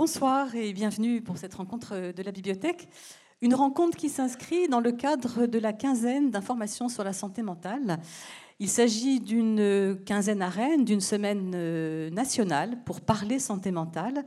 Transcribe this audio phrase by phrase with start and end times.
[0.00, 2.88] Bonsoir et bienvenue pour cette rencontre de la bibliothèque.
[3.42, 7.98] Une rencontre qui s'inscrit dans le cadre de la quinzaine d'informations sur la santé mentale.
[8.60, 14.24] Il s'agit d'une quinzaine à Rennes, d'une semaine euh, nationale pour parler santé mentale,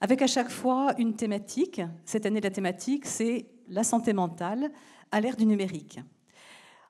[0.00, 1.82] avec à chaque fois une thématique.
[2.04, 4.70] Cette année, la thématique, c'est la santé mentale
[5.10, 5.98] à l'ère du numérique.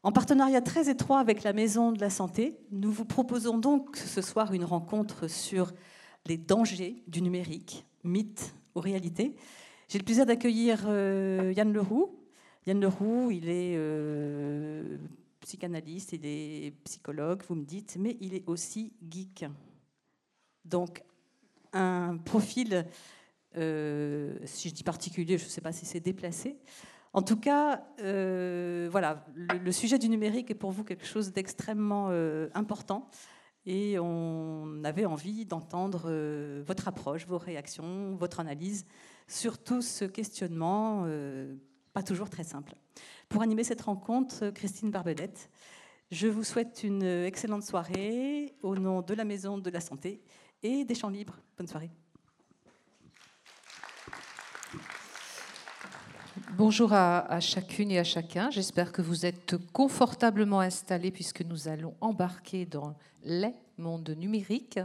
[0.02, 4.20] En partenariat très étroit avec la Maison de la Santé, nous vous proposons donc ce
[4.20, 5.72] soir une rencontre sur
[6.26, 9.34] les dangers du numérique, mythes ou réalités.
[9.88, 12.14] J'ai le plaisir d'accueillir euh, Yann Leroux.
[12.66, 14.98] Yann Leroux, il est euh,
[15.40, 19.46] psychanalyste, il est psychologue, vous me dites, mais il est aussi geek.
[20.66, 21.02] Donc,
[21.72, 22.86] un profil,
[23.56, 26.58] euh, si je dis particulier, je ne sais pas si c'est déplacé.
[27.14, 32.10] En tout cas, voilà, le, sujet du numérique est pour vous quelque chose d'extrêmement
[32.52, 33.08] important
[33.68, 38.86] et on avait envie d'entendre euh, votre approche, vos réactions, votre analyse
[39.26, 41.54] sur tout ce questionnement, euh,
[41.92, 42.74] pas toujours très simple.
[43.28, 45.50] Pour animer cette rencontre, Christine Barbedette,
[46.10, 50.22] je vous souhaite une excellente soirée au nom de la Maison de la Santé
[50.62, 51.38] et des Champs Libres.
[51.58, 51.90] Bonne soirée.
[56.58, 58.50] Bonjour à, chacune et à chacun.
[58.50, 64.80] J'espère que vous êtes confortablement installés puisque nous allons embarquer dans les mondes numériques.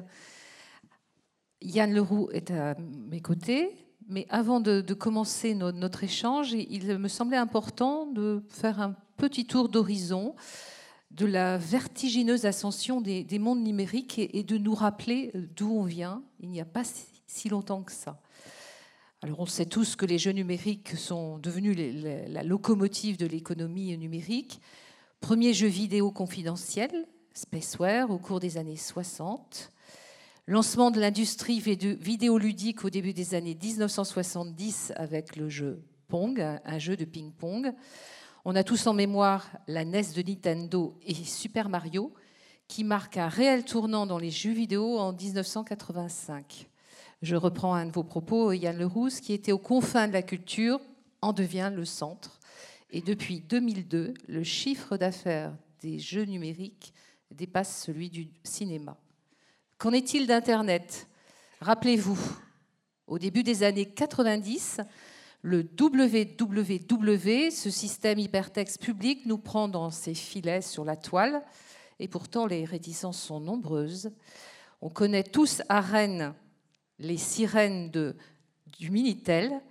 [1.63, 2.75] Yann Leroux est à
[3.09, 3.71] mes côtés.
[4.07, 9.67] Mais avant de, commencer notre échange, il me semblait important de faire un petit tour
[9.67, 10.35] d'horizon
[11.09, 16.21] de la vertigineuse ascension des, mondes numériques et, de nous rappeler d'où on vient.
[16.39, 16.83] Il n'y a pas
[17.25, 18.21] si longtemps que ça.
[19.23, 21.77] Alors on sait tous que les jeux numériques sont devenus
[22.27, 24.59] la locomotive de l'économie numérique.
[25.21, 26.91] Premier jeu vidéo confidentiel,
[27.33, 29.71] Spaceware, au cours des années 60.
[30.45, 36.97] Lancement de l'industrie vidéoludique au début des années 1970 avec le jeu Pong, un jeu
[36.97, 37.73] de ping-pong.
[38.43, 42.13] On a tous en mémoire la NES de Nintendo et Super Mario,
[42.67, 46.67] qui marquent un réel tournant dans les jeux vidéo en 1985.
[47.23, 50.81] Je reprends un de vos propos, Yann Leroux, qui était aux confins de la culture,
[51.21, 52.37] en devient le centre.
[52.89, 56.93] Et depuis 2002, le chiffre d'affaires des jeux numériques
[57.31, 58.97] dépasse celui du cinéma.
[59.77, 61.07] Qu'en est-il d'Internet?
[61.61, 62.19] Rappelez-vous,
[63.07, 64.81] au début des années 90,
[65.43, 71.41] le www, ce système hypertexte public, nous prend dans ses filets sur la toile,
[71.99, 74.11] et pourtant les réticences sont nombreuses.
[74.81, 76.33] On connaît tous à Rennes
[77.03, 77.91] les sirènes
[78.79, 79.61] du Minitel.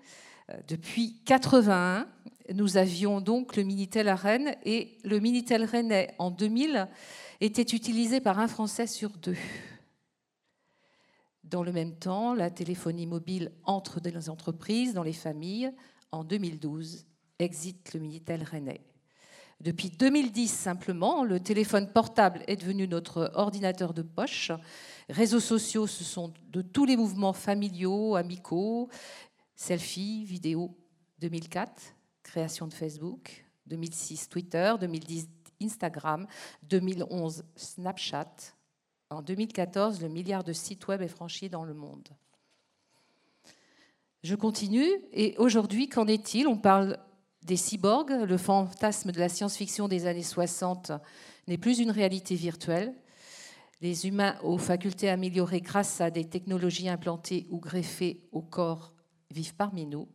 [0.51, 2.07] Euh, depuis 81,
[2.55, 6.89] nous avions donc le Minitel à Rennes et le Minitel rennais en 2000
[7.41, 9.37] était utilisé par un Français sur deux.
[11.45, 15.73] Dans le même temps, la téléphonie mobile entre dans les entreprises, dans les familles.
[16.13, 17.07] En 2012,
[17.39, 18.81] exit le Minitel rennais.
[19.63, 24.51] Depuis 2010 simplement, le téléphone portable est devenu notre ordinateur de poche.
[25.09, 28.89] Réseaux sociaux, ce sont de tous les mouvements familiaux, amicaux,
[29.55, 30.77] selfies, vidéos.
[31.21, 33.45] 2004, création de Facebook.
[33.67, 34.75] 2006, Twitter.
[34.81, 35.29] 2010,
[35.63, 36.27] Instagram.
[36.65, 38.35] 2011, Snapchat.
[39.11, 42.09] En 2014, le milliard de sites web est franchi dans le monde.
[44.25, 44.91] Je continue.
[45.13, 46.49] Et aujourd'hui, qu'en est-il?
[46.49, 46.99] On parle
[47.45, 48.11] des cyborgs.
[48.27, 50.93] Le fantasme de la science-fiction des années 60
[51.49, 52.95] n'est plus une réalité virtuelle.
[53.81, 58.93] Les humains aux facultés améliorées grâce à des technologies implantées ou greffées au corps
[59.31, 60.09] vivent parmi nous.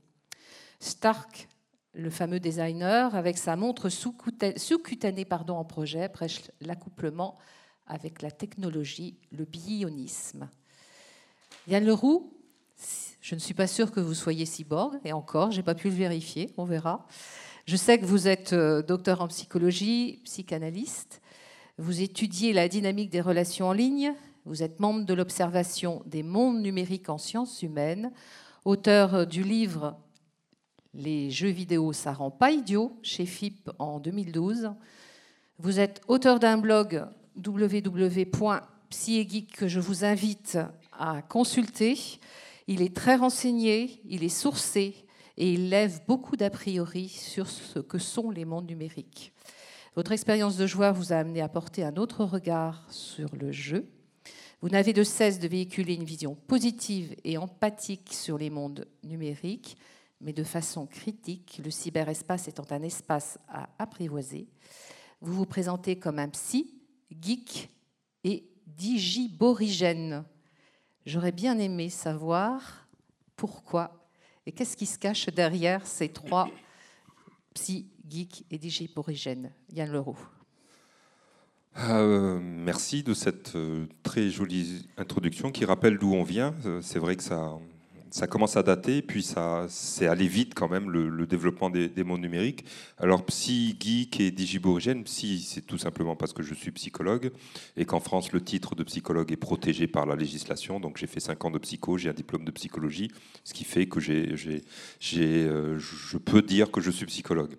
[0.80, 1.50] Stark,
[1.94, 7.38] le fameux designer, avec sa montre sous-cutanée en projet, prêche l'accouplement
[7.88, 10.50] avec la technologie, le bionisme.
[11.68, 12.34] Yann Leroux,
[13.28, 15.90] je ne suis pas sûre que vous soyez cyborg, et encore, je n'ai pas pu
[15.90, 17.06] le vérifier, on verra.
[17.66, 21.22] Je sais que vous êtes euh, docteur en psychologie, psychanalyste.
[21.78, 24.14] Vous étudiez la dynamique des relations en ligne.
[24.46, 28.14] Vous êtes membre de l'observation des mondes numériques en sciences humaines,
[28.64, 29.98] auteur euh, du livre
[30.94, 34.72] Les jeux vidéo, ça rend pas idiot chez FIP en 2012.
[35.60, 37.06] Vous êtes auteur d'un blog
[37.46, 40.58] www.psyegeek que je vous invite
[40.98, 41.98] à consulter
[42.68, 47.80] il est très renseigné, il est sourcé et il lève beaucoup d'a priori sur ce
[47.80, 49.34] que sont les mondes numériques.
[49.96, 53.88] Votre expérience de joueur vous a amené à porter un autre regard sur le jeu.
[54.62, 59.78] Vous n'avez de cesse de véhiculer une vision positive et empathique sur les mondes numériques,
[60.20, 64.48] mais de façon critique, le cyberespace étant un espace à apprivoiser.
[65.22, 66.74] Vous vous présentez comme un psy,
[67.20, 67.70] geek
[68.24, 70.26] et digiborigène,
[71.08, 72.86] J'aurais bien aimé savoir
[73.38, 74.10] Pourquoi
[74.46, 76.50] Et qu'est-ce qui se cache derrière ces trois
[77.54, 80.20] psy, geeks et digiporigènes Yann Leroux.
[81.78, 86.54] Euh, merci de cette euh, très jolie introduction qui rappelle d'où on vient.
[86.66, 87.58] Euh, c'est vrai que ça,
[88.10, 92.22] ça commence à dater, puis ça, c'est allé vite quand même le, développement des, mondes
[92.22, 92.66] numériques.
[92.98, 97.32] Alors psy, geek et digiborigène, psy, c'est tout simplement parce que je suis psychologue
[97.76, 100.80] et qu'en France le titre de psychologue est protégé par la législation.
[100.80, 103.12] Donc j'ai fait 5 ans de psycho, j'ai un diplôme de psychologie,
[103.44, 107.56] ce qui fait que j'ai, je peux dire que je suis psychologue.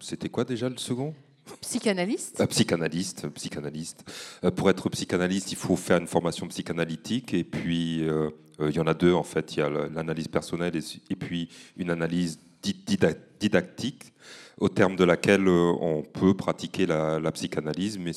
[0.00, 1.14] c'était quoi déjà le second?
[1.60, 4.04] Psychanalyste euh, Psychanalyste, psychanalyste.
[4.44, 8.30] Euh, pour être psychanalyste, il faut faire une formation psychanalytique et puis euh,
[8.60, 9.56] il y en a deux en fait.
[9.56, 14.12] Il y a l'analyse personnelle et, puis une analyse didactique
[14.58, 18.12] au terme de laquelle on peut pratiquer la, psychanalyse, mais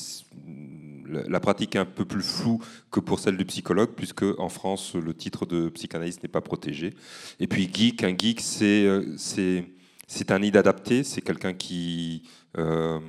[1.27, 4.93] la pratique est un peu plus floue que pour celle du psychologue, puisque en France,
[4.93, 6.93] le titre de psychanalyste n'est pas protégé.
[7.39, 9.65] Et puis geek, un geek, c'est
[10.07, 12.23] c'est un adapté, c'est quelqu'un qui
[12.57, 12.99] euh,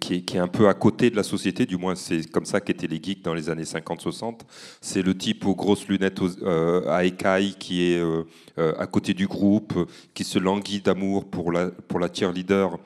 [0.00, 2.86] qui est, un peu à côté de la société, du moins c'est comme ça qu'étaient
[2.86, 4.40] les geeks dans les années 50-60.
[4.80, 8.24] C'est le type aux grosses lunettes euh, à écailles qui est euh,
[8.56, 9.74] à côté du groupe,
[10.14, 12.78] qui se languit d'amour pour la, pour la cheerleader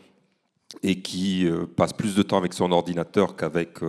[0.82, 3.80] et qui passe plus de temps avec son ordinateur qu'avec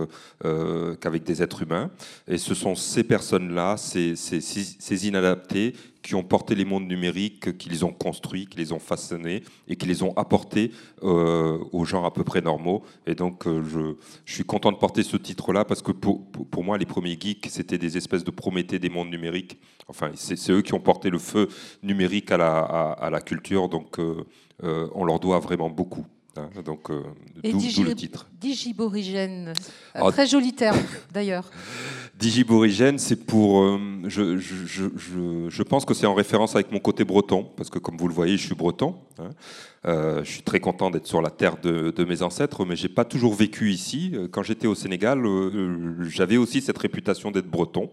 [1.00, 1.90] qu'avec des êtres humains.
[2.26, 7.70] Et ce sont ces personnes-là, ces, ces, inadaptés, qui ont porté les mondes numériques, qui
[7.70, 12.04] les ont construits, qui les ont façonnés et qui les ont apportés euh, aux gens
[12.04, 12.82] à peu près normaux.
[13.06, 13.94] Et donc, euh, je,
[14.24, 17.46] je, suis content de porter ce titre-là parce que pour, pour, moi, les premiers geeks,
[17.50, 19.58] c'était des espèces de Prométhée des mondes numériques.
[19.88, 21.48] Enfin, c'est eux qui ont porté le feu
[21.82, 24.24] numérique à la, à, la culture, donc euh,
[24.94, 26.06] on leur doit vraiment beaucoup.
[26.36, 26.48] Hein.
[26.64, 28.26] donc, d'où le titre.
[28.40, 29.52] Digiborigène,
[29.94, 30.80] ah, très joli terme
[31.12, 31.50] d'ailleurs.
[32.22, 33.62] Digiborigène, c'est pour.
[33.62, 37.68] Euh, je, je, je, je, pense que c'est en référence avec mon côté breton, parce
[37.68, 38.96] que comme vous le voyez, je suis breton.
[39.18, 39.30] Hein.
[39.86, 42.88] Euh, je suis très content d'être sur la terre de, de mes ancêtres, mais j'ai
[42.88, 44.14] pas toujours vécu ici.
[44.30, 47.90] Quand j'étais au Sénégal, euh, j'avais aussi cette réputation d'être breton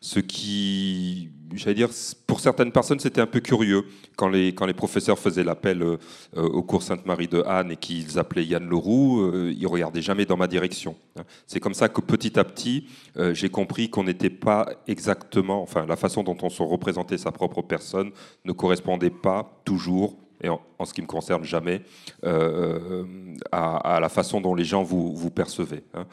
[0.00, 1.90] ce qui, j'allais dire,
[2.26, 3.84] pour certaines personnes, c'était un peu curieux
[4.16, 5.96] quand les, quand les professeurs faisaient l'appel euh,
[6.34, 10.36] au cours Sainte-Marie de Anne et qu'ils appelaient Yann Leroux, euh, ils regardaient jamais dans
[10.36, 10.96] ma direction.
[11.18, 11.22] Hein.
[11.46, 12.86] C'est comme ça que petit à petit,
[13.16, 17.32] euh, j'ai compris qu'on n'était pas exactement, enfin, la façon dont on se représentait sa
[17.32, 18.10] propre personne
[18.44, 21.82] ne correspondait pas toujours et en, ce qui me concerne jamais,
[22.22, 25.82] à, la façon dont les gens vous, vous percevaient.
[25.94, 26.06] Hein.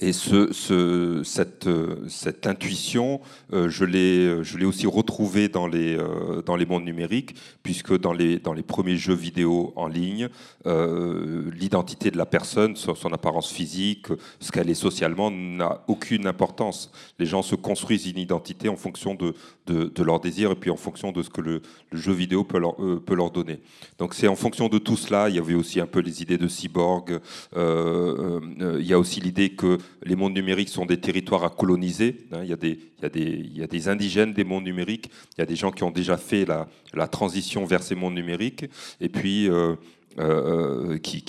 [0.00, 3.20] Et ce, ce, cette, intuition,
[3.52, 8.38] euh, je l'ai aussi retrouvée dans les, euh, dans les mondes numériques, puisque dans les,
[8.38, 10.28] dans les premiers jeux vidéo en ligne,
[10.66, 14.06] euh, l'identité de la personne, son, apparence physique,
[14.40, 16.90] ce qu'elle est socialement, n'a aucune importance.
[17.18, 19.34] Les gens se construisent une identité en fonction de,
[19.66, 21.60] de, de leurs désirs et puis en fonction de ce que le,
[21.90, 23.60] le jeu vidéo peut leur, peut leur donner.
[23.98, 25.28] Donc c'est en fonction de tout cela.
[25.28, 27.20] Il y avait aussi un peu les idées de cyborg.
[27.54, 32.26] Il y a aussi l'idée que les mondes numériques sont des territoires à coloniser.
[32.32, 35.84] Hein, il, y a des, indigènes des mondes numériques, il y a des gens qui
[35.84, 38.66] ont déjà fait la, transition vers ces mondes numériques,
[39.00, 39.76] et puis euh,
[40.18, 41.24] euh, qui,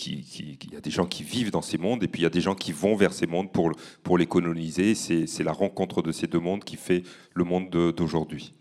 [0.63, 2.31] il y a des gens qui vivent dans ces mondes, et puis il y a
[2.31, 4.95] des gens qui vont vers ces mondes pour, les coloniser.
[4.95, 8.53] C'est la rencontre de ces deux mondes qui fait le monde d'aujourd'hui.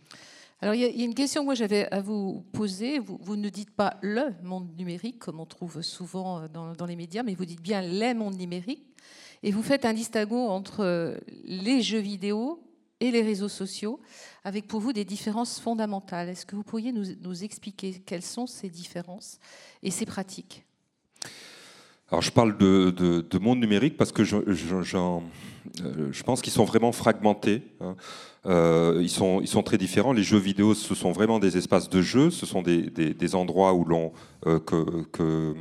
[0.61, 3.01] Alors, il y, a une question que j'avais à vous poser.
[3.01, 7.35] Vous, ne dites pas le monde numérique, comme on trouve souvent dans, les médias, mais
[7.35, 8.92] vous dites bien les mondes numériques.
[9.43, 12.63] Et vous faites un distinguo entre euh, les jeux vidéo
[13.01, 13.99] et les réseaux sociaux,
[14.45, 16.29] avec pour vous des différences fondamentales.
[16.29, 19.41] Est-ce que vous pourriez nous, expliquer quelles sont ces différences
[19.83, 20.65] et ces pratiques?
[22.09, 27.63] Alors je parle de, monde numérique parce que je, euh, pense qu'ils sont vraiment fragmentés.
[27.81, 27.97] Hein.
[28.47, 30.13] Euh, ils, sont, très différents.
[30.13, 33.85] Les jeux vidéo, ce sont vraiment des espaces de jeu, ce sont des, endroits où
[33.85, 34.13] l'on...
[34.45, 35.55] que, que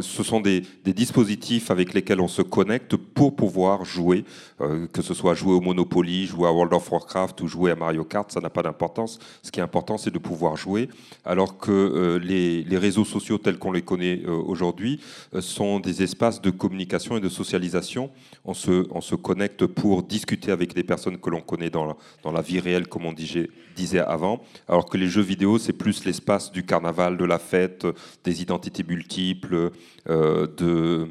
[0.00, 4.24] ce sont des, dispositifs avec lesquels on se connecte pour pouvoir jouer,
[4.60, 7.76] euh, que ce soit jouer au Monopoly, jouer à World of Warcraft ou jouer à
[7.76, 9.18] Mario Kart, ça n'a pas d'importance.
[9.42, 10.88] Ce qui est important, c'est de pouvoir jouer,
[11.24, 15.00] alors que euh, les, réseaux sociaux tels qu'on les connaît euh, aujourd'hui
[15.40, 18.10] sont des espaces de communication et de socialisation.
[18.44, 22.42] On se, on se connecte pour discuter avec des personnes que l'on connaît dans la,
[22.42, 26.52] vie réelle, comme on disait, disait avant, alors que les jeux vidéo, c'est plus l'espace
[26.52, 27.86] du carnaval, de la fête,
[28.24, 29.70] des identités multiples
[30.08, 31.08] euh, de,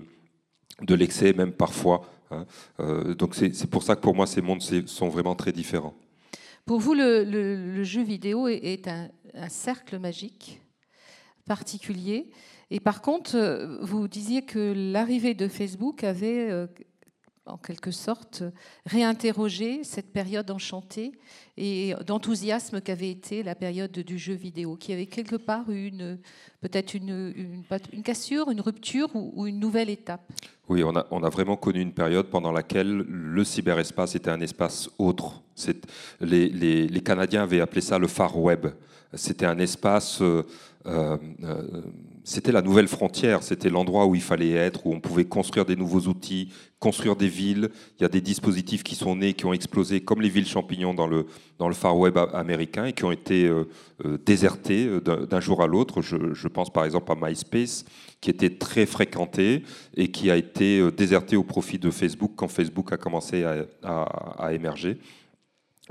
[0.82, 2.02] de l'excès même parfois.
[2.32, 2.46] Hein.
[2.80, 5.94] Euh, donc c'est pour ça que pour moi ces mondes sont vraiment très différents.
[6.66, 9.10] Pour vous, le, jeu vidéo est, un,
[9.50, 10.62] cercle magique
[11.46, 12.32] particulier.
[12.72, 16.68] Et par contre, euh, vous disiez que l'arrivée de Facebook avait
[17.46, 18.44] en quelque sorte,
[18.86, 21.12] réinterroger cette période enchantée
[21.58, 26.20] et d'enthousiasme qu'avait été la période du jeu vidéo, qui avait quelque part une
[26.62, 27.34] peut-être une,
[28.04, 30.22] cassure, une rupture ou, une nouvelle étape.
[30.70, 35.44] Oui, on a, vraiment connu une période pendant laquelle le cyberespace était un espace autre.
[36.22, 38.68] Les, Canadiens avaient appelé ça le Far Web.
[39.14, 40.44] C'était un espace euh,
[40.86, 41.82] euh, euh,
[42.24, 45.76] c'était la nouvelle frontière, c'était l'endroit où il fallait être, où on pouvait construire des
[45.76, 46.50] nouveaux outils,
[46.80, 47.70] construire des villes.
[48.00, 50.94] Il y a des dispositifs qui sont nés, qui ont explosé, comme les villes champignons
[50.94, 51.26] dans le,
[51.60, 53.68] dans le Far Web américain, et qui ont été euh,
[54.26, 56.02] désertés d'un jour à l'autre.
[56.02, 57.84] Je, pense par exemple à MySpace,
[58.22, 59.64] qui était très fréquenté
[59.98, 63.44] et qui a été déserté au profit de Facebook quand Facebook a commencé
[63.84, 64.98] à émerger.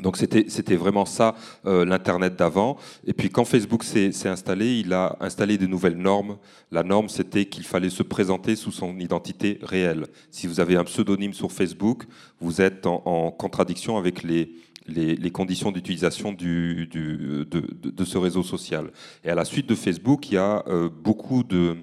[0.00, 1.34] Donc c'était vraiment ça
[1.66, 2.78] euh, l'Internet d'avant.
[3.06, 6.38] Et puis quand Facebook s'est installé, il a installé de nouvelles normes.
[6.70, 10.06] La norme, c'était qu'il fallait se présenter sous son identité réelle.
[10.30, 12.04] Si vous avez un pseudonyme sur Facebook,
[12.40, 14.54] vous êtes en, contradiction avec les,
[14.86, 18.90] les, conditions d'utilisation du, de, de, ce réseau social.
[19.24, 21.76] Et à la suite de Facebook, il y a euh, beaucoup de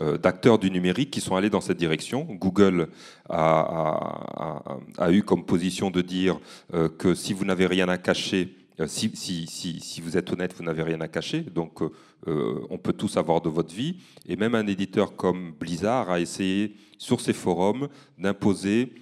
[0.00, 2.26] d'acteurs du numérique qui sont allés dans cette direction.
[2.28, 2.88] Google
[3.28, 4.60] a,
[5.10, 6.40] eu comme position de dire
[6.74, 10.64] euh, que si vous n'avez rien à cacher, euh, si, si, vous êtes honnête, vous
[10.64, 11.80] n'avez rien à cacher, donc
[12.26, 13.96] on peut tout savoir de votre vie.
[14.26, 18.92] Et même un éditeur comme Blizzard a essayé sur ses forums d'imposer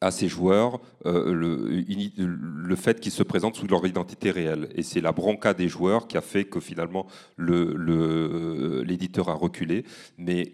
[0.00, 4.68] à ces joueurs euh, le, fait qu'ils se présentent sous leur identité réelle.
[4.74, 7.06] Et c'est la bronca des joueurs qui a fait que finalement
[7.38, 9.84] l'éditeur a reculé.
[10.16, 10.52] Mais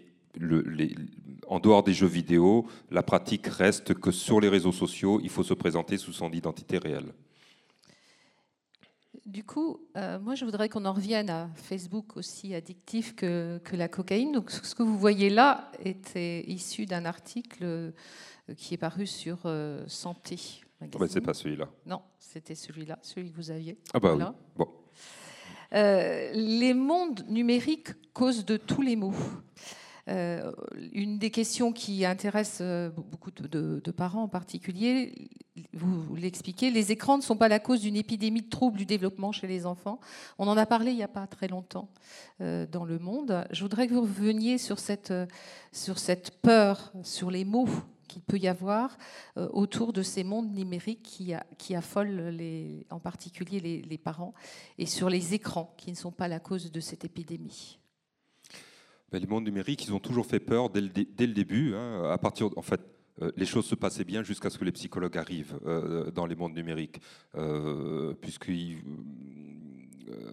[1.47, 5.43] en dehors des jeux vidéo, la pratique reste que sur les réseaux sociaux, il faut
[5.43, 7.13] se présenter sous son identité réelle.
[9.25, 13.75] Du coup, euh, moi, je voudrais qu'on en revienne à Facebook aussi addictif que, que,
[13.75, 14.31] la cocaïne.
[14.31, 17.91] Donc, ce que vous voyez là était issu d'un article
[18.53, 20.39] qui est paru sur euh, Santé.
[20.81, 21.69] Ah bah, c'est pas celui-là.
[21.85, 23.77] Non, c'était celui-là, celui que vous aviez.
[23.93, 24.23] Ah bah oui.
[24.55, 24.67] Bon.
[25.73, 29.13] Euh, les mondes numériques causent de tous les maux.
[30.07, 30.51] Euh,
[30.93, 35.29] une des questions qui intéresse euh, beaucoup de, parents en particulier,
[35.73, 39.31] vous, l'expliquez, les écrans ne sont pas la cause d'une épidémie de troubles du développement
[39.31, 39.99] chez les enfants.
[40.37, 41.89] On en a parlé il n'y a pas très longtemps
[42.41, 43.47] euh, dans le monde.
[43.49, 45.13] Je voudrais que vous reveniez sur cette,
[45.71, 47.69] sur cette peur, sur les mots
[48.07, 48.97] qu'il peut y avoir
[49.35, 51.03] autour de ces mondes numériques
[51.57, 52.33] qui, affolent
[52.89, 54.33] en particulier les, parents
[54.77, 57.79] et sur les écrans qui ne sont pas la cause de cette épidémie.
[59.11, 61.75] Ben, les mondes numériques, ils ont toujours fait peur dès le, début.
[61.75, 62.09] Hein.
[62.11, 62.81] à partir, en fait,
[63.21, 66.35] euh, les choses se passaient bien jusqu'à ce que les psychologues arrivent euh, dans les
[66.35, 66.99] mondes numériques,
[67.35, 68.81] euh, puisqu'ils euh,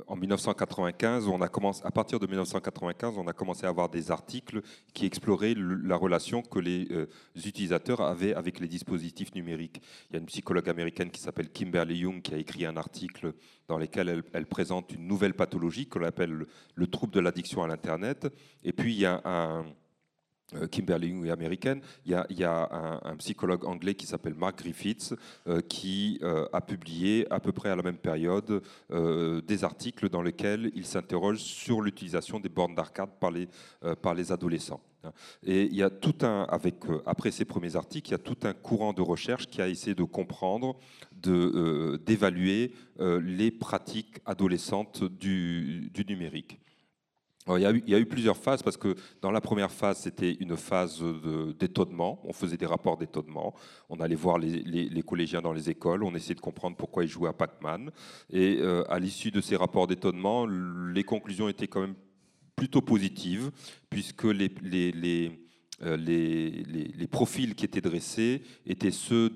[0.07, 4.11] en 1995, on a commencé, à partir de 1995, on a commencé à avoir des
[4.11, 4.61] articles
[4.93, 9.81] qui exploraient la relation que les euh, utilisateurs avaient avec les dispositifs numériques.
[10.11, 13.35] Il y a une psychologue américaine qui s'appelle Kimberly Young qui a écrit un article
[13.69, 17.67] dans lequel elle, présente une nouvelle pathologie qu'on appelle le, le trouble de l'addiction à
[17.67, 18.29] l'Internet.
[18.65, 19.63] Et puis il y a un euh,
[20.71, 25.15] Kimberly est américaine, il y a, un, psychologue anglais qui s'appelle Mark Griffiths
[25.47, 30.23] euh, qui euh, a publié à peu près à la même période des articles dans
[30.23, 34.81] lesquels il s'interroge sur l'utilisation des bornes d'arcade par les, adolescents.
[35.45, 38.37] Et il y a tout un, avec, après ces premiers articles, il y a tout
[38.45, 40.77] un courant de recherche qui a essayé de comprendre,
[41.17, 46.59] d'évaluer les pratiques adolescentes du numérique
[47.49, 51.03] il, y a eu, plusieurs phases parce que dans la première phase, c'était une phase
[51.59, 52.21] d'étonnement.
[52.25, 53.55] On faisait des rapports d'étonnement.
[53.89, 56.05] On allait voir les, collégiens dans les écoles.
[56.05, 57.91] On essayait de comprendre pourquoi ils jouaient à Pac-Man.
[58.31, 61.95] Et euh, à l'issue de ces rapports d'étonnement, les conclusions étaient quand même
[62.55, 63.51] plutôt positives
[63.91, 65.33] puisque les,
[65.83, 69.29] les, profils qui étaient dressés étaient ceux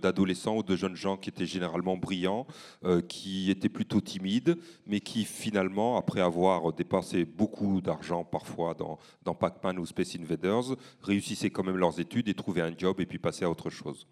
[0.00, 2.46] d'adolescents ou de jeunes gens qui étaient généralement brillants,
[2.84, 4.56] euh, qui étaient plutôt timides,
[4.86, 11.50] mais qui finalement, après avoir dépensé beaucoup d'argent parfois dans, Pac-Man ou Space Invaders, réussissaient
[11.50, 14.06] quand même leurs études et trouvaient un job et puis passaient à autre chose.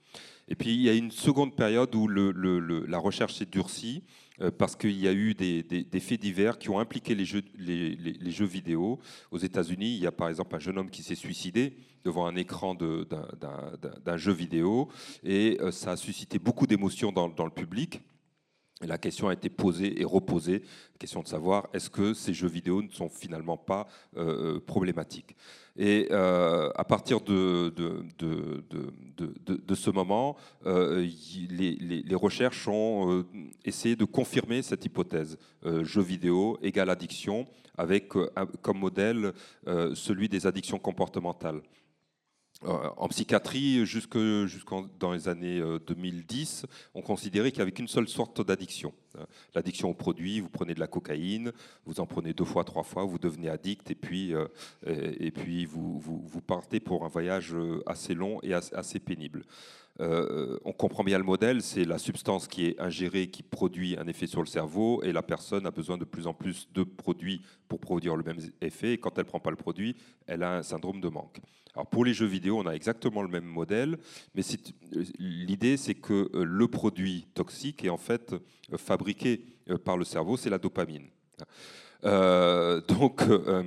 [0.49, 4.77] Et puis il y a une seconde période où la recherche s'est durcie euh, parce
[4.77, 8.99] qu'il y a eu des, faits divers qui ont impliqué les jeux, les, jeux vidéo.
[9.31, 12.37] Aux États-Unis, il y a par exemple un jeune homme qui s'est suicidé devant un
[12.37, 14.89] écran d'un jeu vidéo
[15.23, 18.01] et euh, ça a suscité beaucoup d'émotions dans, le public.
[18.83, 20.63] La question a été posée et reposée,
[20.99, 25.37] question de savoir est-ce que ces jeux vidéo ne sont finalement pas euh, problématiques?
[25.77, 27.73] Et euh, à partir de,
[29.75, 31.09] ce moment, euh,
[31.49, 33.27] les, les, recherches ont euh,
[33.65, 35.39] essayé de confirmer cette hypothèse.
[35.83, 37.47] jeux vidéo égale addiction,
[37.79, 38.09] avec
[38.61, 39.33] comme modèle
[39.95, 41.63] celui des addictions comportementales.
[42.65, 44.19] Euh, en psychiatrie, jusque,
[44.99, 48.93] dans les années 2010, euh, on considérait qu'il n'y avait qu'une seule sorte d'addiction.
[49.17, 49.25] Euh,
[49.55, 51.53] l'addiction au produit, vous prenez de la cocaïne,
[51.87, 54.35] vous en prenez deux fois, trois fois, vous devenez addict et puis,
[55.65, 59.45] vous, partez pour un voyage assez long et assez pénible.
[60.01, 64.07] Euh, on comprend bien le modèle, c'est la substance qui est ingérée qui produit un
[64.07, 67.43] effet sur le cerveau et la personne a besoin de plus en plus de produits
[67.69, 70.57] pour produire le même effet et quand elle ne prend pas le produit, elle a
[70.57, 71.41] un syndrome de manque.
[71.75, 73.99] Alors pour les jeux vidéo, on a exactement le même modèle,
[74.35, 74.43] mais
[75.19, 79.45] l'idée c'est que euh, le produit toxique est en fait euh, fabriqué
[79.85, 81.09] par le cerveau, c'est la dopamine.
[82.03, 83.63] donc euh,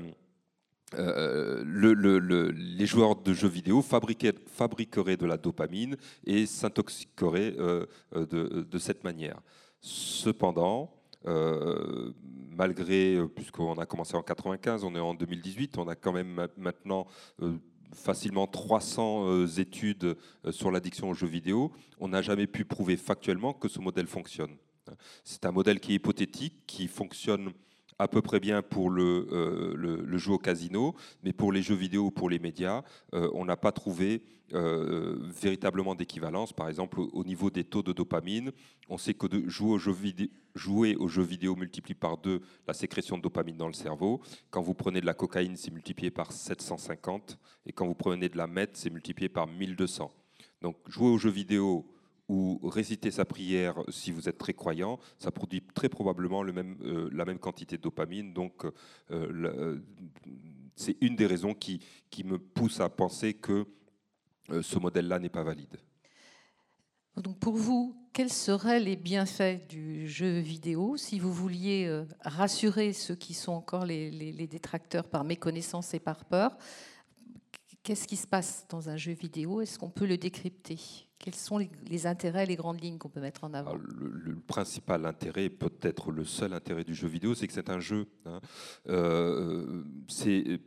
[0.97, 8.77] le, les joueurs de jeux vidéo fabriqueraient de la dopamine et s'intoxiqueraient euh, de, de,
[8.77, 9.39] cette manière.
[9.81, 10.93] Cependant,
[11.25, 12.11] euh,
[12.51, 17.07] malgré, puisqu'on a commencé en 95, on est en 2018, on a quand même maintenant
[17.93, 20.17] facilement 300 études
[20.49, 24.55] sur l'addiction aux jeux vidéo, on n'a jamais pu prouver factuellement que ce modèle fonctionne.
[25.23, 27.53] C'est un modèle qui est hypothétique, qui fonctionne
[28.03, 30.93] à peu près bien pour euh, le, jeu au casino,
[31.23, 32.83] mais pour les jeux vidéo ou pour les médias,
[33.13, 34.21] euh, on n'a pas trouvé
[34.53, 36.51] euh, véritablement d'équivalence.
[36.51, 38.51] Par exemple, au, niveau des taux de dopamine,
[38.89, 42.41] on sait que de jouer, aux jeux vidéo, jouer aux jeux vidéo multiplie par deux
[42.67, 44.21] la sécrétion de dopamine dans le cerveau.
[44.51, 48.37] Quand vous prenez de la cocaïne, c'est multiplié par 750, et quand vous prenez de
[48.37, 50.13] la meth, c'est multiplié par 1200.
[50.61, 51.85] Donc jouer aux jeux vidéo
[52.29, 56.77] ou réciter sa prière si vous êtes très croyant, ça produit très probablement le même,
[56.83, 58.33] euh, la même quantité de dopamine.
[58.33, 58.71] Donc, euh,
[59.11, 59.79] euh,
[60.75, 63.65] c'est une des raisons qui, qui, me pousse à penser que
[64.49, 65.77] ce modèle-là n'est pas valide.
[67.15, 73.15] Donc pour vous, quels seraient les bienfaits du jeu vidéo si vous vouliez rassurer ceux
[73.15, 76.57] qui sont encore les, les détracteurs par méconnaissance et par peur?
[77.83, 79.61] Qu'est-ce qui se passe dans un jeu vidéo?
[79.61, 80.79] Est-ce qu'on peut le décrypter?
[81.23, 85.49] Quels sont les, intérêts, les grandes lignes qu'on peut mettre en avant le, principal intérêt,
[85.49, 88.07] peut-être le seul intérêt du jeu vidéo, c'est que c'est un jeu.
[88.25, 88.41] Hein.
[88.89, 90.59] Euh, c'est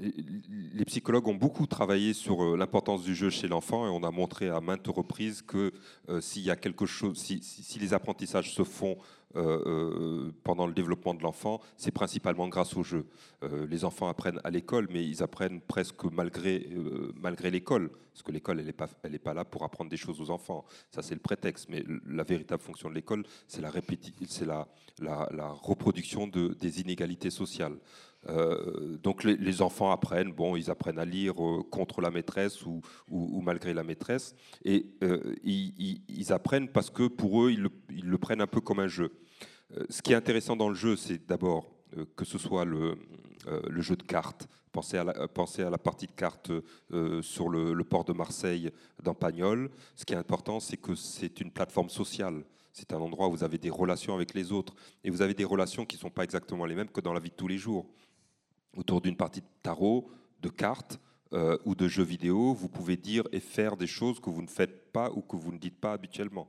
[0.00, 4.10] les psychologues ont beaucoup travaillé sur euh, l'importance du jeu chez l'enfant et on a
[4.10, 5.72] montré à maintes reprises que
[6.08, 8.96] euh, s'il y a quelque chose, si, les apprentissages se font
[9.36, 13.06] euh, pendant le développement de l'enfant, c'est principalement grâce au jeu.
[13.42, 16.68] les enfants apprennent à l'école, mais ils apprennent presque malgré,
[17.14, 20.30] malgré l'école, parce que l'école, elle n'est pas, pas là pour apprendre des choses aux
[20.30, 20.64] enfants.
[20.90, 25.48] Ça, c'est le prétexte, mais la véritable fonction de l'école, c'est la, la, la, la,
[25.48, 27.76] reproduction de, des inégalités sociales.
[28.28, 32.82] Euh, donc les, enfants apprennent, bon, ils apprennent à lire euh, contre la maîtresse ou,
[33.42, 37.62] malgré la maîtresse, et euh, ils, apprennent parce que pour eux, ils
[38.04, 39.10] le, prennent un peu comme un jeu.
[39.88, 41.72] ce qui est intéressant dans le jeu, c'est d'abord
[42.14, 42.96] que ce soit le,
[43.68, 44.46] le, jeu de cartes.
[44.70, 46.52] Pensez à la, pensez à la partie de cartes
[47.22, 48.70] sur le, port de Marseille
[49.02, 49.70] dans Pagnol.
[49.96, 52.44] Ce qui est important, c'est que c'est une plateforme sociale.
[52.72, 54.74] C'est un endroit où vous avez des relations avec les autres.
[55.02, 57.18] Et vous avez des relations qui ne sont pas exactement les mêmes que dans la
[57.18, 57.86] vie de tous les jours
[58.76, 60.10] autour d'une partie de tarot,
[60.42, 61.00] de cartes
[61.32, 64.48] euh, ou de jeux vidéo, vous pouvez dire et faire des choses que vous ne
[64.48, 66.48] faites pas ou que vous ne dites pas habituellement.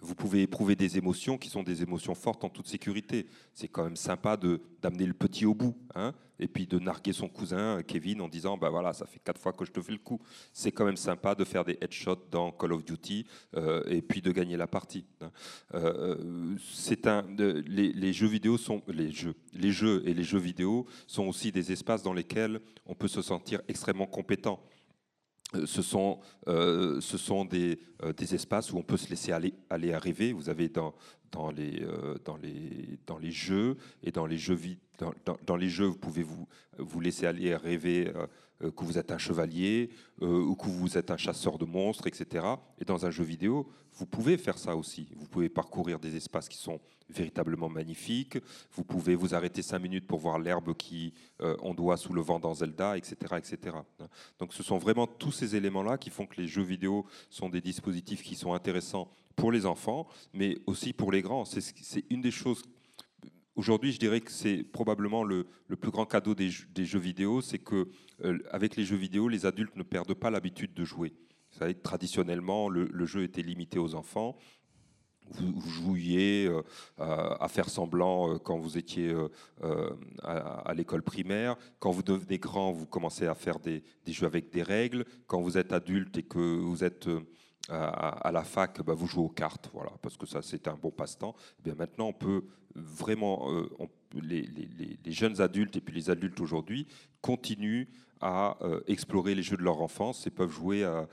[0.00, 3.26] Vous pouvez éprouver des émotions qui sont des émotions fortes en toute sécurité.
[3.52, 7.28] C'est quand même sympa d'amener le petit au bout, hein, et puis de narguer son
[7.28, 9.98] cousin Kevin en disant bah voilà, ça fait quatre fois que je te fais le
[9.98, 10.20] coup.
[10.52, 14.22] C'est quand même sympa de faire des headshots dans Call of Duty euh, et puis
[14.22, 15.04] de gagner la partie.
[15.20, 15.32] Hein.
[15.74, 20.38] Euh, c'est un, les, les, jeux vidéo sont les jeux, les jeux et les jeux
[20.38, 24.60] vidéo sont aussi des espaces dans lesquels on peut se sentir extrêmement compétent.
[25.54, 29.32] Euh, ce sont, euh, ce sont des, euh, des, espaces où on peut se laisser
[29.32, 30.32] aller, aller arriver.
[30.32, 30.94] Vous avez dans,
[31.32, 31.86] dans, les,
[32.24, 34.58] dans, les, dans les jeux et dans les jeux,
[35.46, 38.12] dans, les jeux, vous pouvez vous, laisser aller rêver
[38.60, 42.44] que vous êtes un chevalier ou que vous êtes un chasseur de monstres, etc.
[42.80, 45.08] Et dans un jeu vidéo, vous pouvez faire ça aussi.
[45.16, 48.38] Vous pouvez parcourir des espaces qui sont véritablement magnifiques.
[48.72, 52.38] Vous pouvez vous arrêter cinq minutes pour voir l'herbe qui euh, ondoie sous le vent
[52.38, 53.76] dans Zelda, etc., etc.
[54.38, 57.60] Donc ce sont vraiment tous ces éléments-là qui font que les jeux vidéo sont des
[57.60, 61.44] dispositifs qui sont intéressants pour les enfants, mais aussi pour les grands.
[61.44, 62.62] C'est une des choses
[63.58, 65.44] Aujourd'hui, je dirais que c'est probablement le,
[65.80, 67.88] plus grand cadeau des, jeux vidéo, c'est que
[68.24, 71.12] euh, avec les jeux vidéo, les adultes ne perdent pas l'habitude de jouer.
[71.50, 74.36] Vous savez, traditionnellement, le, jeu était limité aux enfants.
[75.32, 76.62] Vous, jouiez euh,
[76.98, 79.12] à faire semblant euh, quand vous étiez
[80.22, 81.56] à, l'école primaire.
[81.80, 85.04] Quand vous devenez grand, vous commencez à faire des, jeux avec des règles.
[85.26, 87.08] Quand vous êtes adulte et que vous êtes
[87.68, 90.90] à, la fac, bah, vous jouez aux cartes, voilà, parce que ça c'est un bon
[90.90, 91.34] passe-temps.
[91.58, 93.68] Eh bien maintenant, on peut vraiment, euh,
[94.22, 94.48] les,
[95.06, 96.86] jeunes adultes et puis les adultes aujourd'hui
[97.20, 97.86] continuent
[98.20, 101.08] à euh, explorer les jeux de leur enfance et peuvent jouer à,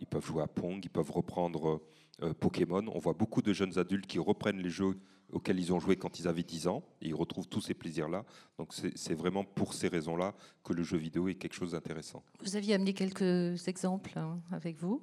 [0.00, 1.82] ils peuvent jouer à Pong, ils peuvent reprendre
[2.22, 2.84] euh, Pokémon.
[2.94, 4.98] On voit beaucoup de jeunes adultes qui reprennent les jeux
[5.30, 8.24] auxquels ils ont joué quand ils avaient 10 ans et ils retrouvent tous ces plaisirs-là.
[8.58, 12.22] Donc c'est vraiment pour ces raisons-là que le jeu vidéo est quelque chose d'intéressant.
[12.40, 15.02] Vous aviez amené quelques exemples hein, avec vous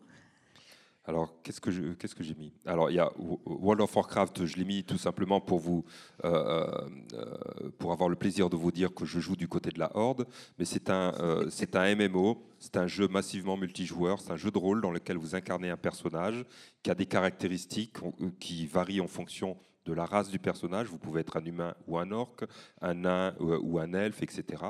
[1.09, 2.53] alors, qu'est-ce que j'ai qu'est-ce que mis?
[2.67, 5.83] Alors, il y a World of Warcraft, je l'ai mis tout simplement pour, vous,
[6.23, 6.71] euh,
[7.13, 9.89] euh, pour avoir le plaisir de vous dire que je joue du côté de la
[9.97, 10.27] Horde,
[10.59, 14.51] mais c'est un, euh, c'est un MMO, c'est un jeu massivement multijoueur, c'est un jeu
[14.51, 16.45] de rôle dans lequel vous incarnez un personnage
[16.83, 17.97] qui a des caractéristiques
[18.39, 19.57] qui varient en fonction
[19.89, 20.87] de la race du personnage.
[20.87, 22.45] Vous pouvez être un humain ou un orc,
[22.81, 24.63] un nain ou un elfe, etc.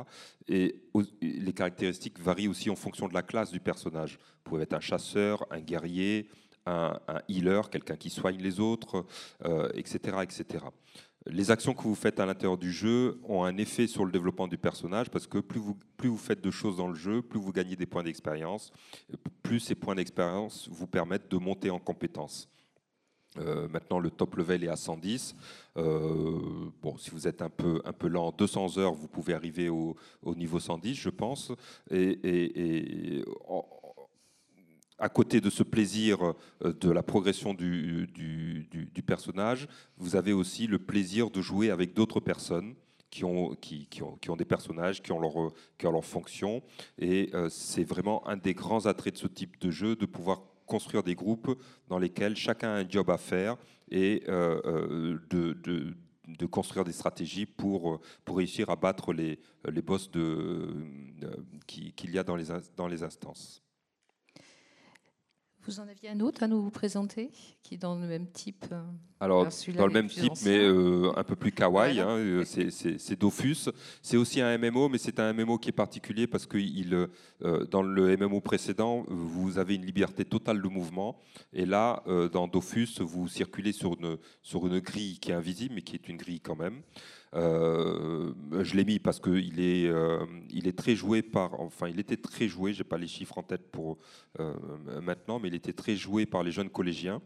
[0.48, 0.82] Et
[1.22, 4.18] les caractéristiques varient aussi en fonction de la classe du personnage.
[4.18, 6.30] Vous pouvez être un chasseur, un guerrier,
[6.66, 9.06] un, healer, quelqu'un qui soigne les autres,
[9.74, 10.66] etc., euh, etc.
[11.26, 14.48] Les actions que vous faites à l'intérieur du jeu ont un effet sur le développement
[14.48, 17.40] du personnage parce que plus vous, plus vous faites de choses dans le jeu, plus
[17.40, 18.72] vous gagnez des points d'expérience,
[19.44, 22.50] plus ces points d'expérience vous permettent de monter en compétences.
[23.38, 25.36] Euh, maintenant, le top level est à 110.
[25.78, 26.40] Euh,
[26.82, 29.96] bon, si vous êtes un peu, un peu lent, 200 heures, vous pouvez arriver au,
[30.36, 31.52] niveau 110, je pense.
[31.92, 33.24] Et,
[35.02, 40.68] à côté de ce plaisir euh, de la progression du, du, personnage, vous avez aussi
[40.68, 42.76] le plaisir de jouer avec d'autres personnes.
[43.12, 45.34] Qui ont, qui, ont, qui ont, des personnages, qui ont leur,
[45.80, 46.62] qui ont leur fonction.
[47.00, 51.04] Et c'est vraiment un des grands attraits de ce type de jeu, de pouvoir construire
[51.04, 53.58] des groupes dans lesquels chacun a un job à faire
[53.92, 60.10] et euh, euh, de, construire des stratégies pour, pour réussir à battre les, les boss
[60.16, 60.72] euh,
[61.68, 62.46] qu'il y a dans les,
[62.78, 63.64] dans les instances.
[65.70, 67.30] Vous en aviez un autre à nous présenter,
[67.62, 68.82] qui est dans le même type euh,
[69.20, 73.70] Alors, dans le même type, mais euh, un peu plus kawaii, hein, euh, c'est Dofus.
[74.02, 77.08] C'est aussi un MMO, mais c'est un MMO qui est particulier parce que il,
[77.70, 81.20] dans le MMO précédent, vous avez une liberté totale de mouvement.
[81.54, 82.04] Et là,
[82.34, 86.10] dans Dofus, vous circulez sur une, sur une grille qui est invisible, mais qui est
[86.10, 86.82] une grille quand même.
[87.36, 92.18] Euh, je l'ai mis parce qu'il est, euh, est très joué par, enfin, il était
[92.18, 92.74] très joué.
[92.74, 93.98] J'ai pas les chiffres en tête pour
[94.40, 94.54] euh,
[95.02, 97.22] maintenant, mais il était très joué par les jeunes collégiens.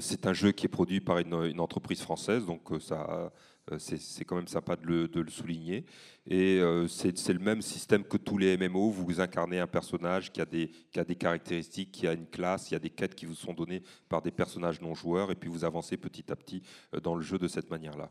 [0.00, 3.32] c'est un jeu qui est produit par une, entreprise française, donc ça,
[3.78, 5.84] c'est quand même sympa de le, souligner.
[6.26, 8.90] Et c'est le même système que tous les MMO.
[8.90, 12.70] Vous incarnez un personnage qui a, des, qui a des caractéristiques, qui a une classe,
[12.70, 15.34] il y a des quêtes qui vous sont données par des personnages non joueurs, et
[15.34, 16.62] puis vous avancez petit à petit
[17.02, 18.10] dans le jeu de cette manière-là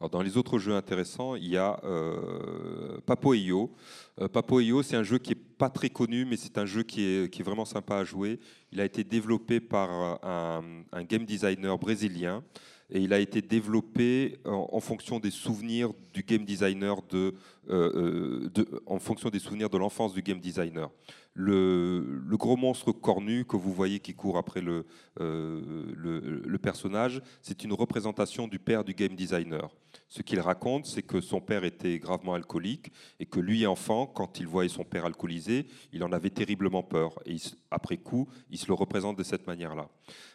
[0.00, 3.72] dans les autres jeux intéressants, il y a euh, Papo.io.
[4.20, 7.02] Euh, Papo.io, c'est un jeu qui n'est pas très connu, mais c'est un jeu qui
[7.02, 8.38] est, vraiment sympa à jouer.
[8.72, 9.90] Il a été développé par
[10.22, 12.42] un, un game designer brésilien
[12.90, 17.34] et il a été développé en, fonction des souvenirs du game designer de,
[17.68, 20.90] euh, de en fonction des souvenirs de l'enfance du game designer.
[21.34, 24.86] Le, gros monstre cornu que vous voyez qui court après le,
[25.18, 29.68] le, personnage, c'est une représentation du père du game designer.
[30.08, 34.40] Ce qu'il raconte, c'est que son père était gravement alcoolique et que lui, enfant, quand
[34.40, 37.18] il voyait son père alcoolisé, il en avait terriblement peur.
[37.26, 37.36] Et
[37.70, 39.88] après coup, il se le représente de cette manière-là.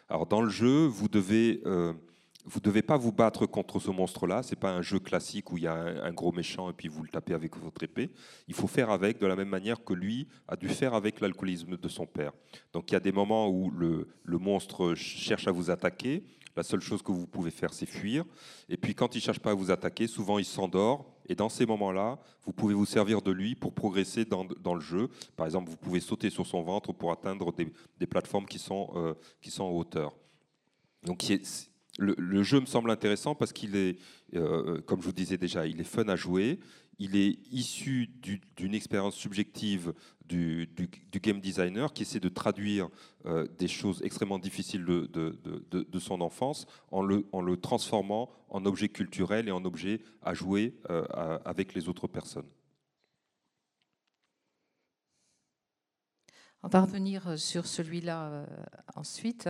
[0.08, 1.62] Alors dans le jeu, vous devez...
[1.66, 1.94] Euh,
[2.44, 4.42] vous ne devez pas vous battre contre ce monstre-là.
[4.42, 6.88] Ce n'est pas un jeu classique où il y a un, gros méchant et puis
[6.88, 8.10] vous le tapez avec votre épée.
[8.48, 11.76] Il faut faire avec de la même manière que lui a dû faire avec l'alcoolisme
[11.76, 12.32] de son père.
[12.72, 16.24] Donc il y a des moments où le, monstre cherche à vous attaquer.
[16.56, 18.24] La seule chose que vous pouvez faire, c'est fuir.
[18.68, 21.14] Et puis quand il ne cherche pas à vous attaquer, souvent il s'endort.
[21.28, 25.08] Et dans ces moments-là, vous pouvez vous servir de lui pour progresser dans, le jeu.
[25.36, 28.90] Par exemple, vous pouvez sauter sur son ventre pour atteindre des, des plateformes qui sont,
[28.96, 30.12] euh, qui sont en hauteur.
[31.04, 31.22] Donc
[31.98, 33.98] le, jeu me semble intéressant parce qu'il est,
[34.34, 36.58] euh, comme je vous disais déjà, il est fun à jouer.
[36.98, 38.10] Il est issu
[38.56, 39.92] d'une expérience subjective
[40.28, 40.68] du,
[41.20, 42.88] game designer qui essaie de traduire
[43.26, 48.88] euh, des choses extrêmement difficiles de, son enfance en le, en le, transformant en objet
[48.88, 51.04] culturel et en objet à jouer euh,
[51.44, 52.46] avec les autres personnes.
[56.64, 58.46] On va revenir sur celui-là euh,
[58.94, 59.48] ensuite.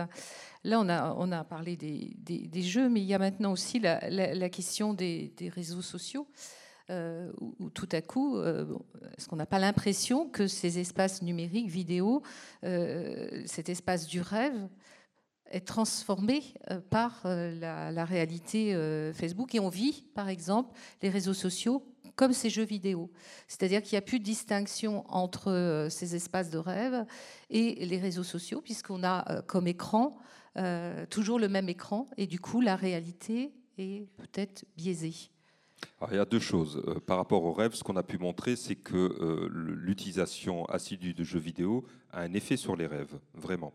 [0.63, 5.31] Là, on a, parlé des, jeux, mais il y a maintenant aussi la, question des,
[5.53, 6.27] réseaux sociaux.
[6.89, 7.31] Euh,
[7.73, 8.65] tout à coup, euh,
[9.15, 12.23] est-ce qu'on n'a pas l'impression que ces espaces numériques, vidéo,
[12.63, 14.67] cet espace du rêve,
[15.51, 16.55] est transformé
[16.89, 18.73] par la, réalité
[19.13, 19.53] Facebook?
[19.53, 20.73] Et on vit, par exemple,
[21.03, 23.11] les réseaux sociaux comme ces jeux vidéo.
[23.47, 27.05] C'est-à-dire qu'il n'y a plus de distinction entre ces espaces de rêve
[27.49, 30.17] et les réseaux sociaux, puisqu'on a comme écran
[31.09, 35.32] toujours le même écran, et du coup la réalité est peut-être biaisée
[36.11, 36.81] il y a deux choses.
[36.87, 41.13] Euh, par rapport au rêve, ce qu'on a pu montrer, c'est que euh, l'utilisation assidue
[41.13, 43.73] de jeux vidéo a un effet sur les rêves, vraiment.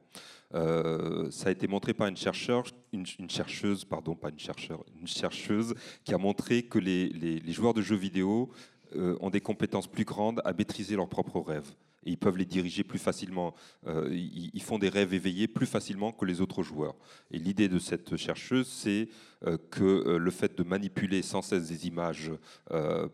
[0.54, 5.06] Euh, ça a été montré par une, chercheur, une, chercheuse, pardon, pas une chercheur, une
[5.06, 8.50] chercheuse, qui a montré que les joueurs de jeux vidéo
[8.94, 12.84] ont des compétences plus grandes à maîtriser leurs propres rêves et ils peuvent les diriger
[12.84, 13.54] plus facilement.
[13.86, 16.94] Euh, ils, font des rêves éveillés plus facilement que les autres joueurs.
[17.30, 19.08] Et l'idée de cette chercheuse, c'est
[19.46, 22.30] euh, que euh, le fait de manipuler sans cesse des images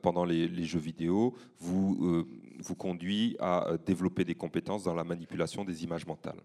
[0.02, 2.26] pendant les, jeux vidéo vous,
[2.58, 6.40] vous conduit à développer des compétences dans la manipulation des images mentales.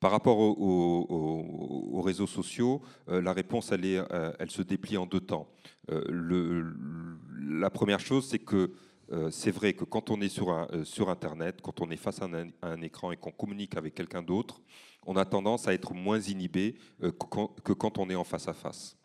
[0.00, 5.48] Par rapport aux, réseaux sociaux, la réponse, elle, se déplie en deux temps.
[5.88, 8.72] La première chose, c'est que
[9.12, 12.22] euh, c'est vrai que quand on est sur, euh, sur Internet, quand on est face
[12.22, 12.28] à
[12.62, 14.60] un, écran et qu'on communique avec quelqu'un d'autre,
[15.06, 18.54] on a tendance à être moins inhibé euh, que, quand, on est en face à
[18.54, 18.96] face.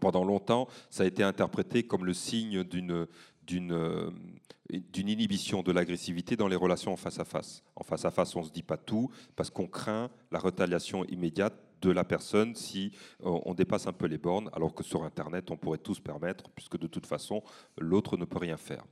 [0.00, 3.06] pendant longtemps, ça a été interprété comme le signe d'une
[3.48, 7.62] d'une inhibition de l'agressivité dans les relations en face à face.
[7.76, 11.04] En face à face, on ne se dit pas tout parce qu'on craint la retaliation
[11.04, 12.92] immédiate de la personne si
[13.24, 16.00] euh, on dépasse un peu les bornes, alors que sur Internet, on pourrait tout se
[16.00, 17.42] permettre, puisque de toute façon,
[17.78, 18.84] l'autre ne peut rien faire.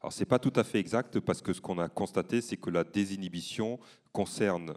[0.00, 2.56] Alors, ce n'est pas tout à fait exact, parce que ce qu'on a constaté, c'est
[2.56, 3.78] que la désinhibition
[4.12, 4.74] concerne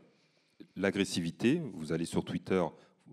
[0.76, 1.62] l'agressivité.
[1.74, 2.64] Vous allez sur Twitter,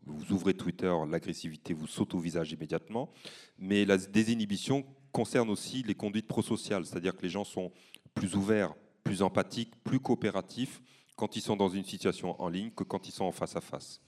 [0.06, 3.10] vous ouvrez Twitter, l'agressivité vous saute au visage immédiatement.
[3.58, 7.72] Mais la désinhibition concerne aussi les conduites prosociales, c'est-à-dire que les gens sont
[8.14, 10.80] plus ouverts, plus empathiques, plus coopératifs
[11.16, 13.60] quand ils sont dans une situation en ligne que quand ils sont en face à
[13.60, 14.00] face.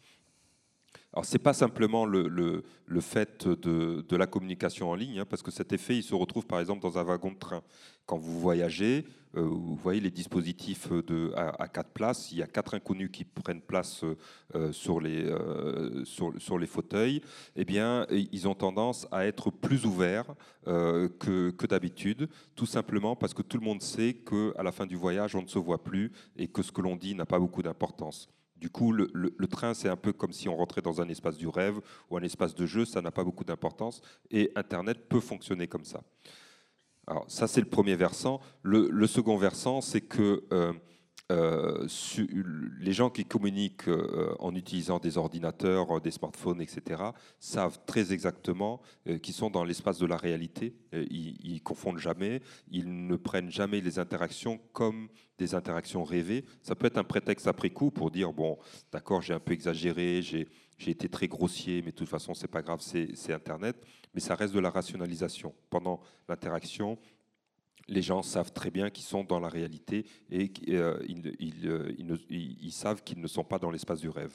[1.12, 5.27] Alors, ce n'est pas simplement le, le, fait de, de, la communication en ligne, hein,
[5.29, 7.62] parce que cet effet, il se retrouve par exemple dans un wagon de train.
[8.07, 9.05] Quand vous voyagez,
[9.37, 13.25] euh, vous voyez les dispositifs de, à, quatre places, il y a quatre inconnus qui
[13.25, 14.05] prennent place
[14.55, 17.20] euh, sur, les, euh, sur, sur, les fauteuils,
[17.57, 23.35] eh bien, ils ont tendance à être plus ouverts que, que d'habitude, tout simplement parce
[23.35, 26.11] que tout le monde sait qu'à la fin du voyage, on ne se voit plus
[26.37, 28.29] et que ce que l'on dit n'a pas beaucoup d'importance.
[28.62, 31.48] Du coup, le, train, c'est un peu comme si on rentrait dans un espace du
[31.48, 35.66] rêve ou un espace de jeu, ça n'a pas beaucoup d'importance, et Internet peut fonctionner
[35.66, 36.05] comme ça.
[37.09, 38.40] Alors ça, c'est le premier versant.
[38.62, 40.72] Le, second versant, c'est que euh,
[41.30, 41.87] euh,
[42.80, 47.02] les gens qui communiquent euh, en utilisant des ordinateurs, des smartphones, etc.,
[47.38, 48.80] savent très exactement
[49.22, 50.74] qu'ils sont dans l'espace de la réalité.
[50.92, 55.08] ils, ne confondent jamais, ils ne prennent jamais les interactions comme
[55.38, 56.44] des interactions rêvées.
[56.62, 58.58] Ça peut être un prétexte après coup pour dire bon,
[58.90, 60.48] d'accord, j'ai un peu exagéré, j'ai
[60.87, 63.76] été très grossier, mais de toute façon, c'est pas grave, c'est Internet.
[64.14, 65.54] Mais ça reste de la rationalisation.
[65.70, 66.98] Pendant l'interaction,
[67.88, 73.02] les gens savent très bien qu'ils sont dans la réalité et euh, ils, ils savent
[73.02, 74.34] qu'ils ne sont pas dans l'espace du rêve.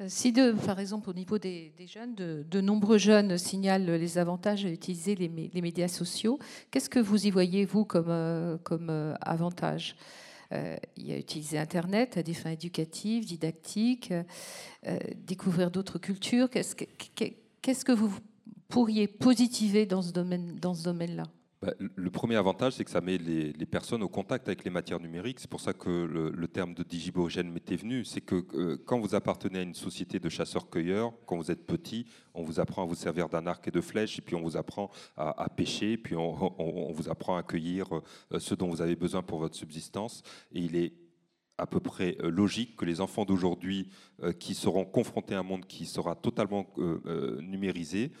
[0.00, 4.70] Euh, si, par exemple, au niveau des, jeunes, de, nombreux jeunes signalent les avantages à
[4.70, 6.38] utiliser les, médias sociaux,
[6.70, 9.96] qu'est-ce que vous y voyez, vous, comme, euh, euh, avantage?
[10.50, 14.14] Il y a utiliser Internet à des fins éducatives, didactiques,
[15.14, 16.48] découvrir d'autres cultures.
[16.48, 18.10] Qu'est-ce que, vous
[18.68, 21.24] pourriez positiver dans ce domaine-là?
[21.60, 25.00] Bah, le premier avantage, c'est que ça met les, personnes au contact avec les matières
[25.00, 25.40] numériques.
[25.40, 28.04] C'est pour ça que le, terme de digibogène m'était venu.
[28.04, 32.06] C'est que euh, quand vous appartenez à une société de chasseurs-cueilleurs, quand vous êtes petit,
[32.32, 34.56] on vous apprend à vous servir d'un arc et de flèches, et puis on vous
[34.56, 39.22] apprend à, pêcher, puis on, vous apprend à cueillir euh, ce dont vous avez besoin
[39.22, 40.22] pour votre subsistance.
[40.52, 40.92] Et il est
[41.58, 43.88] à peu près euh, logique que les enfants d'aujourd'hui
[44.22, 48.12] euh, qui seront confrontés à un monde qui sera totalement euh, numérisé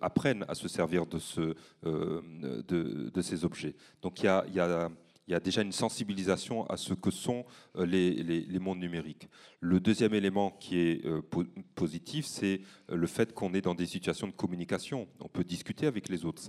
[0.00, 3.74] apprennent à se servir de, ce, de, ces objets.
[4.00, 7.44] Donc il y a, déjà une sensibilisation à ce que sont
[7.76, 9.28] les, mondes numériques.
[9.58, 11.04] Le deuxième élément qui est
[11.74, 15.08] positif, c'est le fait qu'on est dans des situations de communication.
[15.18, 16.40] On peut discuter avec les autres.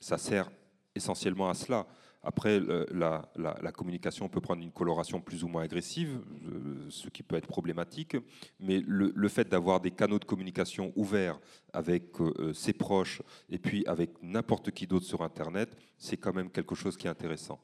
[0.00, 0.50] ça sert
[0.96, 1.86] essentiellement à cela.
[2.22, 7.36] Après, la, communication peut prendre une coloration plus ou moins agressive, euh, ce qui peut
[7.36, 8.16] être problématique,
[8.58, 11.38] mais le, fait d'avoir des canaux de communication ouverts
[11.72, 16.50] avec euh, ses proches et puis avec n'importe qui d'autre sur Internet, c'est quand même
[16.50, 17.60] quelque chose qui est intéressant.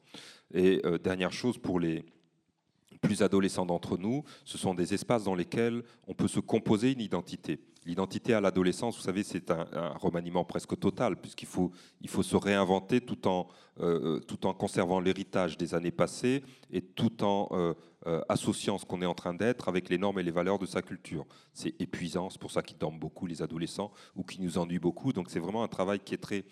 [0.53, 2.05] Et euh, dernière chose pour les,
[2.97, 7.01] plus adolescents d'entre nous, ce sont des espaces dans lesquels on peut se composer une
[7.01, 7.59] identité.
[7.87, 9.65] L'identité à l'adolescence, vous savez, c'est un,
[9.97, 13.47] remaniement presque total, puisqu'il faut, il faut se réinventer tout en,
[13.79, 17.73] euh, tout en conservant l'héritage des années passées et tout en euh,
[18.05, 20.65] euh, associant ce qu'on est en train d'être avec les normes et les valeurs de
[20.65, 21.25] sa culture.
[21.53, 25.13] C'est épuisant, c'est pour ça qu'ils dorment beaucoup, les adolescents, ou qui nous ennuient beaucoup.
[25.13, 26.43] Donc c'est vraiment un travail qui est très,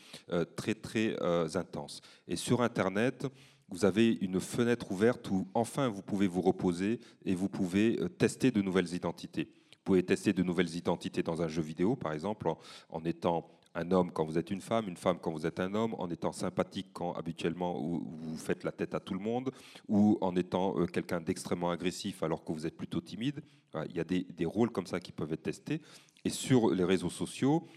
[0.55, 1.17] très, très
[1.57, 1.99] intense.
[2.29, 3.27] Et sur Internet,
[3.69, 8.51] vous avez une fenêtre ouverte où enfin vous pouvez vous reposer et vous pouvez tester
[8.51, 9.49] de nouvelles identités.
[9.85, 12.47] Vous pouvez tester de nouvelles identités dans un jeu vidéo, par exemple,
[12.89, 15.75] en, étant un homme quand vous êtes une femme, une femme quand vous êtes un
[15.75, 19.51] homme, en étant sympathique quand habituellement vous faites la tête à tout le monde,
[19.87, 23.41] ou en étant euh, quelqu'un d'extrêmement agressif alors que vous êtes plutôt timide.
[23.89, 25.81] Il y a des, rôles comme ça qui peuvent être testés.
[26.23, 27.67] Et sur les réseaux sociaux,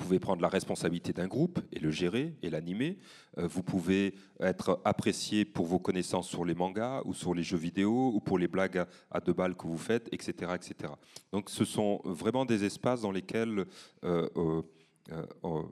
[0.00, 2.98] pouvez prendre la responsabilité d'un groupe et le gérer et l'animer.
[3.38, 7.58] Euh, vous pouvez être apprécié pour vos connaissances sur les mangas ou sur les jeux
[7.58, 10.52] vidéo ou pour les blagues à deux balles que vous faites, etc.
[10.54, 10.92] etc.
[11.32, 13.66] Donc ce sont vraiment des espaces dans lesquels
[14.04, 15.62] euh, euh,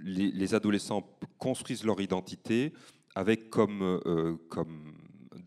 [0.00, 1.06] les, les, adolescents
[1.38, 2.72] construisent leur identité
[3.14, 4.00] avec comme,
[4.48, 4.95] comme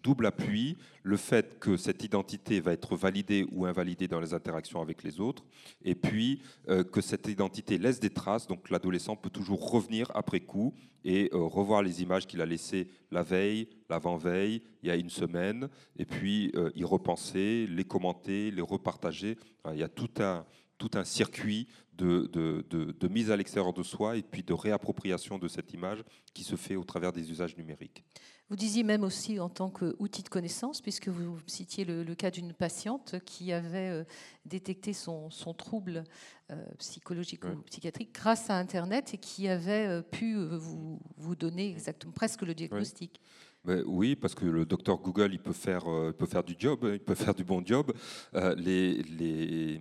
[0.04, 4.82] double appui le fait que cette identité va être validée ou invalidée dans les interactions
[4.82, 5.44] avec les autres,
[5.84, 10.40] et puis euh, que cette identité laisse des traces, donc l'adolescent peut toujours revenir après
[10.40, 10.74] coup
[11.06, 15.10] et euh, revoir les images qu'il a laissées la veille, l'avant-veille, il y a une
[15.10, 19.38] semaine, et puis euh, y repenser, les commenter, les repartager.
[19.72, 20.46] il y a tout un,
[20.80, 21.68] tout un circuit
[22.00, 26.04] de, de, de mise à l'extérieur de soi et puis de réappropriation de cette image
[26.34, 28.04] qui se fait au travers des usages numériques.
[28.50, 32.52] Vous disiez même aussi en tant qu'outil de connaissance, puisque vous citiez le, cas d'une
[32.52, 34.04] patiente qui avait euh,
[34.46, 36.04] détecté son, trouble
[36.50, 41.70] euh, psychologique ou psychiatrique grâce à Internet et qui avait euh, pu vous, vous, donner
[41.70, 43.22] exactement presque le diagnostic.
[43.66, 45.84] oui, parce que le docteur Google, il peut faire,
[46.18, 47.94] peut faire du job, il peut faire du bon job.
[48.34, 49.80] les, les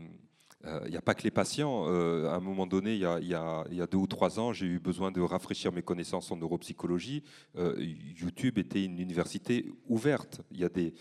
[0.68, 1.84] il euh, n'y a pas que les patients.
[1.88, 5.10] Euh, à un moment donné, il y, a, deux ou trois ans, j'ai eu besoin
[5.10, 7.22] de rafraîchir mes connaissances en neuropsychologie.
[7.56, 10.42] Euh, YouTube était une université ouverte.
[10.50, 10.92] Il y a des,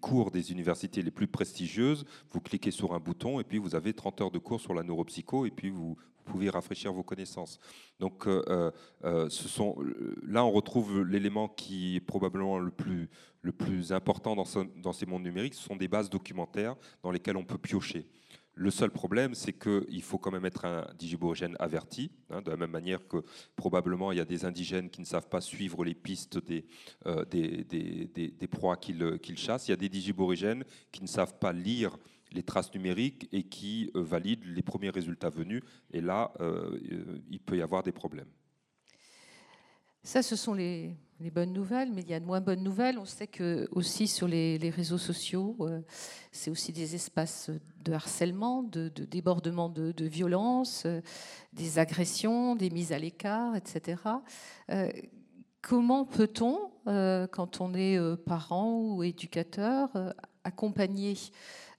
[0.00, 2.04] cours des universités les plus prestigieuses.
[2.30, 4.82] Vous cliquez sur un bouton et puis vous avez 30 heures de cours sur la
[4.82, 7.58] neuropsycho et puis vous, pouvez rafraîchir vos connaissances.
[8.00, 15.52] Donc, là, on retrouve l'élément qui est probablement le plus, important dans ces mondes numériques.
[15.52, 18.06] Ce sont des bases documentaires dans lesquelles on peut piocher.
[18.56, 22.56] Le seul problème, c'est qu'il faut quand même être un digiborigène averti, hein, de la
[22.56, 23.24] même manière que
[23.56, 26.64] probablement il y a des indigènes qui ne savent pas suivre les pistes des,
[27.06, 29.66] euh, des, proies qu'ils chassent.
[29.66, 31.98] Il y a des digiborigènes qui ne savent pas lire
[32.30, 35.62] les traces numériques et qui euh, valident les premiers résultats venus.
[35.92, 36.78] Et là, euh,
[37.28, 38.30] il peut y avoir des problèmes.
[40.04, 40.94] Ça, ce sont les,
[41.30, 42.98] bonnes nouvelles, mais il y a de moins bonnes nouvelles.
[42.98, 45.80] On sait que aussi sur les, réseaux sociaux, euh,
[46.32, 47.50] c'est aussi des espaces
[47.82, 51.00] de harcèlement, de, débordement de, violence, euh,
[51.52, 54.02] des agressions, des mises à l'écart, etc.
[54.70, 54.90] Euh,
[55.62, 59.88] comment peut-on, quand on est parent ou éducateur,
[60.44, 61.16] accompagner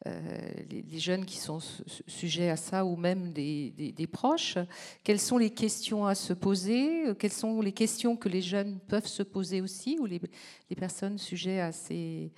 [0.08, 1.60] euh, les, jeunes qui sont
[2.08, 4.58] sujets à ça ou même des, proches
[5.04, 9.08] Quelles sont les questions à se poser Quelles sont les questions que les jeunes peuvent
[9.08, 10.20] se poser aussi ou les,
[10.76, 12.32] personnes sujets à ces,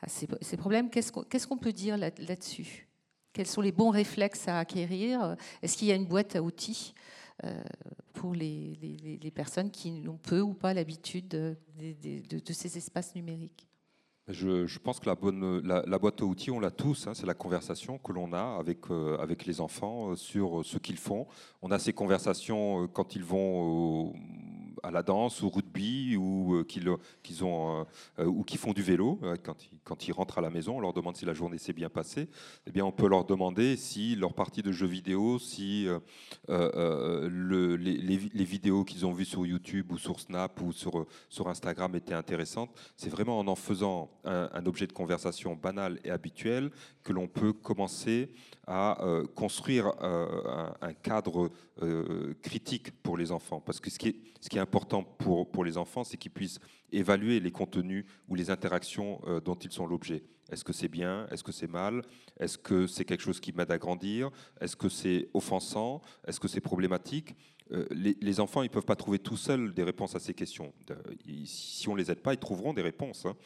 [0.00, 2.88] à ces, problèmes Qu'est-ce qu'on peut dire là-dessus?
[3.32, 5.36] Quels sont les bons réflexes à acquérir?
[5.62, 6.94] Est-ce qu'il y a une boîte à outils
[7.44, 7.62] euh,
[8.14, 13.69] pour les, personnes qui n'ont peu ou pas l'habitude de ces espaces numériques?
[14.32, 17.06] Je, pense que la, boîte à outils, on l'a tous.
[17.06, 20.98] Hein, c'est la conversation que l'on a avec, euh, les enfants euh, sur ce qu'ils
[20.98, 21.26] font.
[21.62, 24.14] On a ces conversations euh, quand ils vont
[24.82, 27.86] à la danse, au rugby, ou qu'ils ont
[28.18, 29.20] ou qui font du vélo.
[29.42, 31.72] Quand ils, quand ils rentrent à la maison, on leur demande si la journée s'est
[31.72, 32.28] bien passée.
[32.66, 35.86] Eh bien, on peut leur demander si leur partie de jeux vidéo, si
[36.48, 42.14] le, les, vidéos qu'ils ont vues sur YouTube ou sur Snap ou sur Instagram étaient
[42.14, 42.70] intéressantes.
[42.96, 46.70] C'est vraiment en en faisant un, objet de conversation banal et habituel
[47.02, 48.30] que l'on peut commencer
[48.70, 51.50] à euh, construire euh, un, cadre
[51.82, 53.60] euh, critique pour les enfants.
[53.60, 56.60] Parce que ce qui est, important pour, pour les enfants, c'est qu'ils puissent
[56.92, 60.22] évaluer les contenus ou les interactions dont ils sont l'objet.
[60.52, 61.26] Est-ce que c'est bien?
[61.30, 62.02] Est-ce que c'est mal?
[62.38, 64.30] Est-ce que c'est quelque chose qui m'aide à grandir?
[64.60, 66.00] Est-ce que c'est offensant?
[66.26, 67.34] Est-ce que c'est problématique?
[67.90, 70.72] Les, enfants, ils ne peuvent pas trouver tout seuls des réponses à ces questions.
[71.44, 73.26] si on ne les aide pas, ils trouveront des réponses.
[73.26, 73.36] Hein.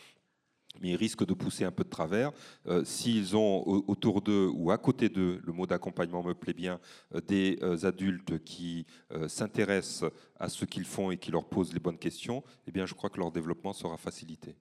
[0.81, 2.33] Mais ils risquent de pousser un peu de travers.
[2.67, 6.53] Euh, S'ils ont au- autour d'eux ou à côté d'eux, le mot d'accompagnement me plaît
[6.53, 6.81] bien,
[7.15, 8.87] euh, des euh, adultes qui
[9.29, 12.95] s'intéressent à ce qu'ils font et qui leur posent les bonnes questions, eh bien, je
[12.95, 14.57] crois que leur développement sera facilité.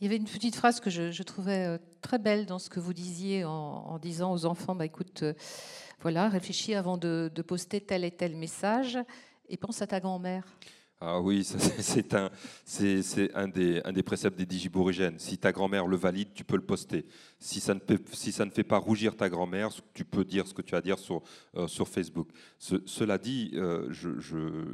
[0.00, 2.94] Il y avait une petite phrase que je, trouvais très belle dans ce que vous
[2.94, 5.24] disiez en, disant aux enfants, bah, écoute,
[6.00, 8.98] voilà, réfléchis avant de poster tel et tel message
[9.48, 10.44] et pense à ta grand-mère.
[11.00, 11.44] Ah oui,
[11.84, 12.28] c'est- un,
[13.34, 15.16] un, des, un des préceptes des digiborigènes.
[15.20, 17.06] Si ta grand-mère le valide, tu peux le poster.
[17.38, 20.48] Si ça ne, peut- si ça ne fait pas rougir ta grand-mère, tu peux dire
[20.48, 21.22] ce que tu as à dire sur,
[21.56, 22.28] euh, sur Facebook.
[22.58, 23.92] Ce- cela dit, euh,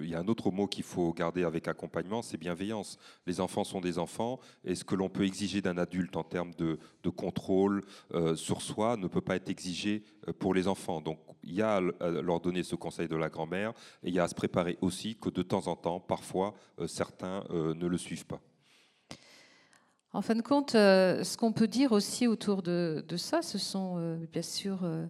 [0.03, 2.97] il y a un autre mot qu'il faut garder avec accompagnement, c'est bienveillance.
[3.27, 6.55] Les enfants sont des enfants, et ce que l'on peut exiger d'un adulte en termes
[6.55, 7.83] de, de contrôle
[8.15, 10.03] euh, sur soi ne peut pas être exigé
[10.39, 11.01] pour les enfants.
[11.01, 13.71] Donc il y a à leur donner ce conseil de la grand-mère,
[14.03, 16.87] et il y a à se préparer aussi que de temps en temps, parfois, euh,
[16.87, 18.41] certains euh, ne le suivent pas.
[20.15, 23.97] En fin de compte, euh, ce qu'on peut dire aussi autour de, ça, ce sont
[23.99, 25.07] euh, bien sûr euh,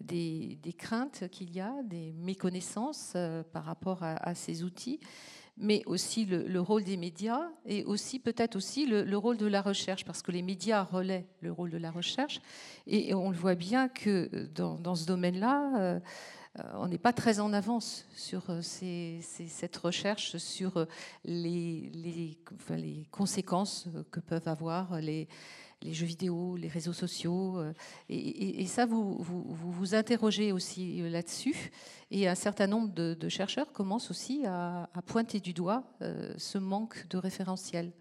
[0.00, 5.00] des, craintes qu'il y a, des méconnaissances euh, par rapport à ces outils,
[5.60, 9.46] mais aussi le, le rôle des médias et aussi peut-être aussi le, le rôle de
[9.46, 12.40] la recherche, parce que les médias relaient le rôle de la recherche,
[12.86, 16.00] et, on le voit bien que euh, dans, ce domaine-là, euh,
[16.58, 20.86] euh, on n'est pas très en avance sur cette recherche, sur
[21.24, 25.28] les, les- conséquences que peuvent avoir les,
[25.82, 27.58] les jeux vidéo, les réseaux sociaux.
[27.58, 27.72] euh,
[28.08, 31.70] Et, ça, vous vous, vous interrogez aussi là-dessus.
[32.10, 36.58] Et un certain nombre de, chercheurs commencent aussi à, à pointer du doigt euh, ce
[36.58, 37.92] manque de référentiel.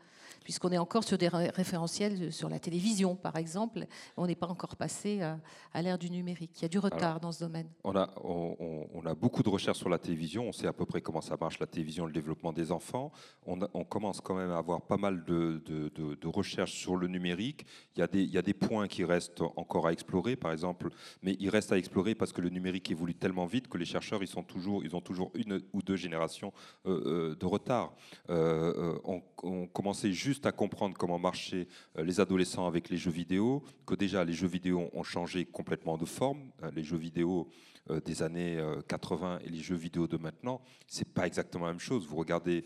[0.47, 3.85] Puisqu'on est encore sur des ré- référentiels sur la télévision, par exemple,
[4.15, 5.37] on n'est pas encore passé à,
[5.73, 6.51] à l'ère du numérique.
[6.55, 7.67] Il y a du retard dans ce domaine.
[7.83, 10.71] On a, on, on- on a beaucoup de recherches sur la télévision, on sait à
[10.71, 13.11] peu près comment ça marche la télévision, le développement des enfants.
[13.45, 16.71] On, a- on commence quand même à avoir pas mal de, de- de- de recherches
[16.71, 17.65] sur le numérique.
[17.97, 20.53] Il y, a des, il y a des points qui restent encore à explorer, par
[20.53, 20.87] exemple,
[21.23, 24.23] mais ils restent à explorer parce que le numérique évolue tellement vite que les chercheurs
[24.23, 26.53] ils sont toujours, ils ont toujours une ou deux générations
[26.85, 27.93] euh, euh, de retard.
[28.29, 31.67] Euh, euh, on, on commençait juste à comprendre comment marchaient
[31.97, 35.97] euh, les adolescents avec les jeux vidéo, que déjà les jeux vidéo ont changé complètement
[35.97, 36.51] de forme.
[36.63, 37.47] Euh, Les jeux vidéo
[37.89, 41.71] euh, des années euh, 80 et les jeux vidéo de maintenant, c'est pas exactement la
[41.71, 42.07] même chose.
[42.07, 42.63] Vous regardez,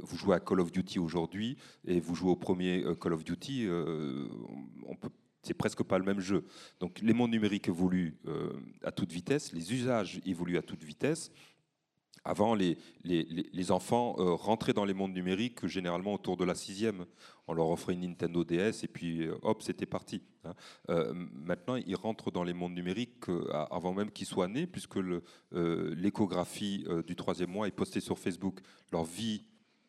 [0.00, 1.56] vous jouez à Call of Duty aujourd'hui
[1.86, 3.68] et vous jouez au premier Call of Duty,
[4.86, 5.10] on peut
[5.44, 6.44] c'est presque pas le même jeu.
[6.78, 8.16] Donc les mondes numériques évoluent
[8.84, 11.32] à toute vitesse, les usages évoluent à toute vitesse.
[12.24, 16.54] Avant, les, les, les- enfants euh, rentraient dans les mondes numériques généralement autour de la
[16.54, 17.04] sixième.
[17.48, 20.22] On leur offrait une Nintendo DS et puis euh, hop, c'était parti.
[20.44, 20.54] hein.
[20.90, 23.24] Euh, maintenant, ils rentrent dans les mondes numériques
[23.70, 24.98] avant même qu'ils soient nés, puisque
[25.52, 28.60] l'échographie du troisième mois est postée sur Facebook.
[28.92, 29.44] Leur vie,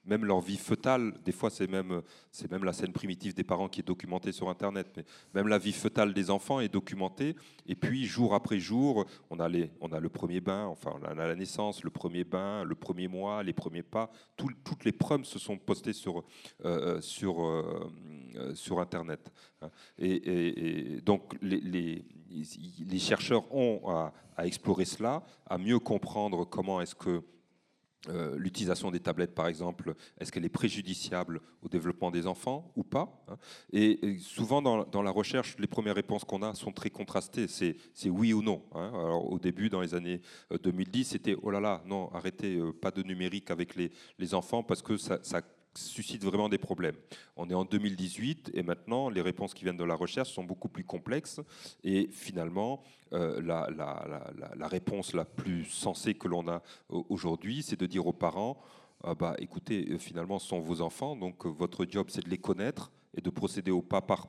[0.06, 2.01] même leur vie fœtale, des fois c'est même,
[2.32, 5.58] c'est même la scène primitive des parents qui est documentée sur Internet, mais même la
[5.58, 7.36] vie fœtale des enfants est documentée.
[7.66, 11.04] Et puis jour après jour, on a, les, on a le premier bain, enfin on
[11.06, 14.12] a la naissance, le premier bain, le premier mois, les premiers pas.
[14.36, 16.24] Tout- toutes les preuves se sont postées sur,
[16.66, 17.91] euh, sur, euh,
[18.36, 19.32] euh, sur Internet.
[19.62, 19.70] hein.
[19.97, 23.82] Et, donc les, les, chercheurs ont
[24.36, 27.22] à explorer cela, à mieux comprendre comment est-ce que
[28.10, 32.84] euh, l'utilisation des tablettes, par exemple, est-ce qu'elle est préjudiciable au développement des enfants ou
[32.84, 33.38] pas hein?
[33.72, 37.47] Et, souvent, dans, la recherche, les premières réponses qu'on a sont très contrastées.
[37.47, 38.64] C'est oui ou non.
[38.74, 38.91] hein?
[38.93, 42.74] Alors, au début, dans les années euh, 2010, c'était oh là là, non, arrêtez, euh,
[42.74, 45.41] pas de numérique avec les, les enfants parce que ça
[45.76, 46.95] suscite vraiment des problèmes.
[47.36, 50.69] On est en 2018 et maintenant, les réponses qui viennent de la recherche sont beaucoup
[50.69, 51.39] plus complexes
[51.84, 56.61] et finalement, euh, la, la- la- réponse la plus sensée que l'on a
[56.91, 58.57] euh, aujourd'hui, c'est de dire aux parents,
[59.03, 62.38] ah bah, écoutez, euh, finalement, ce sont vos enfants, donc votre job, c'est de les
[62.38, 64.28] connaître et de procéder au pas, par,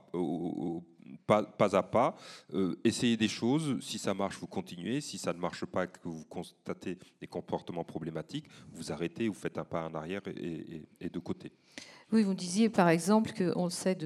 [1.26, 2.16] pas, à pas.
[2.52, 5.98] Euh, essayez des choses, si ça marche, vous continuez, si ça ne marche pas, que
[6.08, 11.18] vous constatez des comportements problématiques, vous arrêtez, vous faites un pas en arrière et, de
[11.18, 11.52] côté.
[12.12, 13.96] Oui, vous disiez par exemple qu'on le sait,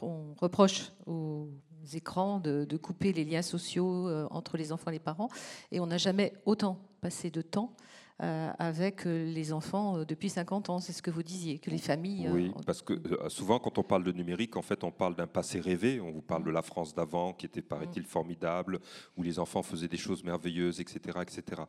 [0.00, 1.48] on, reproche aux
[1.92, 5.28] écrans de, couper les liens sociaux euh, entre les enfants et les parents,
[5.70, 7.74] et on n'a jamais autant passé de temps
[8.22, 10.78] avec euh, les enfants euh, depuis 50 ans.
[10.78, 12.26] C'est ce que vous disiez, que les familles.
[12.26, 15.14] euh, Oui, parce que euh, souvent, quand on parle de numérique, en fait, on parle
[15.16, 16.00] d'un passé rêvé.
[16.00, 18.78] On vous parle de la France d'avant, qui était, paraît-il, formidable,
[19.16, 21.62] où les enfants faisaient des choses merveilleuses, etc., etc.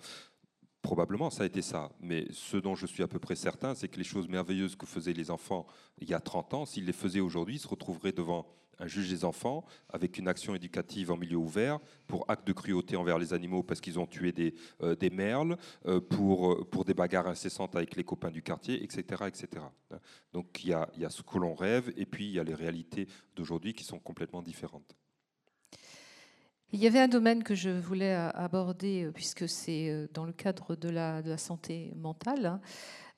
[0.82, 1.92] Probablement, ça a été ça.
[2.02, 4.86] Mais ce dont je suis à peu près certain, c'est que les choses merveilleuses que
[4.86, 5.66] faisaient les enfants
[6.00, 8.46] il y a 30 ans, s'ils les faisaient aujourd'hui, ils se retrouveraient devant
[8.82, 12.96] un juge des enfants avec une action éducative en milieu ouvert pour acte de cruauté
[12.96, 14.54] envers les animaux parce qu'ils ont tué des,
[15.00, 15.56] des merles,
[16.10, 19.24] pour, pour des bagarres incessantes avec les copains du quartier, etc.
[19.28, 19.64] etc.
[20.34, 22.44] Donc il y a, y a ce que l'on rêve et puis il y a
[22.44, 24.96] les réalités d'aujourd'hui qui sont complètement différentes.
[26.74, 30.32] Il y avait un domaine que je voulais aborder, euh, puisque c'est euh, dans le
[30.32, 32.46] cadre de la, de la santé mentale.
[32.46, 32.62] Hein.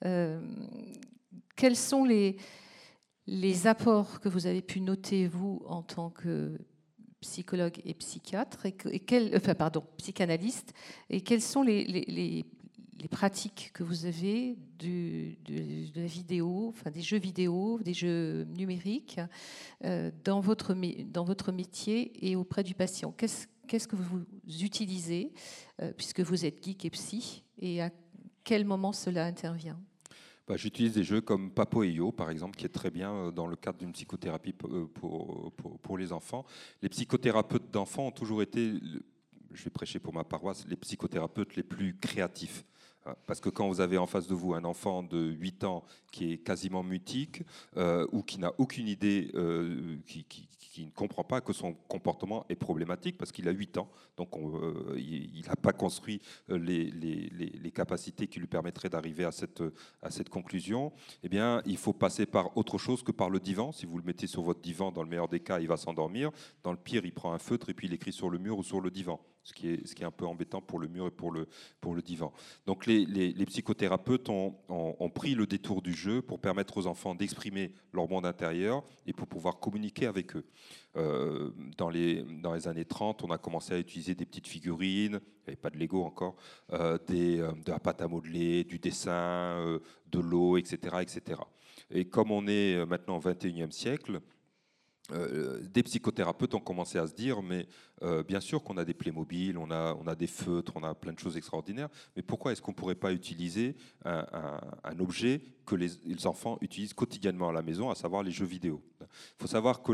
[0.05, 0.41] Euh,
[1.55, 2.37] quels sont les,
[3.27, 6.57] les apports que vous avez pu noter, vous, en tant que
[7.21, 8.75] psychologue et psychiatre, et,
[9.57, 10.73] pardon, psychanalyste,
[11.09, 12.45] et quels sont les,
[13.09, 15.35] pratiques que vous avez de,
[15.95, 19.19] la vidéo, des jeux vidéo, des jeux numériques
[19.83, 23.13] euh, dans, votre, métier et auprès du patient?
[23.13, 24.25] Qu'est-ce, qu'est-ce que vous
[24.61, 25.31] utilisez,
[25.81, 27.89] euh, puisque vous êtes geek et psy, et à
[28.43, 29.79] quel moment cela intervient?
[30.47, 33.31] Bah, J'utilise des jeux comme Papo et Yo, par exemple, qui est très bien euh,
[33.31, 36.45] dans le cadre d'une psychothérapie pour, pour, pour, les enfants.
[36.81, 38.73] Les psychothérapeutes d'enfants ont toujours été,
[39.53, 42.65] je vais prêcher pour ma paroisse, les psychothérapeutes les plus créatifs.
[43.05, 45.83] Hein, parce que quand vous avez en face de vous un enfant de 8 ans
[46.11, 47.43] qui est quasiment mutique
[47.75, 50.25] euh, ou qui n'a aucune idée, euh, qui,
[50.81, 54.95] ne comprend pas que son comportement est problématique parce qu'il a 8 ans, donc euh,
[54.97, 59.63] il n'a pas construit les, les, capacités qui lui permettraient d'arriver à cette,
[60.01, 60.93] à cette conclusion,
[61.23, 63.71] eh bien, il faut passer par autre chose que par le divan.
[63.71, 66.29] Si vous le mettez sur votre divan, dans le meilleur des cas, il va s'endormir.
[66.61, 68.63] Dans le pire, il prend un feutre et puis il écrit sur le mur ou
[68.63, 71.47] sur le divan ce qui est, un peu embêtant pour le mur et pour le,
[72.01, 72.33] divan.
[72.65, 78.09] Donc les, psychothérapeutes ont, pris le détour du jeu pour permettre aux enfants d'exprimer leur
[78.09, 80.45] monde intérieur et pour pouvoir communiquer avec eux.
[80.95, 82.25] Euh, dans, les,
[82.67, 85.77] années 30, on a commencé à utiliser des petites figurines, il n'y avait pas de
[85.77, 86.35] Lego encore,
[86.71, 89.79] euh, euh, de la pâte à modeler, du dessin,
[90.11, 91.41] de l'eau, etc., etc.
[91.91, 94.21] Et comme on est maintenant au 21e siècle,
[95.13, 97.67] euh, des psychothérapeutes ont commencé à se dire, mais
[98.01, 100.93] euh, bien sûr qu'on a des Playmobil, on a, on a des feutres, on a
[100.95, 104.25] plein de choses extraordinaires, mais pourquoi est-ce qu'on ne pourrait pas utiliser un,
[104.99, 108.81] objet que les, enfants utilisent quotidiennement à la maison, à savoir les jeux vidéo?
[109.01, 109.93] Il faut savoir que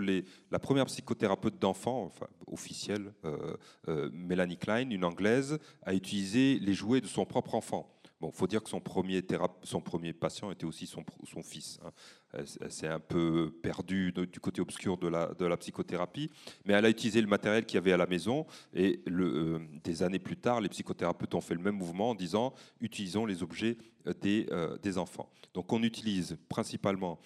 [0.52, 2.12] la première psychothérapeute d'enfants,
[2.48, 8.00] officielle, euh, Mélanie Klein, une anglaise, a utilisé les jouets de son propre enfant.
[8.20, 9.26] Bon, faut dire que son premier,
[9.64, 11.80] son premier patient était aussi son, son fils.
[11.86, 11.92] Hein.
[12.70, 16.30] S'est un peu perdue du côté obscur de la, psychothérapie,
[16.66, 18.46] mais elle a utilisé le matériel qu'il y avait à la maison.
[18.74, 22.54] Et euh, des années plus tard, les psychothérapeutes ont fait le même mouvement en disant
[22.82, 23.78] utilisons les objets
[24.08, 25.30] euh, des, euh, enfants.
[25.54, 27.20] Donc on utilise principalement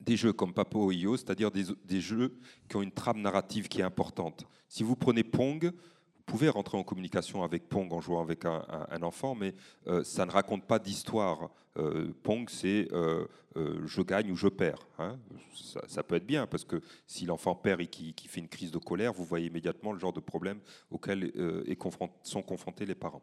[0.00, 2.36] des jeux comme Papo Io, c'est-à-dire des, jeux
[2.68, 4.46] qui ont une trame narrative qui est importante.
[4.68, 5.72] Si vous prenez Pong,
[6.26, 9.54] pouvez rentrer en communication avec Pong en jouant avec un, enfant, mais
[9.86, 11.50] euh, ça ne raconte pas d'histoire.
[11.78, 14.86] Euh, Pong, c'est euh, je gagne ou je perds.
[14.98, 15.18] Hein.
[15.86, 18.78] Ça, peut être bien, parce que si l'enfant perd et qui, fait une crise de
[18.78, 20.58] colère, vous voyez immédiatement le genre de problème
[20.90, 21.32] auquel
[22.22, 23.22] sont confrontés les parents.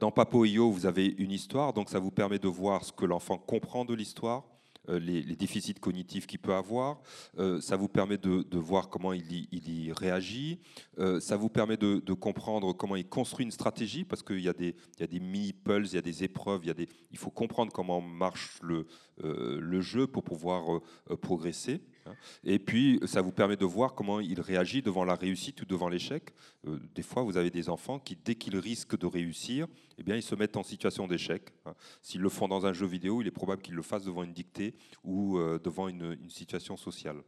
[0.00, 3.04] Dans Papo Io, vous avez une histoire, donc ça vous permet de voir ce que
[3.04, 4.44] l'enfant comprend de l'histoire
[4.88, 7.00] euh, les, déficits cognitifs qu'il peut avoir.
[7.38, 10.58] Euh, ça vous permet de, voir comment il y, réagit.
[10.98, 14.52] Euh, ça vous permet de, comprendre comment il construit une stratégie, parce qu'il y a
[14.52, 18.00] des, des mini-pulls, il y a des épreuves, il, y des, il faut comprendre comment
[18.00, 20.80] marche le jeu pour pouvoir
[21.20, 21.80] progresser.
[22.08, 22.16] Hein.
[22.44, 25.88] Et puis, ça vous permet de voir comment il réagit devant la réussite ou devant
[25.88, 26.30] l'échec.
[26.66, 29.66] Euh, des fois, vous avez des enfants qui, dès qu'ils risquent de réussir,
[29.98, 31.50] eh bien, ils se mettent en situation d'échec.
[31.66, 31.74] Hein.
[32.02, 34.32] S'ils le font dans un jeu vidéo, il est probable qu'ils le fassent devant une
[34.32, 37.22] dictée ou euh, devant une, une situation sociale.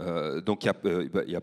[0.00, 1.40] Euh, donc il y, a, euh, il y a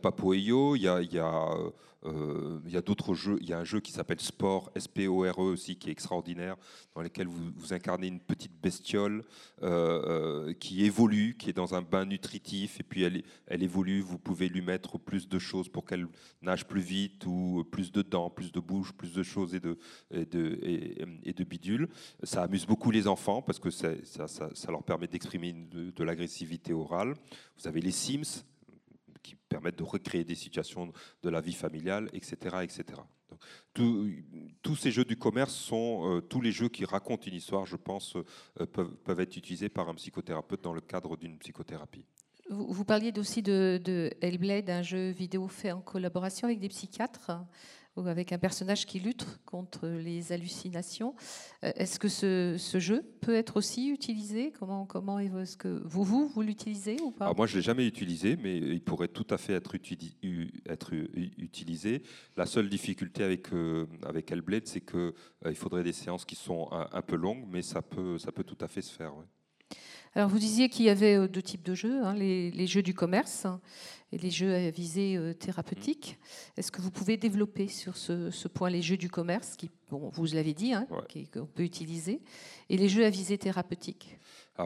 [1.25, 1.57] a,
[2.05, 3.37] euh, il y a d'autres jeux.
[3.41, 6.57] Il y a un jeu qui s'appelle Sport, S-P-O-R-E aussi, qui est extraordinaire,
[6.95, 9.23] dans lequel vous, incarnez une petite bestiole
[10.59, 14.01] qui évolue, qui est dans un bain nutritif, et puis elle, évolue.
[14.01, 16.07] Vous pouvez lui mettre plus de choses pour qu'elle
[16.41, 21.43] nage plus vite, ou plus de dents, plus de bouche, plus de choses et de,
[21.45, 21.87] bidules.
[22.23, 23.93] Ça amuse beaucoup les enfants parce que ça,
[24.69, 27.15] leur permet d'exprimer de, de l'agressivité orale.
[27.57, 28.42] Vous avez les Sims
[29.23, 30.91] qui permettent de recréer des situations
[31.23, 32.57] de la vie familiale, etc.
[32.61, 33.01] etc.
[33.73, 37.75] tous ces jeux du commerce sont euh, tous les jeux qui racontent une histoire, je
[37.75, 42.05] pense, euh, peuvent, peuvent, être utilisés par un psychothérapeute dans le cadre d'une psychothérapie.
[42.49, 47.31] Vous, parliez aussi de, de Hellblade, un jeu vidéo fait en collaboration avec des psychiatres
[47.95, 51.13] ou avec un personnage qui lutte contre les hallucinations.
[51.63, 54.51] Euh, est-ce que ce, jeu peut être aussi utilisé?
[54.57, 57.31] Comment, comment est-ce que vous, vous, vous l'utilisez ou pas?
[57.33, 60.93] Moi, je ne l'ai jamais utilisé, mais il pourrait tout à fait être, être
[61.37, 62.01] utilisé.
[62.35, 65.11] La seule difficulté avec, euh, avec Hellblade, c'est qu'il euh,
[65.45, 68.57] il faudrait des séances qui sont un, peu longues, mais ça peut, ça peut tout
[68.61, 69.13] à fait se faire.
[70.15, 73.47] Alors vous disiez qu'il y avait deux types de jeux, hein, les, jeux du commerce
[74.13, 76.19] et les jeux à visée thérapeutique.
[76.55, 80.25] Est-ce que vous pouvez développer sur ce, point les jeux du commerce, qui, bon, vous
[80.33, 80.87] l'avez dit, hein,
[81.33, 82.21] qu'on peut utiliser,
[82.69, 84.19] et les jeux à visée thérapeutique?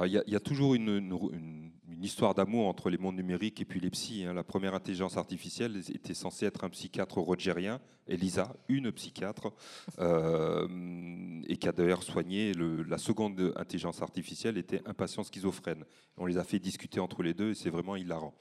[0.03, 1.71] Il y, a toujours une,
[2.01, 4.25] histoire d'amour entre les mondes numériques et puis les psys.
[4.25, 4.33] Hein.
[4.33, 9.53] La première intelligence artificielle était censée être un psychiatre rogerien, Elisa, une psychiatre,
[9.99, 10.67] euh,
[11.47, 12.51] et qui a d'ailleurs soigné.
[12.53, 15.85] la seconde intelligence artificielle était un patient schizophrène.
[16.17, 18.33] On les a fait discuter entre les deux et c'est vraiment hilarant.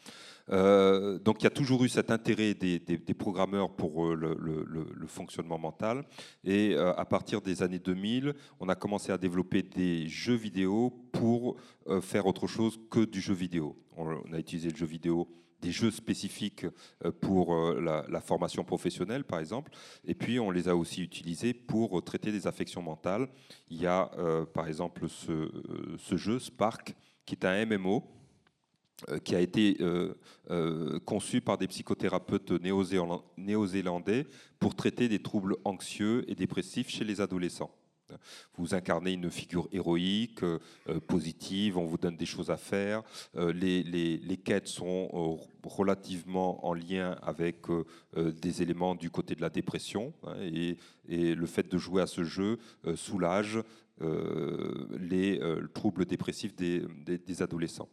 [0.51, 5.59] Euh, donc il y a toujours eu cet intérêt des, programmeurs pour euh, le, fonctionnement
[5.59, 6.05] mental.
[6.44, 10.90] Et euh, à partir des années 2000, on a commencé à développer des jeux vidéo
[11.12, 11.57] pour
[12.03, 13.76] faire autre chose que du jeu vidéo.
[13.97, 15.28] On, a utilisé le jeu vidéo
[15.62, 16.66] des jeux spécifiques
[17.20, 19.72] pour la, formation professionnelle, par exemple.
[20.05, 23.28] Et puis, on les a aussi utilisés pour traiter des affections mentales.
[23.70, 24.11] Il y a,
[24.53, 26.94] par exemple, ce, jeu, Spark,
[27.24, 28.05] qui est un MMO
[29.24, 30.14] qui a été euh,
[30.51, 32.53] euh, conçu par des psychothérapeutes
[33.36, 34.26] néo-zélandais
[34.59, 37.70] pour traiter des troubles anxieux et dépressifs chez les adolescents.
[38.57, 40.40] Vous incarnez une figure héroïque,
[41.09, 43.03] positive, on vous donne des choses à faire.
[43.34, 47.66] les, quêtes sont relativement en lien avec
[48.14, 50.14] des éléments du côté de la dépression.
[50.22, 50.76] Hein, et,
[51.09, 52.61] le fait de jouer à ce jeu
[52.94, 53.59] soulage
[54.01, 55.40] les
[55.74, 57.88] troubles dépressifs des, des adolescents.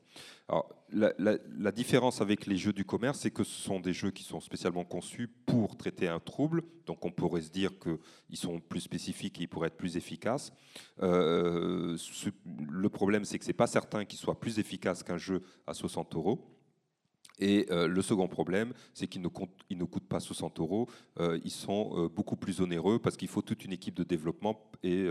[0.50, 4.24] Alors, la, différence avec les jeux du commerce, c'est que ce sont des jeux qui
[4.24, 6.64] sont spécialement conçus pour traiter un trouble.
[6.86, 10.52] Donc, on pourrait se dire qu'ils sont plus spécifiques et ils pourraient être plus efficaces.
[11.02, 11.98] Euh,
[12.70, 15.74] le problème, c'est que ce n'est pas certain qu'ils soient plus efficaces qu'un jeu à
[15.74, 16.46] 60 euros.
[17.40, 20.88] Et euh, le second problème, c'est qu'ils ne, coûtent pas 60 euros,
[21.20, 25.10] euh, ils sont beaucoup plus onéreux parce qu'il faut toute une équipe de développement et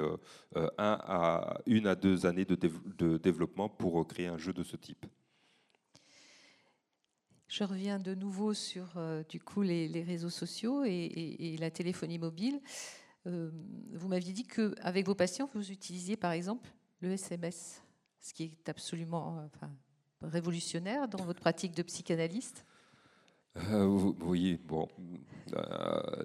[0.55, 5.07] un à, une à deux années de, développement pour créer un jeu de ce type.
[7.53, 12.62] Je reviens de nouveau sur euh, du coup les, réseaux sociaux et, la téléphonie mobile.
[13.27, 13.51] Euh,
[13.93, 16.70] vous m'aviez dit qu'avec vos patients, vous utilisiez par exemple
[17.01, 17.83] le SMS,
[18.23, 19.47] ce qui est absolument
[20.23, 22.64] révolutionnaire dans votre pratique de psychanalyste.
[23.70, 24.89] Euh, oui, bon,
[25.55, 26.25] euh,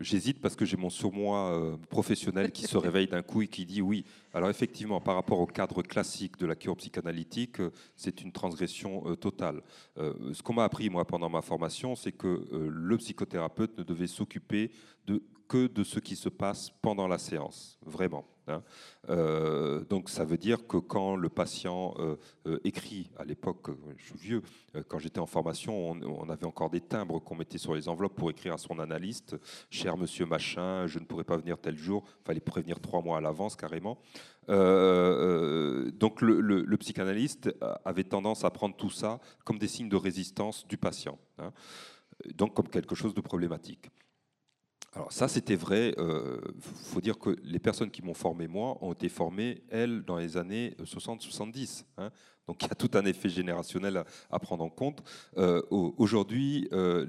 [0.00, 3.48] j'hésite je, parce que j'ai mon surmoi euh, professionnel qui se réveille d'un coup et
[3.48, 4.06] qui dit oui.
[4.32, 7.58] Alors effectivement, par rapport au cadre classique de la cure psychanalytique,
[7.96, 9.62] c'est une transgression totale.
[9.96, 14.70] ce qu'on m'a appris moi pendant ma formation, c'est que le psychothérapeute ne devait s'occuper
[15.06, 18.24] de que de ce qui se passe pendant la séance, vraiment.
[18.48, 18.62] Hein.
[19.08, 24.04] Euh, donc ça veut dire que quand le patient euh, euh, écrit, à l'époque, je
[24.04, 24.42] suis vieux,
[24.88, 28.30] quand j'étais en formation, on, avait encore des timbres qu'on mettait sur les enveloppes pour
[28.30, 29.36] écrire à son analyste,
[29.70, 33.18] cher monsieur machin, je ne pourrais pas venir tel jour, il fallait prévenir trois mois
[33.18, 33.98] à l'avance carrément.
[34.48, 40.76] donc le, psychanalyste avait tendance à prendre tout ça comme des signes de résistance du
[40.76, 41.52] patient, hein.
[42.34, 43.90] donc comme quelque chose de problématique.
[44.94, 45.94] Alors ça, c'était vrai.
[45.96, 50.02] Il euh, faut dire que les personnes qui m'ont formé, moi, ont été formées, elles,
[50.02, 51.84] dans les années 60-70.
[51.98, 52.10] Hein.
[52.46, 55.02] Donc il y a tout un effet générationnel à, prendre en compte.
[55.36, 57.04] Euh, aujourd'hui, euh,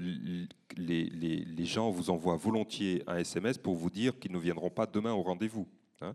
[0.76, 4.86] les, les, gens vous envoient volontiers un SMS pour vous dire qu'ils ne viendront pas
[4.86, 5.66] demain au rendez-vous.
[6.02, 6.14] Hein.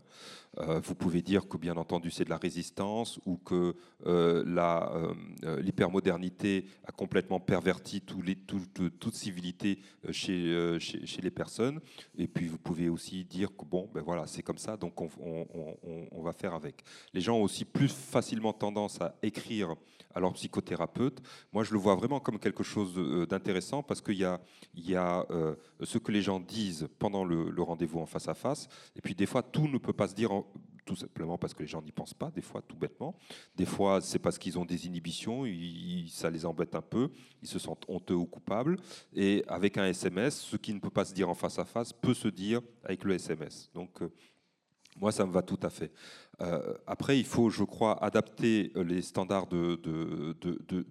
[0.58, 3.76] Euh, vous pouvez dire que bien entendu c'est de la résistance ou que
[4.06, 4.44] euh,
[5.44, 9.78] euh, l'hypermodernité a complètement perverti toute civilité
[10.10, 10.78] chez,
[11.22, 11.80] les personnes.
[12.18, 16.22] Et puis vous pouvez aussi dire que bon, ben voilà, c'est comme ça, donc on,
[16.22, 16.82] va faire avec.
[17.14, 19.76] Les gens ont aussi plus facilement tendance à écrire
[20.12, 21.20] à leur psychothérapeute.
[21.52, 22.94] Moi, je le vois vraiment comme quelque chose
[23.28, 24.40] d'intéressant parce qu'il y a,
[25.82, 29.14] ce que les gens disent pendant le, le rendez-vous en face à face, et puis
[29.14, 30.30] des fois tout ne peut pas se dire
[30.86, 33.18] tout simplement parce que les gens n'y pensent pas, des fois tout bêtement.
[33.56, 35.44] Des fois, c'est parce qu'ils ont des inhibitions,
[36.08, 37.10] ça les embête un peu,
[37.42, 38.76] ils se sentent honteux ou coupables.
[39.12, 41.92] Et avec un SMS, ce qui ne peut pas se dire en face à face
[41.92, 43.70] peut se dire avec le SMS.
[43.74, 44.12] Donc, euh,
[44.98, 45.92] moi, ça me va tout à fait.
[46.40, 50.86] Euh, après, il faut, je crois, adapter les standards de, de,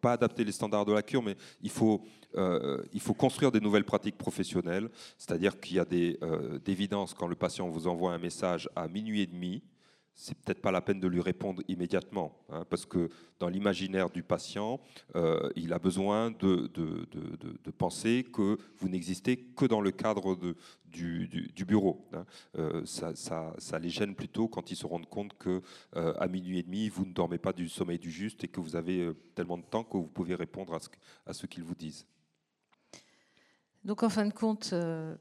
[0.00, 2.02] pas adapter les standards de la cure, mais il faut
[2.36, 7.14] euh, il faut construire des nouvelles pratiques professionnelles, c'est-à-dire qu'il y a des euh, d'évidence
[7.14, 9.62] quand le patient vous envoie un message à minuit et demi,
[10.16, 14.22] c'est peut-être pas la peine de lui répondre immédiatement, hein, parce que dans l'imaginaire du
[14.22, 14.80] patient,
[15.14, 16.70] euh, il a besoin de,
[17.78, 20.38] penser que vous n'existez que dans le cadre
[20.86, 21.28] du,
[21.66, 22.08] bureau.
[22.14, 22.24] Hein.
[22.86, 25.60] ça, ça, les gêne plutôt quand ils se rendent compte que
[25.92, 28.76] à minuit et demi, vous ne dormez pas du sommeil du juste et que vous
[28.76, 30.78] avez tellement de temps que vous pouvez répondre à
[31.32, 32.06] ce, à qu'ils vous disent.
[33.86, 35.14] Donc en fin de compte, euh,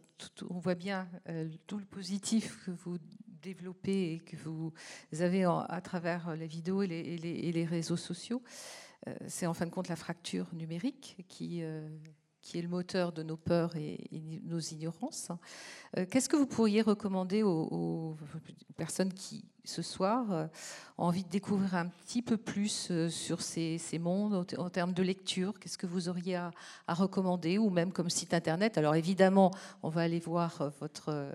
[0.50, 2.98] on voit bien euh, tout le positif que vous
[3.46, 4.74] développez et que vous
[5.20, 8.42] avez à travers les vidéos et les, réseaux sociaux,
[9.28, 11.64] c'est en fin de compte la fracture numérique qui,
[12.46, 13.98] qui est le moteur de nos peurs et,
[14.44, 15.30] nos ignorances.
[15.98, 18.16] Euh, qu'est-ce que vous pourriez recommander aux,
[18.78, 20.46] personnes qui, ce soir, euh,
[21.00, 25.02] ont envie de découvrir un petit peu plus euh, sur ces, mondes en, termes de
[25.02, 25.60] lecture?
[25.60, 26.52] Qu'est-ce que vous auriez à,
[26.88, 27.58] recommander?
[27.58, 28.78] Ou même comme site internet?
[28.78, 29.50] Alors évidemment,
[29.82, 31.28] on va aller voir votre,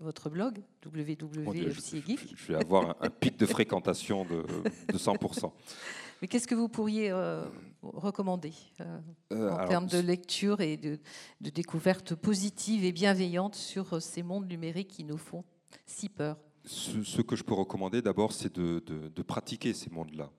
[0.00, 2.20] votre blog www.psygeek.
[2.20, 4.44] Je, je, vais avoir un, pic de fréquentation de,
[4.92, 5.50] de 100%.
[6.20, 7.44] Mais qu'est-ce que vous pourriez euh,
[7.82, 8.98] recommander euh,
[9.32, 10.98] euh, en termes de lecture et de,
[11.40, 15.44] de, découverte positive et bienveillante sur ces mondes numériques qui nous font
[15.86, 16.36] si peur?
[16.64, 20.30] Ce, que je peux recommander d'abord, c'est de, pratiquer ces mondes-là.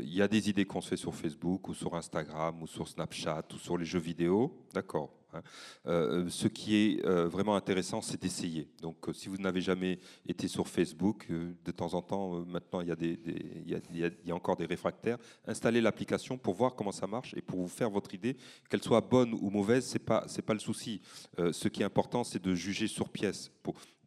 [0.00, 2.88] Il y a des idées qu'on se fait sur Facebook ou sur Instagram ou sur
[2.88, 5.10] Snapchat ou sur les jeux vidéo, d'accord.
[5.36, 5.42] Hein.
[5.86, 8.68] Euh, ce qui est euh, vraiment intéressant, c'est d'essayer.
[8.82, 12.88] Donc, euh, si vous n'avez jamais été sur Facebook, de temps en temps, maintenant, il
[12.88, 15.18] y, a des, encore des réfractaires.
[15.46, 18.36] Installez l'application pour voir comment ça marche et pour vous faire votre idée,
[18.68, 21.00] qu'elle soit bonne ou mauvaise, pas c'est pas le souci.
[21.38, 23.50] ce qui est important, c'est de juger sur pièce.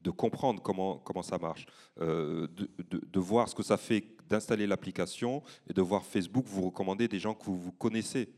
[0.02, 1.66] De comprendre comment, ça marche,
[2.00, 7.20] de, voir ce que ça fait d'installer l'application et de voir Facebook vous recommander des
[7.20, 8.30] gens que vous connaissez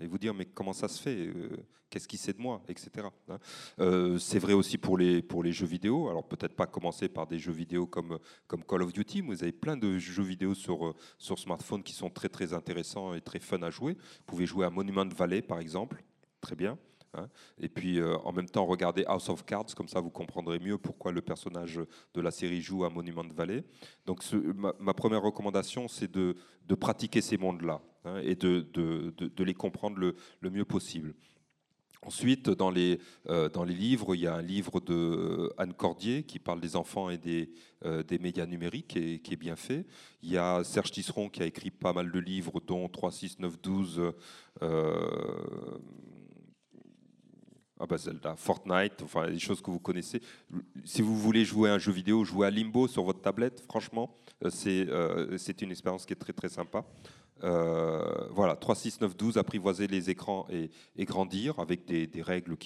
[0.00, 1.56] et vous dire mais comment ça se fait euh,
[1.90, 2.90] Qu'est-ce qui sait de moi Etc.
[3.28, 3.38] Hein.
[3.80, 6.08] Euh, c'est vrai aussi pour les, pour les jeux vidéo.
[6.08, 9.42] Alors peut-être pas commencer par des jeux vidéo comme, comme Call of Duty, mais vous
[9.42, 13.22] avez plein de jeux vidéo sur, euh, sur smartphone qui sont très très intéressants et
[13.22, 13.94] très fun à jouer.
[13.94, 16.02] Vous pouvez jouer à Monument Valley par exemple,
[16.42, 16.76] très bien.
[17.14, 17.28] Hein.
[17.58, 21.12] Et puis en même temps, regardez House of Cards, comme ça vous comprendrez mieux pourquoi
[21.12, 21.80] le personnage
[22.14, 23.64] de la série joue à Monument Valley.
[24.06, 24.22] Donc
[24.80, 26.36] ma, première recommandation, c'est de,
[26.78, 27.80] pratiquer ces mondes-là.
[28.04, 31.14] Hein, et de, les comprendre le, mieux possible.
[32.02, 35.74] Ensuite, dans les, euh, dans les livres, il y a un livre de euh, Anne
[35.74, 37.50] Cordier qui parle des enfants et des,
[37.84, 39.84] euh, des médias numériques et qui est bien fait.
[40.22, 43.40] Il y a Serge Tisseron qui a écrit pas mal de livres, dont 3, 6,
[43.40, 44.12] 9, 12.
[47.80, 50.20] Ah bah Zelda, Fortnite, enfin des choses que vous connaissez.
[50.84, 54.16] Si vous voulez jouer à un jeu vidéo, jouer à Limbo sur votre tablette, franchement,
[54.50, 54.88] c'est
[55.36, 56.84] c'est une expérience qui est très très sympa.
[57.44, 60.70] Euh, voilà, 3, 6, 9, 12, apprivoiser les écrans et,
[61.04, 62.56] grandir avec des, règles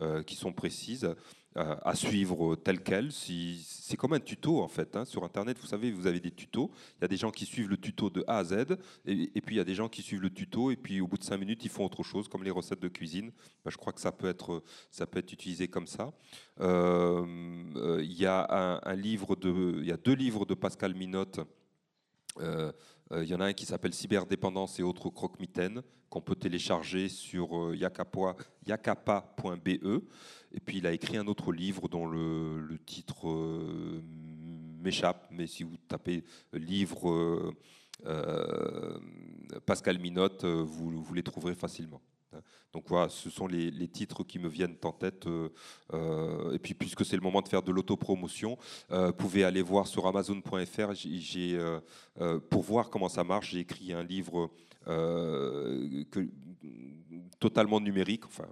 [0.00, 1.14] euh, qui sont précises.
[1.58, 3.12] Euh, à suivre tel quel.
[3.12, 4.96] C'est comme un tuto en fait.
[4.96, 5.04] Hein.
[5.04, 6.70] Sur Internet, vous savez, vous avez des tutos.
[6.96, 9.56] Il y a des gens qui suivent le tuto de A à Z, et, puis
[9.56, 11.36] il y a des gens qui suivent le tuto, et puis au bout de 5
[11.36, 13.32] minutes, ils font autre chose, comme les recettes de cuisine.
[13.64, 16.12] Ben, je crois que ça peut être, ça peut être utilisé comme ça.
[16.58, 21.40] il y a un, y a deux livres de Pascal Minotte.
[23.12, 27.08] Il euh, y en a un qui s'appelle Cyberdépendance et autres croque-mitaines qu'on peut télécharger
[27.10, 29.68] sur euh, yakapa.be.
[30.54, 34.02] Et puis il a écrit un autre livre dont le, titre euh,
[34.82, 37.54] m'échappe, mais si vous tapez livre
[39.64, 42.00] Pascal Minotte, vous les trouverez facilement.
[42.72, 45.26] Donc voilà, ce sont les, titres qui me viennent en tête.
[45.26, 45.50] Euh,
[45.92, 48.56] euh, et puis puisque c'est le moment de faire de l'autopromotion,
[48.90, 50.94] euh, vous pouvez aller voir sur Amazon.fr.
[50.94, 51.58] J'ai,
[52.50, 54.50] pour voir comment ça marche, j'ai écrit un livre
[57.38, 58.24] totalement numérique.
[58.26, 58.46] Enfin,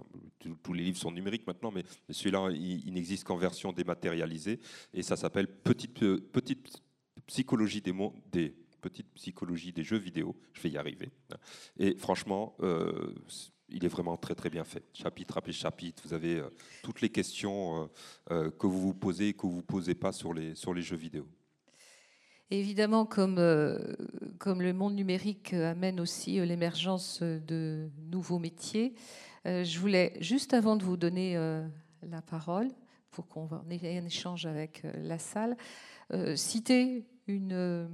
[0.63, 4.59] tous les livres sont numériques maintenant, mais celui-là, il, n'existe qu'en version dématérialisée.
[4.93, 5.99] Et ça s'appelle Petite,
[6.31, 6.81] petite
[7.25, 7.93] psychologie des,
[8.31, 10.35] des petite psychologie des jeux vidéo.
[10.53, 11.09] Je vais y arriver.
[11.77, 12.55] Et franchement,
[13.71, 14.83] il est vraiment très très bien fait.
[14.93, 16.49] Chapitre après chapitre, vous avez euh,
[16.83, 17.87] toutes les questions euh,
[18.31, 20.81] euh, que vous vous posez et que vous ne posez pas sur les, sur les
[20.81, 21.27] jeux vidéo.
[22.49, 23.39] Évidemment, comme,
[24.37, 28.93] comme le monde numérique amène aussi l'émergence de nouveaux métiers,
[29.45, 31.35] je voulais, juste avant de vous donner
[32.01, 32.67] la parole,
[33.09, 35.55] pour qu'on ait un échange avec la salle,
[36.35, 37.87] citer une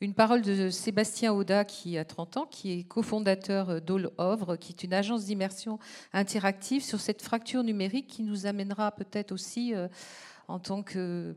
[0.00, 4.72] une parole de Sébastien Auda, qui a 30 ans, qui est cofondateur d'All Ovre, qui
[4.72, 5.78] est une agence d'immersion
[6.12, 9.88] interactive sur cette fracture numérique qui nous amènera peut-être aussi, euh,
[10.48, 11.34] en tant que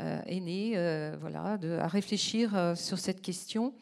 [0.00, 3.74] euh, euh, voilà, à réfléchir sur cette question.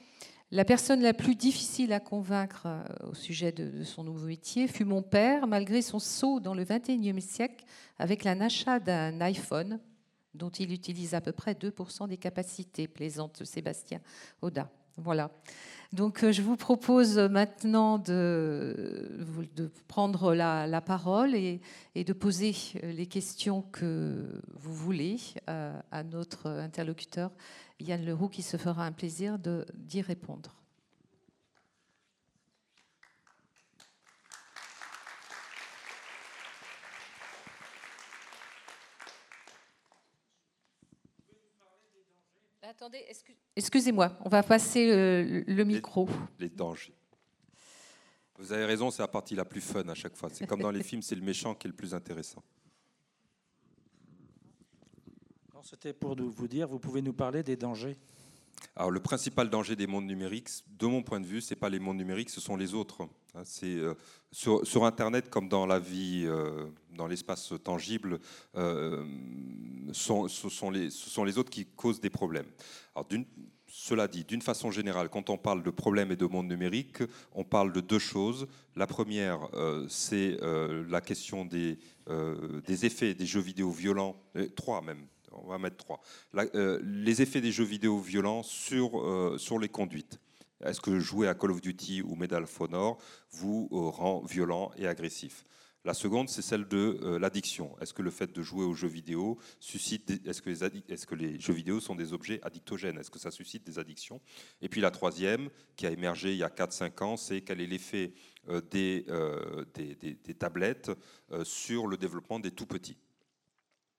[0.51, 2.69] La personne la plus difficile à convaincre
[3.11, 7.21] au sujet de, son nouveau métier fut mon père, malgré son saut dans le 21e
[7.21, 7.65] siècle
[7.99, 9.81] avec l'achat d'un iPhone
[10.35, 14.01] dont il utilise à peu près 2% des capacités, plaisante Sébastien
[14.41, 14.71] Oda.
[14.97, 15.31] Voilà.
[15.93, 19.09] Donc euh, je vous propose maintenant de,
[19.55, 21.61] de prendre la, parole et,
[21.95, 25.19] de poser les questions que vous voulez
[25.49, 27.31] euh, à notre interlocuteur
[27.81, 30.62] Yann Leroux qui se fera un plaisir d'y répondre.
[42.83, 43.07] Attendez,
[43.55, 44.89] excusez-moi, on va passer
[45.47, 46.09] le, micro.
[46.41, 46.93] Les, dangers.
[48.37, 50.29] Vous avez raison, c'est la partie la plus fun à chaque fois.
[50.33, 52.43] C'est comme dans les films, c'est le méchant qui est le plus intéressant.
[55.63, 57.97] C'était pour vous dire, vous pouvez nous parler des dangers?
[58.75, 60.49] Alors, le principal danger des mondes numériques,
[60.79, 63.07] de mon point de vue, ce n'est pas les mondes numériques, ce sont les autres.
[63.35, 63.95] Hein, c'est euh,
[64.31, 68.19] sur, Internet comme dans la vie, euh, dans l'espace tangible,
[68.57, 69.05] euh,
[69.93, 72.47] ce, sont les, autres qui causent des problèmes.
[72.95, 73.07] Alors,
[73.67, 77.03] cela dit, d'une façon générale, quand on parle de problèmes et de monde numérique,
[77.35, 78.47] on parle de deux choses.
[78.77, 79.49] La première,
[79.89, 81.79] c'est la question des
[82.69, 84.15] effets des jeux vidéo violents,
[84.57, 86.01] trois même, on va mettre trois.
[86.37, 90.19] Euh, les effets des jeux vidéo violents sur, euh, sur les conduites.
[90.65, 92.99] Est-ce que jouer à Call of Duty ou Medal of Honor
[93.33, 95.45] vous euh, rend violent et agressif?
[95.85, 97.77] La seconde, c'est celle de l'addiction.
[97.81, 101.17] Est-ce que le fait de jouer aux jeux vidéo suscite, est-ce que, les est-ce que
[101.17, 102.99] les jeux vidéo sont des objets addictogènes?
[102.99, 104.21] Est-ce que ça suscite des addictions?
[104.61, 107.67] Et puis la troisième, qui a émergé il y a 4-5 ans, c'est quel est
[107.67, 108.13] l'effet
[108.71, 109.07] des,
[109.75, 110.93] des, des, tablettes
[111.43, 112.99] sur le développement des tout petits?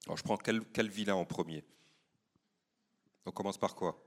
[0.05, 1.63] Alors, je prends quel, quel vilain en premier
[3.25, 4.03] On commence par quoi?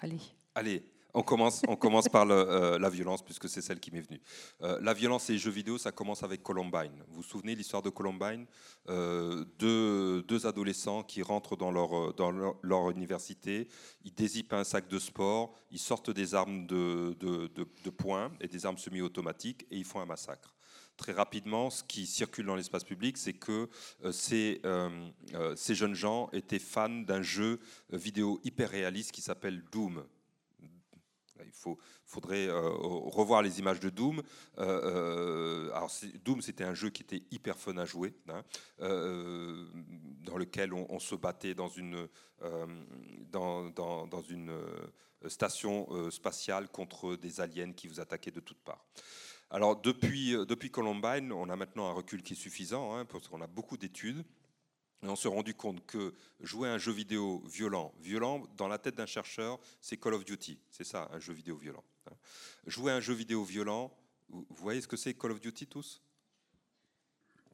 [0.00, 0.20] Allez.
[0.54, 0.84] Allez,
[1.14, 4.20] on commence, on commence par euh, la violence, puisque c'est celle qui m'est venue.
[4.62, 7.02] Euh, la violence et les jeux vidéo, ça commence avec Columbine.
[7.08, 8.46] Vous vous souvenez de l'histoire de Columbine?
[8.88, 12.30] Euh, deux, deux, adolescents qui rentrent dans leur, dans
[12.62, 13.68] leur, université,
[14.04, 18.46] ils dézippent un sac de sport, ils sortent des armes de, de, de poing et
[18.46, 20.55] des armes semi-automatiques et ils font un massacre
[20.96, 23.68] très rapidement, ce qui circule dans l'espace public, c'est que
[24.04, 29.20] euh, ces, euh, euh, ces, jeunes gens étaient fans d'un jeu vidéo hyper réaliste qui
[29.20, 30.04] s'appelle Doom.
[31.44, 34.22] Il faut, faudrait revoir les images de Doom.
[34.56, 38.42] Doom, c'était un jeu qui était hyper fun à jouer, hein,
[38.78, 42.08] dans lequel on, se battait dans une
[45.28, 48.84] station spatiale contre des aliens qui vous attaquaient de toutes parts.
[49.50, 53.28] Alors depuis, euh, depuis Columbine, on a maintenant un recul qui est suffisant, hein, parce
[53.28, 54.24] qu'on a beaucoup d'études.
[55.02, 58.96] Et on s'est rendu compte que jouer un jeu vidéo violent, violent dans la tête
[58.96, 60.58] d'un chercheur, c'est Call of Duty.
[60.70, 61.84] C'est ça, un jeu vidéo violent.
[62.10, 62.14] Hein.
[62.66, 63.92] Jouer un jeu vidéo violent,
[64.28, 66.02] vous voyez ce que c'est Call of Duty tous?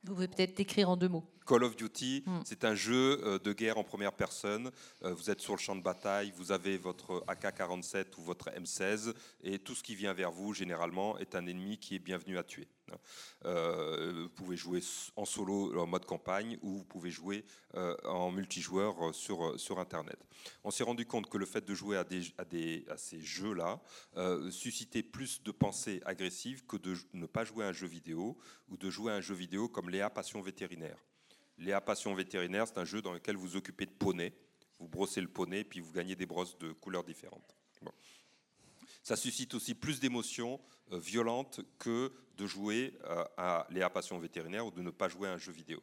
[0.05, 1.24] Vous pouvez peut-être décrire en deux mots.
[1.46, 2.40] Call of Duty, hmm.
[2.44, 4.70] c'est un jeu euh, de guerre en première personne.
[5.03, 9.12] Euh, vous êtes sur le champ de bataille, vous avez votre AK-47 ou votre M16,
[9.42, 12.42] et tout ce qui vient vers vous, généralement, est un ennemi qui est bienvenu à
[12.42, 12.68] tuer.
[13.45, 14.80] Euh, vous pouvez jouer
[15.16, 17.45] en solo en mode campagne ou vous pouvez jouer
[18.05, 20.18] en multijoueur sur, sur Internet.
[20.64, 23.80] On s'est rendu compte que le fait de jouer à, des, à ces jeux-là
[24.51, 28.37] suscitait plus de pensées agressives que de ne pas jouer à un jeu vidéo
[28.68, 30.99] ou de jouer à un jeu vidéo comme Léa Passion Vétérinaire.
[31.59, 34.35] Léa Passion Vétérinaire, c'est un jeu dans lequel vous occupez de poney.
[34.78, 37.57] Vous brossez le poney, puis vous gagnez des brosses de couleurs différentes.
[39.03, 40.61] Ça suscite aussi plus d'émotions
[40.91, 45.28] euh, violentes que de jouer euh, à Léa Passion Vétérinaire ou de ne pas jouer
[45.28, 45.80] à un jeu vidéo.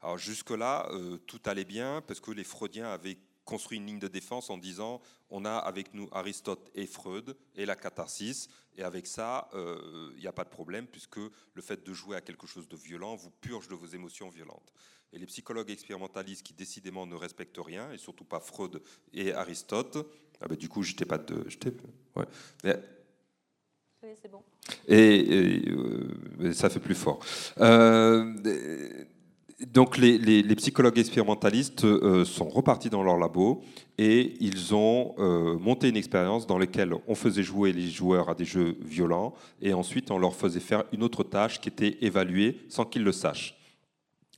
[0.00, 4.08] Alors jusque-là, euh, tout allait bien parce que les Freudiens avaient construit une ligne de
[4.08, 5.00] défense en disant
[5.30, 10.26] on a avec nous Aristote et Freud et la catharsis, et avec ça, il n'y
[10.26, 13.30] a pas de problème, puisque le fait de jouer à quelque chose de violent vous
[13.30, 14.72] purge de vos émotions violentes.
[15.12, 18.82] Et les psychologues expérimentalistes qui décidément ne respectent rien, et surtout pas Freud
[19.14, 20.06] et Aristote,
[20.40, 21.46] ah ben, du coup, j'étais pas de.
[22.14, 22.26] Ouais.
[24.00, 24.42] C'est bon.
[24.86, 27.18] Et, euh, ça fait plus fort.
[27.60, 28.32] Euh,
[29.72, 33.62] donc les, les, psychologues expérimentalistes euh, sont repartis dans leur labo
[33.98, 35.16] et ils ont
[35.58, 39.74] monté une expérience dans laquelle on faisait jouer les joueurs à des jeux violents et
[39.74, 43.56] ensuite on leur faisait faire une autre tâche qui était évaluée sans qu'ils le sachent.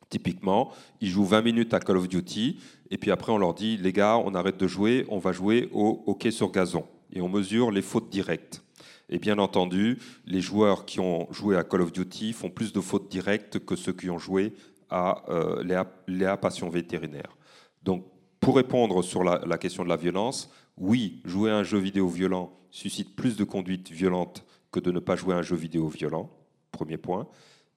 [0.09, 2.59] Typiquement, ils jouent 20 minutes à Call of Duty,
[2.91, 5.69] et puis après on leur dit, les gars, on arrête de jouer, on va jouer
[5.73, 6.85] au hockey sur gazon.
[7.13, 8.63] Et on mesure les fautes directes.
[9.11, 12.81] Et bien entendu, les joueurs qui ont joué à Call of Duty font plus de
[12.81, 14.55] fautes directes que ceux qui ont joué
[14.89, 17.37] à euh, Léa, Passion Vétérinaire.
[17.83, 18.07] Donc,
[18.39, 22.57] pour répondre sur la, question de la violence, oui, jouer à un jeu vidéo violent
[22.71, 26.31] suscite plus de conduite violente que de ne pas jouer à un jeu vidéo violent,
[26.71, 27.27] premier point.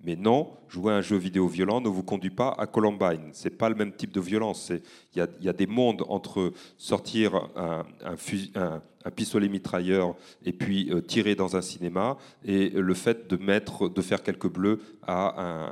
[0.03, 3.29] Mais non, jouer un jeu vidéo violent ne vous conduit pas à Columbine.
[3.31, 4.71] Ce n'est pas le même type de violence.
[5.15, 7.85] Il y, a des mondes entre sortir un,
[9.15, 14.49] pistolet mitrailleur et puis euh, tirer dans un cinéma et le fait de faire quelques
[14.49, 15.71] bleus à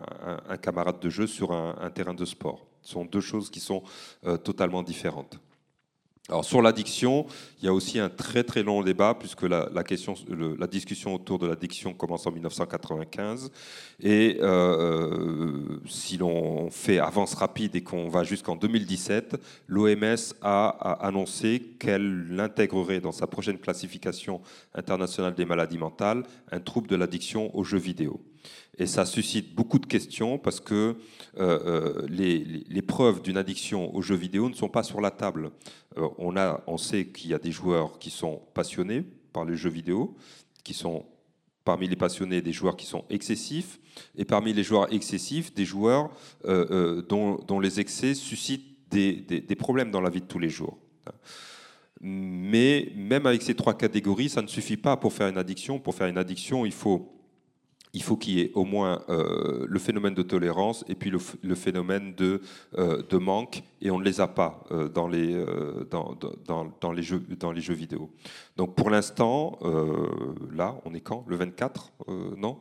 [0.49, 2.65] un, camarade de jeu sur un, terrain de sport.
[2.81, 3.83] Ce sont deux choses qui sont
[4.25, 5.39] euh, totalement différentes.
[6.31, 7.25] Alors sur l'addiction,
[7.61, 10.15] il y a aussi un très très long débat puisque la, question,
[10.57, 13.51] la discussion autour de l'addiction commence en 1995
[13.99, 19.35] et euh, euh, si l'on fait avance rapide et qu'on va jusqu'en 2017,
[19.67, 24.39] l'OMS a, a, annoncé qu'elle intégrerait dans sa prochaine classification
[24.73, 28.21] internationale des maladies mentales un trouble de l'addiction aux jeux vidéo.
[28.81, 30.95] Et ça suscite beaucoup de questions parce que
[31.37, 35.51] euh, euh, les, preuves d'une addiction aux jeux vidéo ne sont pas sur la table.
[35.99, 39.03] Euh, on, a, on sait qu'il y a des joueurs qui sont passionnés
[39.33, 40.15] par les jeux vidéo,
[40.63, 41.05] qui sont
[41.63, 43.79] parmi les passionnés des joueurs qui sont excessifs,
[44.17, 46.09] et parmi les joueurs excessifs, des joueurs
[46.43, 50.79] dont, les excès suscitent des, des, problèmes dans la vie de tous les jours.
[52.01, 55.77] Mais même avec ces trois catégories, ça ne suffit pas pour faire une addiction.
[55.77, 57.20] Pour faire une addiction, il faut
[57.93, 61.55] il faut qu'il y ait au moins euh, le phénomène de tolérance et puis le,
[61.55, 62.41] phénomène de,
[62.77, 65.43] euh, de, manque, et on ne les a pas euh, dans, les,
[65.89, 66.15] dans,
[66.45, 68.09] dans, dans, les jeux, dans les jeux vidéo.
[68.55, 69.59] Donc pour l'instant,
[70.51, 71.25] là, on est quand?
[71.27, 71.91] Le 24
[72.37, 72.57] Non?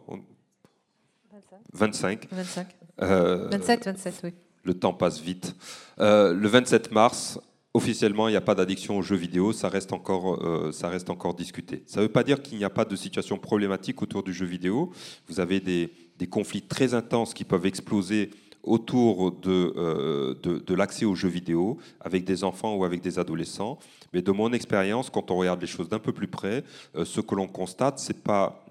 [1.73, 2.29] 25.
[2.31, 2.67] 25.
[2.99, 4.35] 27, 27, oui.
[4.65, 5.55] Le temps passe vite.
[5.99, 7.39] le 27 mars,
[7.75, 11.11] officiellement, il n'y a pas d'addiction aux jeux vidéo, ça reste encore, euh, ça reste
[11.11, 11.83] encore discuté.
[11.87, 14.47] Ça ne veut pas dire qu'il n'y a pas de situation problématique autour du jeu
[14.47, 14.91] vidéo.
[15.29, 15.91] Vous avez des,
[16.29, 18.31] conflits très intenses qui peuvent exploser
[18.63, 23.79] autour de, euh, de, l'accès aux jeux vidéo avec des enfants ou avec des adolescents.
[24.13, 26.63] Mais de mon expérience, quand on regarde les choses d'un peu plus près,
[26.95, 28.67] euh, ce que l'on constate, c'est pas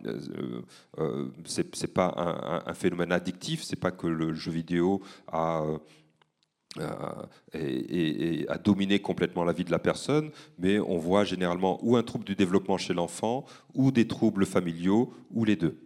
[1.45, 5.63] c'est pas un, un, phénomène addictif, c'est pas que le jeu vidéo a
[6.77, 6.87] euh,
[7.53, 12.03] et, à dominer complètement la vie de la personne, mais on voit généralement ou un
[12.03, 15.79] trouble du développement chez l'enfant, ou des troubles familiaux, ou les deux.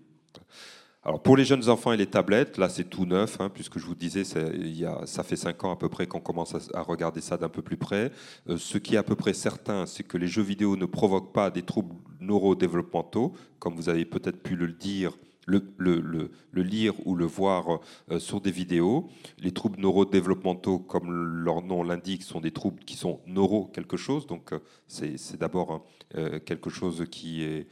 [1.06, 3.86] Alors pour les jeunes enfants et les tablettes, là c'est tout neuf, hein, puisque je
[3.86, 7.50] vous disais, ça fait cinq ans à peu près qu'on commence à, regarder ça d'un
[7.50, 8.12] peu plus près.
[8.50, 11.34] Euh, ce qui est à peu près certain, c'est que les jeux vidéo ne provoquent
[11.34, 17.26] pas des troubles neurodéveloppementaux, comme vous avez peut-être pu le dire le, lire ou le
[17.26, 17.80] voir
[18.12, 19.10] euh, sur des vidéos.
[19.40, 24.28] Les troubles neurodéveloppementaux, comme leur nom l'indique, sont des troubles qui sont neuro quelque chose.
[24.28, 25.86] Donc euh, c'est d'abord
[26.16, 27.68] euh, quelque chose qui est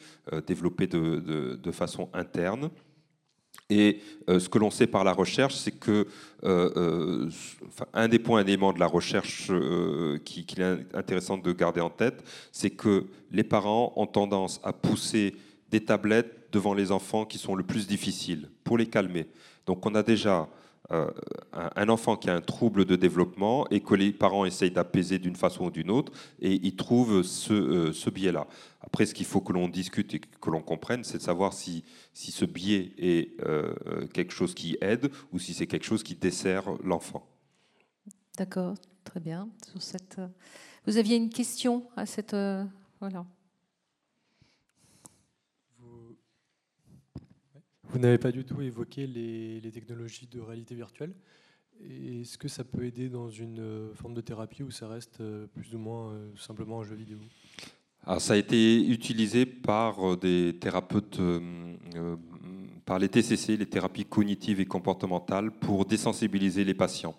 [0.47, 2.69] développé de, façon interne.
[3.69, 6.05] Et ce que l'on sait par la recherche, c'est que
[7.93, 9.47] un des points éléments de la recherche
[10.25, 14.73] qu'il qui est intéressant de garder en tête, c'est que les parents ont tendance à
[14.73, 15.35] pousser
[15.69, 19.27] des tablettes devant les enfants qui sont le plus difficiles, pour les calmer.
[19.65, 20.49] Donc on a déjà
[20.91, 21.09] euh,
[21.53, 25.37] un enfant qui a un trouble de développement et que les parents essayent d'apaiser d'une
[25.37, 28.45] façon ou d'une autre, et ils trouvent ce, euh, biais-là.
[28.81, 31.85] Après, ce qu'il faut que l'on discute et que l'on comprenne, c'est de savoir si,
[32.13, 33.73] si ce biais est euh,
[34.13, 37.25] quelque chose qui aide ou si c'est quelque chose qui dessert l'enfant.
[38.37, 38.75] D'accord,
[39.05, 39.47] très bien.
[39.71, 40.19] Sur cette...
[40.85, 42.35] Vous aviez une question à cette...
[42.99, 43.25] Voilà.
[47.91, 51.13] Vous n'avez pas du tout évoqué les, technologies de réalité virtuelle.
[51.83, 55.47] Est-ce que ça peut aider dans une euh, forme de thérapie ou ça reste euh,
[55.47, 57.19] plus ou moins euh, simplement un jeu vidéo?
[58.19, 61.19] Ça a été utilisé par des thérapeutes,
[62.85, 67.15] par les TCC, les thérapies cognitives et comportementales, pour désensibiliser les patients.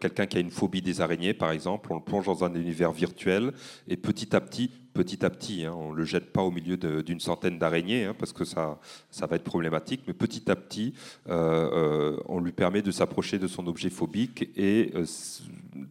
[0.00, 2.92] Quelqu'un qui a une phobie des araignées, par exemple, on le plonge dans un univers
[2.92, 3.52] virtuel
[3.88, 5.64] et petit à petit, petit à petit.
[5.64, 8.78] Hein, on ne le jette pas au milieu d'une centaine d'araignées hein, parce que ça,
[9.20, 10.94] va être problématique, mais petit à petit,
[11.28, 15.04] euh, euh, on lui permet de s'approcher de son objet phobique et euh,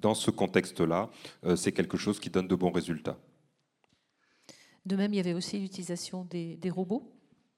[0.02, 1.10] dans ce contexte-là,
[1.56, 3.18] c'est quelque chose qui donne de bons résultats.
[4.90, 7.04] De même, il y avait aussi l'utilisation des, des robots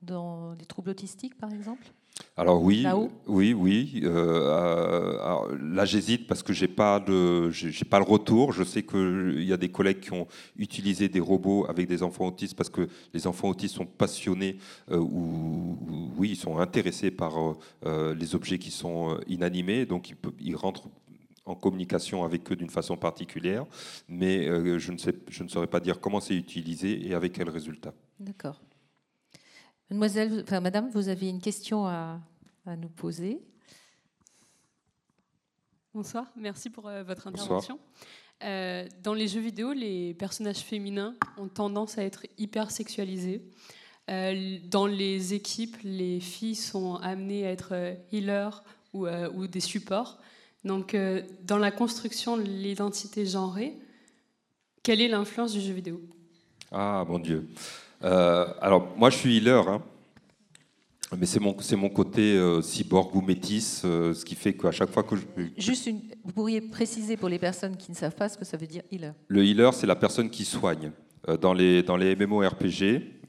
[0.02, 1.94] dans les troubles autistiques, par exemple
[2.38, 2.86] alors oui,
[3.26, 4.02] oui, oui.
[4.04, 7.04] Euh, là, j'hésite parce que j'ai pas
[7.52, 8.52] j'ai pas le retour.
[8.52, 10.28] Je sais qu'il y a des collègues qui ont
[10.58, 14.58] utilisé des robots avec des enfants autistes parce que les enfants autistes sont passionnés
[14.92, 15.78] euh, ou,
[16.18, 17.34] oui, ils sont intéressés par
[17.86, 20.90] euh, les objets qui sont inanimés, donc ils, rentrent
[21.52, 23.66] en communication avec eux d'une façon particulière,
[24.08, 24.45] mais
[24.80, 27.93] je ne sais, je ne saurais pas dire comment c'est utilisé et avec quel résultat.
[28.20, 28.62] D'accord.
[29.91, 32.22] Mademoiselle, enfin, Madame, vous aviez une question à,
[32.66, 33.41] nous poser.
[35.93, 37.78] Bonsoir, merci pour euh, votre intervention.
[38.41, 43.43] Euh, dans les jeux vidéo, les personnages féminins ont tendance à être hyper sexualisés.
[44.10, 50.20] Euh, dans les équipes, les filles sont amenées à être healers ou, ou des supports.
[50.64, 50.95] Donc,
[51.43, 53.78] dans la construction de l'identité genrée,
[54.84, 56.01] quelle est l'influence du jeu vidéo?
[56.72, 57.47] Ah, mon Dieu.
[58.03, 59.68] Euh, alors, moi, je suis healer.
[59.68, 59.82] Hein.
[61.18, 64.72] Mais c'est mon, c'est mon côté euh, cyborg ou métis, euh, ce qui fait qu'à
[64.72, 65.24] chaque fois que je...
[65.57, 68.55] Juste, une, vous pourriez préciser pour les personnes qui ne savent pas ce que ça
[68.55, 69.12] veut dire healer?
[69.28, 70.91] Le healer, c'est la personne qui soigne.
[71.28, 73.20] Euh, dans les, dans les MMORPG,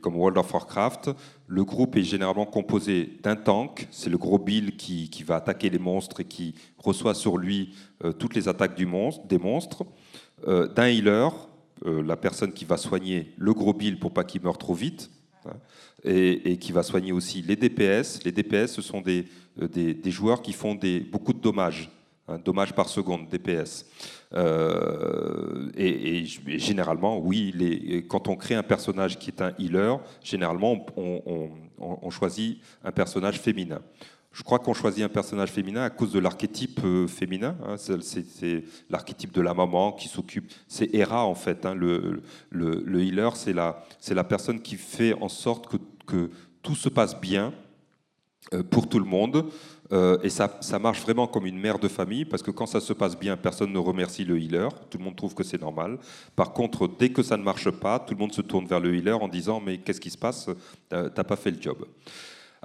[0.00, 1.10] comme World of Warcraft,
[1.46, 5.78] le groupe est généralement composé d'un tank, c'est le gros Bill qui, va attaquer les
[5.78, 7.74] monstres et qui reçoit sur lui
[8.18, 8.86] toutes les attaques des
[9.38, 9.84] monstres,
[10.46, 11.28] d'un healer,
[11.84, 15.10] la personne qui va soigner le gros Bill pour pas qu'il meure trop vite,
[15.44, 15.56] hein,
[16.04, 18.24] et, qui va soigner aussi les DPS.
[18.24, 19.26] Les DPS, ce sont des,
[19.60, 20.78] euh, joueurs qui font
[21.10, 21.90] beaucoup de dommages,
[22.28, 23.86] hein, dommages par seconde, DPS.
[24.34, 32.10] Euh, et, généralement, oui, quand on crée un personnage qui est un healer, généralement, on,
[32.10, 33.80] choisit un personnage féminin.
[34.32, 37.54] Je crois qu'on choisit un personnage féminin à cause de l'archétype euh, féminin.
[37.66, 37.76] Hein.
[37.76, 40.50] c'est l'archétype de la maman qui s'occupe.
[40.68, 41.66] C'est Hera en fait.
[41.66, 41.74] Hein.
[41.74, 45.76] le, le, le, healer, c'est la, personne qui fait en sorte que
[46.06, 46.30] que
[46.62, 47.52] tout se passe bien
[48.52, 49.46] euh, pour tout le monde.
[49.92, 50.48] Euh, et ça,
[50.80, 53.72] marche vraiment comme une mère de famille, parce que quand ça se passe bien, personne
[53.72, 55.98] ne remercie le healer, tout le monde trouve que c'est normal.
[56.34, 58.94] Par contre, dès que ça ne marche pas, tout le monde se tourne vers le
[58.94, 60.48] healer en disant Mais qu'est-ce qui se passe?
[60.88, 61.84] T'as pas fait le job.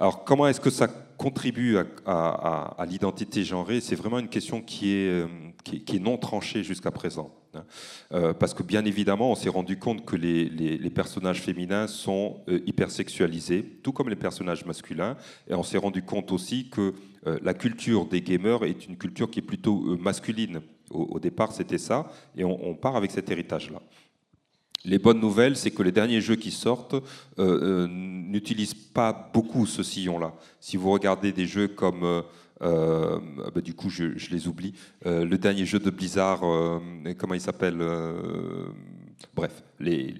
[0.00, 1.76] Alors, comment est-ce que ça contribue
[2.06, 3.80] à, l'identité genrée?
[3.80, 7.34] C'est vraiment une question qui est, euh, non tranchée jusqu'à présent.
[7.54, 7.64] Hein.
[8.12, 13.64] Euh, parce que bien évidemment, on s'est rendu compte que les, personnages féminins sont hypersexualisés,
[13.82, 15.16] tout comme les personnages masculins.
[15.50, 16.94] Et on s'est rendu compte aussi que
[17.42, 20.60] la culture des gamers est une culture qui est plutôt masculine.
[20.90, 22.10] Au, départ, c'était ça.
[22.36, 23.80] Et on, part avec cet héritage-là.
[24.84, 26.96] Les bonnes nouvelles, c'est que les derniers jeux qui sortent
[27.38, 30.34] n'utilisent pas beaucoup ce sillon-là.
[30.60, 32.24] Si vous regardez des jeux comme
[32.62, 33.18] euh,
[33.54, 34.74] bah, du coup, je, les oublie.
[35.06, 36.78] Euh, le dernier jeu de Blizzard, euh,
[37.16, 37.82] comment il s'appelle
[39.34, 40.14] Bref, les,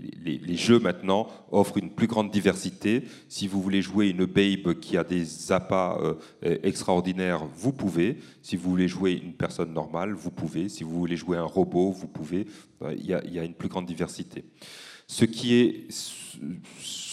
[0.56, 3.04] jeux maintenant offrent une plus grande diversité.
[3.28, 5.98] Si vous voulez jouer une Babe qui a des appâts
[6.42, 8.18] extraordinaires, vous pouvez.
[8.42, 10.68] Si vous voulez jouer une personne normale, vous pouvez.
[10.68, 12.46] Si vous voulez jouer un robot, vous pouvez.
[12.92, 14.44] Il y a, il y a une plus grande diversité.
[15.08, 15.24] Ce,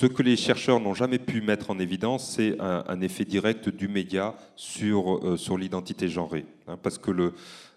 [0.06, 4.36] que les chercheurs n'ont jamais pu mettre en évidence, c'est un, effet direct du média
[4.58, 6.46] sur, euh, sur l'identité genrée.
[6.68, 7.34] Hein, parce que le,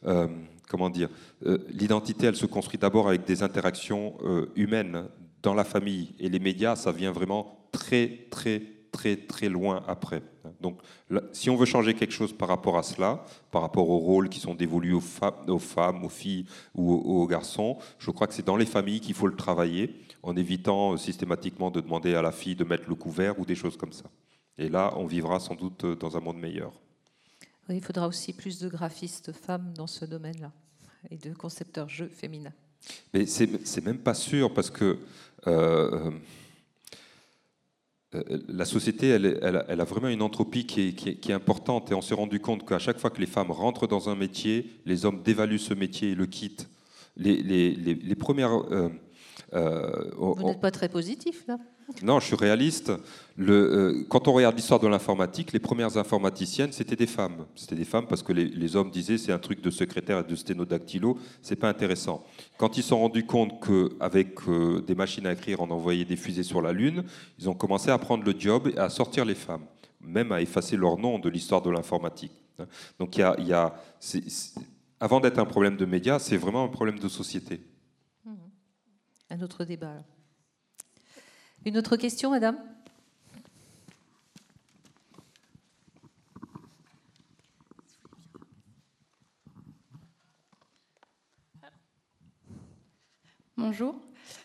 [0.06, 0.26] euh,
[0.68, 1.08] comment dire,
[1.46, 4.14] euh, l'identité, elle se construit d'abord avec des interactions
[4.56, 5.04] humaines
[5.42, 6.14] dans la famille.
[6.18, 8.62] Et les médias, ça vient vraiment très, très,
[8.92, 10.22] très, très loin après.
[10.60, 10.78] Donc,
[11.32, 14.40] si on veut changer quelque chose par rapport à cela, par rapport aux rôles qui
[14.40, 15.00] sont dévolus aux,
[15.58, 19.14] femmes, aux filles ou aux, aux garçons, je crois que c'est dans les familles qu'il
[19.14, 23.38] faut le travailler en évitant systématiquement de demander à la fille de mettre le couvert
[23.38, 24.04] ou des choses comme ça.
[24.56, 26.72] Et là, on vivra sans doute dans un monde meilleur.
[27.74, 30.52] Il faudra aussi plus de graphistes femmes dans ce domaine-là
[31.10, 32.52] et de concepteurs jeux féminins.
[33.12, 34.98] Mais c'est même pas sûr parce que
[35.46, 36.10] euh,
[38.14, 41.94] euh, la société, elle, elle, a vraiment une entropie qui est, qui est, importante et
[41.94, 45.04] on s'est rendu compte qu'à chaque fois que les femmes rentrent dans un métier, les
[45.04, 46.68] hommes dévaluent ce métier et le quittent.
[47.16, 48.88] Les, les, les, premières euh,
[49.52, 51.58] euh, Vous n'êtes pas très positif, là
[52.02, 52.92] Non, je suis réaliste.
[53.38, 57.46] Euh, quand on regarde l'histoire de l'informatique, les premières informaticiennes, c'était des femmes.
[57.54, 60.36] C'était des femmes parce que les, hommes disaient c'est un truc de secrétaire et de
[60.36, 62.24] sténodactylo, c'est pas intéressant.
[62.58, 66.16] Quand ils se sont rendus compte qu'avec euh, des machines à écrire, on envoyait des
[66.16, 67.04] fusées sur la Lune,
[67.38, 69.64] ils ont commencé à prendre le job et à sortir les femmes,
[70.00, 72.32] même à effacer leur nom de l'histoire de l'informatique.
[72.98, 73.74] Donc il y a,
[75.00, 77.60] avant d'être un problème de médias, c'est vraiment un problème de société
[79.30, 80.04] un autre débat.
[81.64, 82.56] Une autre question, madame?
[93.56, 94.00] Bonjour,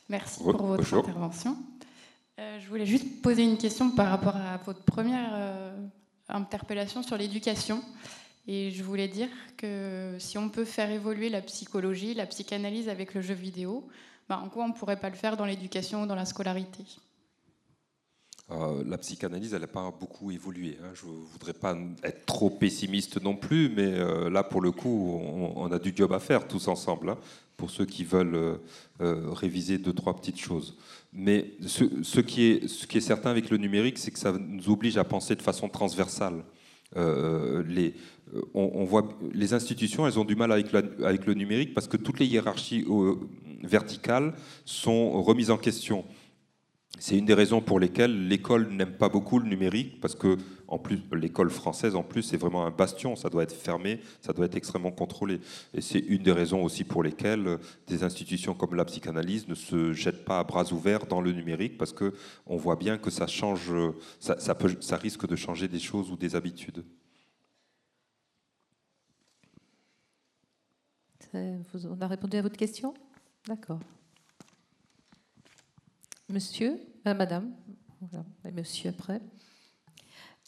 [0.09, 1.55] merci pour votre intervention.
[2.39, 5.77] Euh, je voulais juste poser une question par rapport à votre première euh,
[6.29, 7.83] interpellation sur l'éducation.
[8.47, 13.13] Et je voulais dire que si on peut faire évoluer la psychologie, la psychanalyse avec
[13.13, 13.87] le jeu vidéo,
[14.29, 16.83] bah, en quoi on ne pourrait pas le faire dans l'éducation ou dans la scolarité?
[18.51, 20.77] Euh, la psychanalyse, elle n'a pas beaucoup évolué.
[20.81, 20.89] Hein.
[20.93, 25.21] Je ne voudrais pas être trop pessimiste non plus, mais euh, là, pour le coup,
[25.55, 27.17] on, a du job à faire tous ensemble, hein,
[27.55, 28.59] pour ceux qui veulent
[29.01, 30.77] euh, réviser deux, trois petites choses.
[31.13, 35.35] Mais ce, qui est, certain avec le numérique, c'est que ça nous oblige à penser
[35.35, 36.43] de façon transversale.
[36.95, 37.93] les,
[38.53, 42.25] on, voit les institutions, elles ont du mal avec le numérique parce que toutes les
[42.25, 42.83] hiérarchies
[43.63, 44.33] verticales
[44.65, 46.05] sont remises en question.
[46.99, 50.37] c'est une des raisons pour lesquelles l'école n'aime pas beaucoup le numérique, parce que
[50.67, 54.33] en plus, l'école française, en plus, c'est vraiment un bastion, ça doit être fermé, ça
[54.33, 55.39] doit être extrêmement contrôlé.
[55.73, 59.93] Et c'est une des raisons aussi pour lesquelles des institutions comme la psychanalyse ne se
[59.93, 63.71] jettent pas à bras ouverts dans le numérique, parce qu'on voit bien que ça change,
[64.19, 66.83] ça, ça risque de changer des choses ou des habitudes.
[71.33, 72.93] On a répondu à votre question?
[73.47, 73.79] D'accord.
[76.29, 77.51] Monsieur, euh, madame,
[78.45, 79.19] et monsieur après.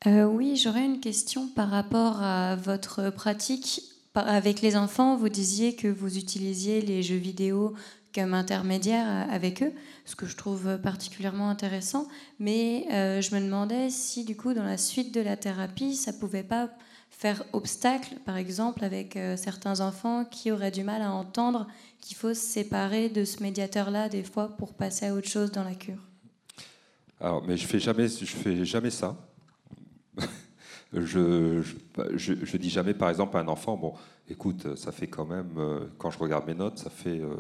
[0.08, 3.82] Euh, oui, j'aurais une question par rapport à votre pratique
[4.14, 5.18] avec les enfants.
[5.18, 7.76] Vous disiez que vous utilisiez les jeux vidéo
[8.14, 9.74] comme intermédiaire avec eux,
[10.06, 12.08] ce que je trouve particulièrement intéressant.
[12.40, 16.14] Mais euh, je me demandais si, du coup, dans la suite de la thérapie, ça
[16.14, 16.70] pouvait pas
[17.10, 21.68] faire obstacle, par exemple, avec certains enfants qui auraient du mal à entendre
[22.06, 25.64] qu'il faut se séparer de ce médiateur-là des fois pour passer à autre chose dans
[25.64, 25.98] la cure
[27.20, 29.18] Alors, mais je fais jamais, je fais jamais ça.
[30.94, 31.64] je,
[32.14, 33.96] je, dis jamais, par exemple, à un enfant, bon,
[34.30, 37.38] écoute, ça fait quand même, euh, quand je regarde mes notes, ça fait euh,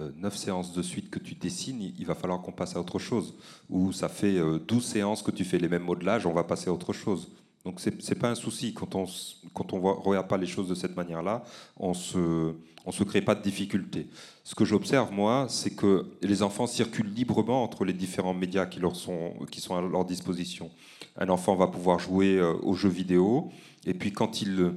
[0.00, 2.98] euh, neuf séances de suite que tu dessines, il va falloir qu'on passe à autre
[2.98, 3.36] chose.
[3.68, 6.72] Ou ça fait 12 séances que tu fais les mêmes modelages, on va passer à
[6.72, 7.28] autre chose.
[7.64, 8.72] Donc ce n'est pas un souci.
[8.72, 9.06] Quand on
[9.52, 11.44] quand on regarde pas les choses de cette manière-là,
[11.76, 12.54] on se
[12.86, 14.08] on se crée pas de difficultés.
[14.44, 18.80] Ce que j'observe moi, c'est que les enfants circulent librement entre les différents médias qui
[18.80, 20.70] leur sont qui sont à leur disposition.
[21.16, 23.50] Un enfant va pouvoir jouer euh, aux jeux vidéo
[23.84, 24.72] et puis quand il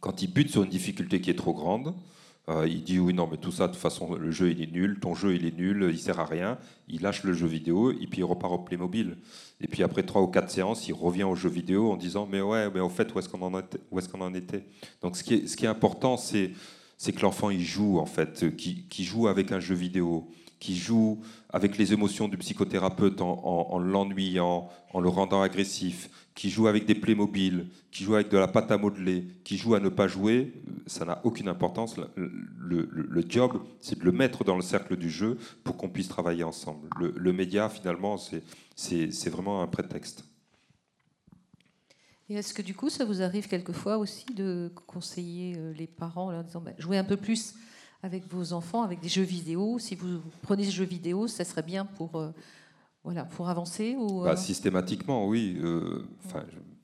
[0.00, 1.94] quand il bute sur une difficulté qui est trop grande,
[2.48, 4.70] euh, il dit oui, non, mais tout ça, de toute façon, le jeu il est
[4.70, 6.58] nul, ton jeu il est nul, il sert à rien.
[6.88, 9.16] Il lâche le jeu vidéo et puis il repart au Playmobil.
[9.60, 12.40] Et puis après trois ou quatre séances, il revient au jeu vidéo en disant mais
[12.40, 14.64] ouais, mais au fait, où est-ce qu'on en, était, est en était?
[15.02, 16.52] Donc ce qui est, ce qui est important, c'est,
[16.98, 20.28] c'est que l'enfant il joue en fait, qui, qui joue avec un jeu vidéo
[20.58, 21.20] qui joue
[21.50, 26.94] avec les émotions du psychothérapeute en, l'ennuyant, en le rendant agressif, qui joue avec des
[26.94, 30.52] Playmobil, qui joue avec de la pâte à modeler, qui joue à ne pas jouer,
[30.86, 31.96] ça n'a aucune importance.
[32.14, 36.44] Le, job, c'est de le mettre dans le cercle du jeu pour qu'on puisse travailler
[36.44, 36.88] ensemble.
[37.00, 40.24] Le, média, finalement, c'est vraiment un prétexte.
[42.28, 46.26] Et est-ce que du coup, ça vous arrive quelquefois aussi de conseiller euh, les parents
[46.26, 47.54] en leur disant bah, jouez un peu plus
[48.02, 49.78] avec vos enfants, avec des jeux vidéo.
[49.78, 52.32] Si vous prenez ce jeu vidéo, ça serait bien pour, euh,
[53.06, 55.56] voilà, pour avancer ou, bah, euh Systématiquement, oui.
[55.62, 56.04] Euh,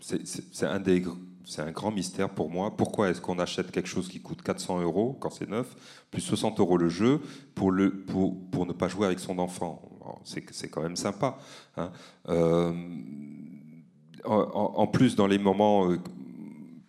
[0.00, 1.04] c'est un des
[1.44, 2.76] c'est un grand mystère pour moi.
[2.76, 5.74] Pourquoi est-ce qu'on achète quelque chose qui coûte 400 euros quand c'est neuf,
[6.12, 7.20] plus 60 euros le jeu,
[7.56, 9.82] pour, le, pour, pour ne pas jouer avec son enfant?
[10.24, 11.38] C'est quand même sympa.
[11.76, 11.90] Hein.
[12.24, 12.72] en,
[14.24, 15.90] en, plus, dans les moments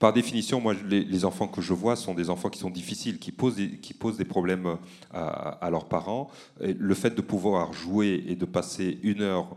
[0.03, 3.31] par définition, moi, les, enfants que je vois sont des enfants qui sont difficiles, qui
[3.31, 4.77] posent des, qui posent des problèmes
[5.13, 6.29] à, leurs parents.
[6.59, 9.55] Et le fait de pouvoir jouer et de passer une heure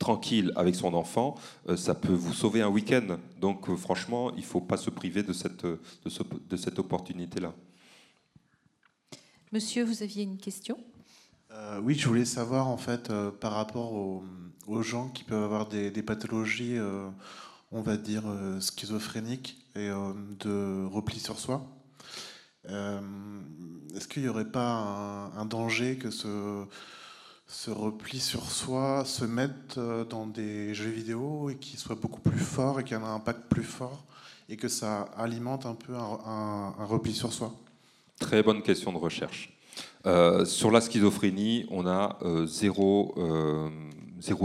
[0.00, 1.36] tranquille avec son enfant,
[1.68, 3.18] euh, ça peut vous sauver un week-end.
[3.40, 7.54] Donc, euh, franchement, il ne faut pas se priver de cette, de, cette opportunité-là.
[9.52, 10.76] Monsieur, vous aviez une question?
[11.52, 15.92] Euh, Oui, je voulais savoir, en fait, par rapport aux, gens qui peuvent avoir des,
[15.92, 16.78] des pathologies
[17.72, 21.66] on va dire, euh, schizophrénique et euh, de repli sur soi.
[22.68, 23.00] Euh,
[23.96, 26.66] est-ce qu'il n'y aurait pas un, danger que ce,
[27.70, 29.80] repli sur soi se mette
[30.10, 33.14] dans des jeux vidéo et qu'il soit beaucoup plus fort et qu'il y ait un
[33.14, 34.04] impact plus fort
[34.48, 37.52] et que ça alimente un peu un, repli sur soi?
[38.20, 39.52] Très bonne question de recherche.
[40.44, 43.14] sur la schizophrénie, on a zéro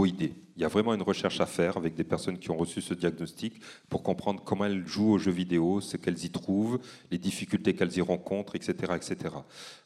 [0.06, 0.34] idée.
[0.58, 2.92] Il y a vraiment une recherche à faire avec des personnes qui ont reçu ce
[2.92, 6.80] diagnostic pour comprendre comment elles jouent aux jeux vidéo, ce qu'elles y trouvent,
[7.12, 8.74] les difficultés qu'elles y rencontrent, etc.
[8.96, 9.36] etc.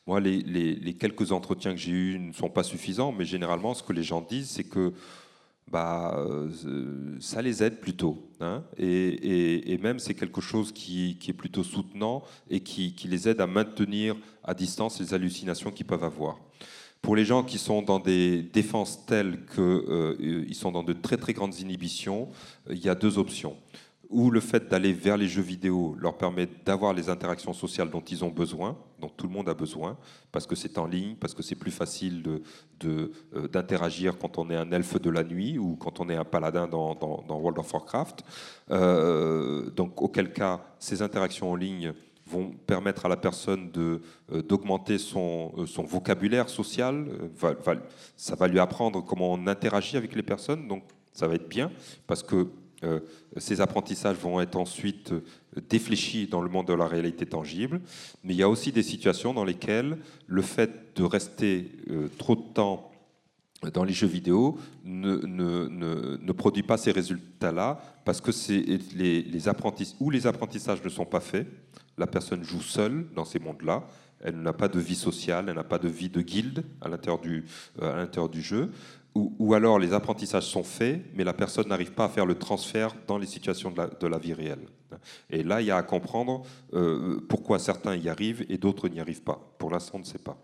[0.06, 3.92] Moi, les, quelques entretiens que j'ai eus ne sont pas suffisants, mais généralement, ce que
[3.92, 4.94] les gens disent, c'est que
[5.70, 6.48] bah, euh,
[7.20, 8.30] ça les aide plutôt.
[8.40, 13.42] Hein, et, même, c'est quelque chose qui, est plutôt soutenant et qui, qui les aide
[13.42, 16.38] à maintenir à distance les hallucinations qu'ils peuvent avoir.
[17.02, 21.16] Pour les gens qui sont dans des défenses telles qu'ils euh, sont dans de très
[21.16, 22.28] très grandes inhibitions,
[22.70, 23.56] euh, il y a deux options.
[24.08, 28.02] Ou le fait d'aller vers les jeux vidéo leur permet d'avoir les interactions sociales dont
[28.02, 29.96] ils ont besoin, dont tout le monde a besoin,
[30.30, 32.22] parce que c'est en ligne, parce que c'est plus facile
[32.78, 36.08] d'interagir de, de, euh, quand on est un elfe de la nuit ou quand on
[36.08, 36.96] est un paladin dans,
[37.28, 38.22] World of Warcraft.
[39.74, 41.92] donc auquel cas, ces interactions en ligne
[42.32, 47.06] vont permettre à la personne euh, d'augmenter son, euh, son, vocabulaire social.
[47.44, 47.74] Euh,
[48.16, 50.82] ça va lui apprendre comment on interagit avec les personnes, donc
[51.12, 51.70] ça va être bien,
[52.06, 52.48] parce que
[53.36, 55.14] ces apprentissages vont être ensuite
[55.68, 57.80] défléchis dans le monde de la réalité tangible.
[58.24, 61.70] Mais il y a aussi des situations dans lesquelles le fait de rester
[62.18, 62.92] trop de temps
[63.72, 68.32] dans les jeux vidéo ne, ne, ne, produit pas ces résultats-là parce que
[68.96, 69.48] les, les
[70.00, 71.46] ou les apprentissages ne sont pas faits,
[71.98, 73.84] la personne joue seule dans ces mondes-là,
[74.20, 77.20] elle n'a pas de vie sociale, elle n'a pas de vie de guilde à l'intérieur
[77.20, 77.44] du,
[77.80, 78.70] euh, jeu,
[79.14, 82.94] ou, alors les apprentissages sont faits, mais la personne n'arrive pas à faire le transfert
[83.06, 84.66] dans les situations de la, de la vie réelle.
[85.28, 86.42] Et là, il y a à comprendre
[86.72, 89.54] euh, pourquoi certains y arrivent et d'autres n'y arrivent pas.
[89.58, 90.38] Pour l'instant, on ne sait pas.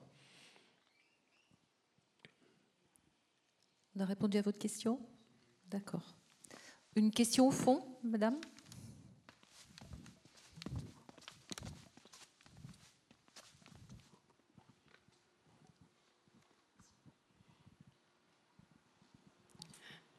[3.96, 5.00] On a répondu à votre question?
[5.70, 6.14] D'accord.
[6.94, 8.36] Une question au fond, madame?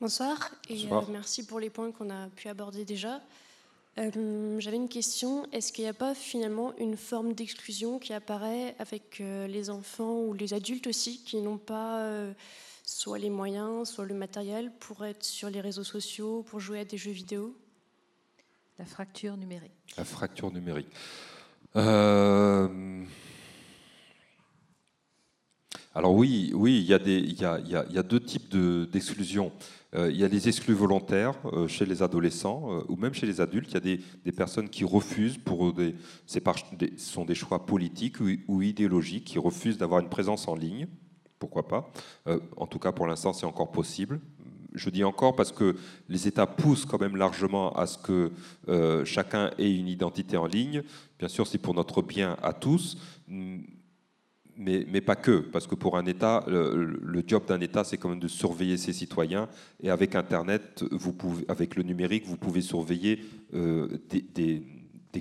[0.01, 3.19] Bonsoir et euh, merci pour les points qu'on a pu aborder déjà.
[3.97, 5.45] Euh, j'avais une question.
[5.51, 10.21] Est-ce qu'il n'y a pas finalement une forme d'exclusion qui apparaît avec euh, les enfants
[10.21, 12.09] ou les adultes aussi qui n'ont pas
[12.85, 16.85] soit les moyens, soit le matériel pour être sur les réseaux sociaux, pour jouer à
[16.85, 17.53] des jeux vidéo?
[18.77, 19.73] La fracture numérique.
[19.97, 20.88] La fracture numérique.
[25.95, 28.55] Alors oui, oui, il y a, deux types
[28.91, 29.51] d'exclusion.
[29.95, 33.25] Euh, il y a des exclus volontaires euh, chez les adolescents euh, ou même chez
[33.25, 33.71] les adultes.
[33.71, 35.95] Il y a des, personnes qui refusent, pour des,
[36.27, 36.39] ce
[36.97, 38.17] sont des choix politiques
[38.47, 40.87] ou, idéologiques, qui refusent d'avoir une présence en ligne.
[41.39, 41.91] Pourquoi pas?
[42.57, 44.19] En tout cas, pour l'instant, c'est encore possible.
[44.73, 45.77] Je dis encore parce que
[46.09, 48.31] les États poussent quand même largement à ce que
[49.05, 50.83] chacun ait une identité en ligne.
[51.17, 52.97] Bien sûr, c'est pour notre bien à tous
[54.60, 58.19] mais, pas que, parce que pour un État, le, job d'un État, c'est quand même
[58.19, 59.48] de surveiller ses citoyens.
[59.81, 60.84] Et avec Internet,
[61.48, 63.22] avec le numérique, vous pouvez surveiller
[63.53, 64.64] euh, des,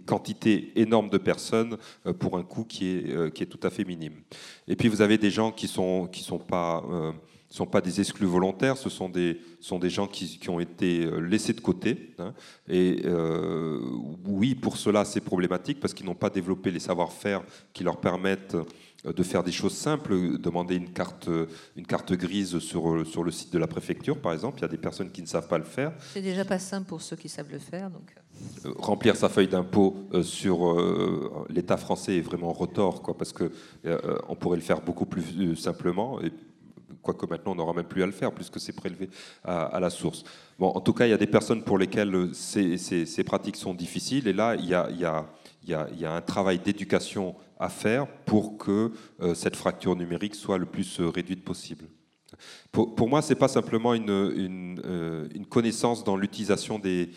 [0.04, 3.70] quantités énormes de personnes euh, pour un coût qui est, euh, qui est tout à
[3.70, 4.14] fait minime.
[4.66, 5.68] Et puis vous avez des gens qui
[6.12, 6.38] qui sont
[7.66, 9.38] pas des exclus volontaires, ce sont des,
[9.88, 12.10] gens qui, ont été laissés de côté.
[12.18, 12.34] Hein.
[12.68, 13.02] et
[14.26, 17.42] oui, pour cela, c'est problématique parce qu'ils n'ont pas développé les savoir-faire
[17.72, 18.56] qui leur permettent
[19.04, 21.30] de faire des choses simples, demander une carte,
[21.76, 24.58] une carte grise sur, sur le site de la préfecture, par exemple.
[24.58, 25.92] Il y a des personnes qui ne savent pas le faire.
[26.12, 27.90] C'est déjà pas simple pour ceux qui savent le faire.
[27.90, 28.14] Donc...
[28.64, 30.76] Euh, remplir sa feuille d'impôt euh, sur
[31.48, 33.50] l'État français est vraiment retort, quoi, parce que
[34.28, 36.20] on pourrait le faire beaucoup plus simplement.
[36.20, 36.32] Et,
[37.02, 39.08] quoique maintenant on n'aura même plus à le faire puisque c'est prélevé
[39.44, 40.24] à, la source.
[40.58, 43.56] Bon, en tout cas, il y a des personnes pour lesquelles ces, ces, ces pratiques
[43.56, 45.26] sont difficiles, et là, il y a, il y a
[45.68, 48.90] il y, a, un travail d'éducation à faire pour que
[49.20, 51.84] euh, cette fracture numérique soit le plus euh, réduite possible.
[52.72, 57.10] Pour, moi, ce n'est pas simplement une, euh, connaissance dans l'utilisation des,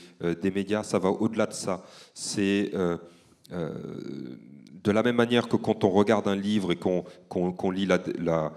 [0.43, 1.83] médias, ça va au-delà de ça.
[2.13, 2.71] C'est
[3.51, 8.53] de la même manière que quand on regarde un livre et qu'on lit la,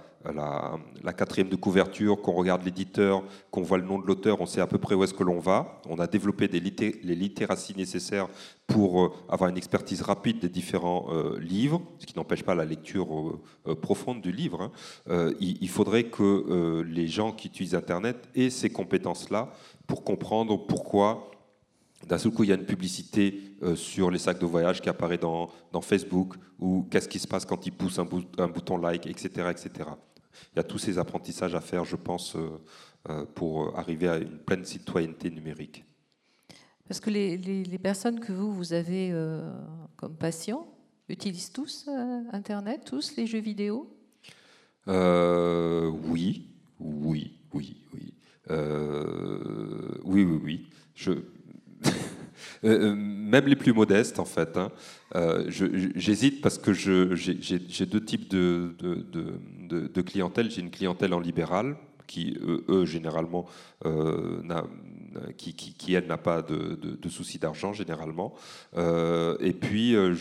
[1.12, 4.66] quatrième de couverture, qu'on regarde l'éditeur, qu'on voit le nom de l'auteur, on sait à
[4.66, 5.80] peu près où est-ce que l'on va.
[5.88, 8.28] On a développé des les littératies nécessaires
[8.66, 12.64] pour euh, avoir une expertise rapide des différents euh, livres, ce qui n'empêche pas la
[12.64, 14.72] lecture euh, profonde du livre.
[15.08, 15.32] Hein.
[15.40, 19.52] il, faudrait que les gens qui utilisent Internet aient ces compétences-là
[19.86, 21.30] pour comprendre pourquoi
[22.06, 23.40] d'un seul coup, il y a une publicité
[23.74, 25.48] sur les sacs de voyage qui apparaît dans,
[25.80, 28.06] Facebook, ou qu'est-ce qui se passe quand ils poussent un,
[28.38, 29.88] un, bouton like, etc., etc.
[30.52, 32.36] Il y a tous ces apprentissages à faire, je pense,
[33.34, 35.84] pour arriver à une pleine citoyenneté numérique.
[36.88, 39.50] Parce que les, personnes que vous, vous avez euh,
[39.96, 40.66] comme patients
[41.08, 43.90] utilisent tous euh, Internet, tous les jeux vidéo?
[44.88, 48.14] Euh, Oui, oui, oui, oui.
[50.04, 50.66] oui, oui, oui.
[50.94, 51.12] Je...
[52.64, 54.56] même les plus modestes, en fait.
[54.56, 54.70] Hein.
[55.48, 60.50] J'hésite parce que j'ai deux types de, clientèle.
[60.50, 61.76] J'ai une clientèle en libéral,
[62.06, 62.36] qui,
[62.68, 63.46] eux, généralement,
[63.86, 64.40] euh,
[65.36, 68.34] qui, qui, elle, n'a pas de, de, soucis d'argent généralement.
[68.76, 70.14] Euh, et puis, euh,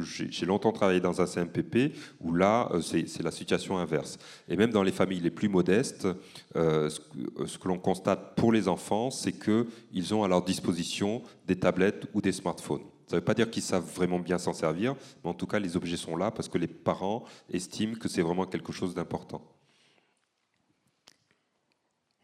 [0.00, 4.18] j'ai longtemps travaillé dans un CMPP où là, c'est la situation inverse.
[4.48, 6.08] Et même dans les familles les plus modestes,
[6.54, 12.06] ce que l'on constate pour les enfants, c'est qu'ils ont à leur disposition des tablettes
[12.14, 12.84] ou des smartphones.
[13.10, 14.94] Ça ne veut pas dire qu'ils savent vraiment bien s'en servir,
[15.24, 18.22] mais en tout cas, les objets sont là parce que les parents estiment que c'est
[18.22, 19.42] vraiment quelque chose d'important.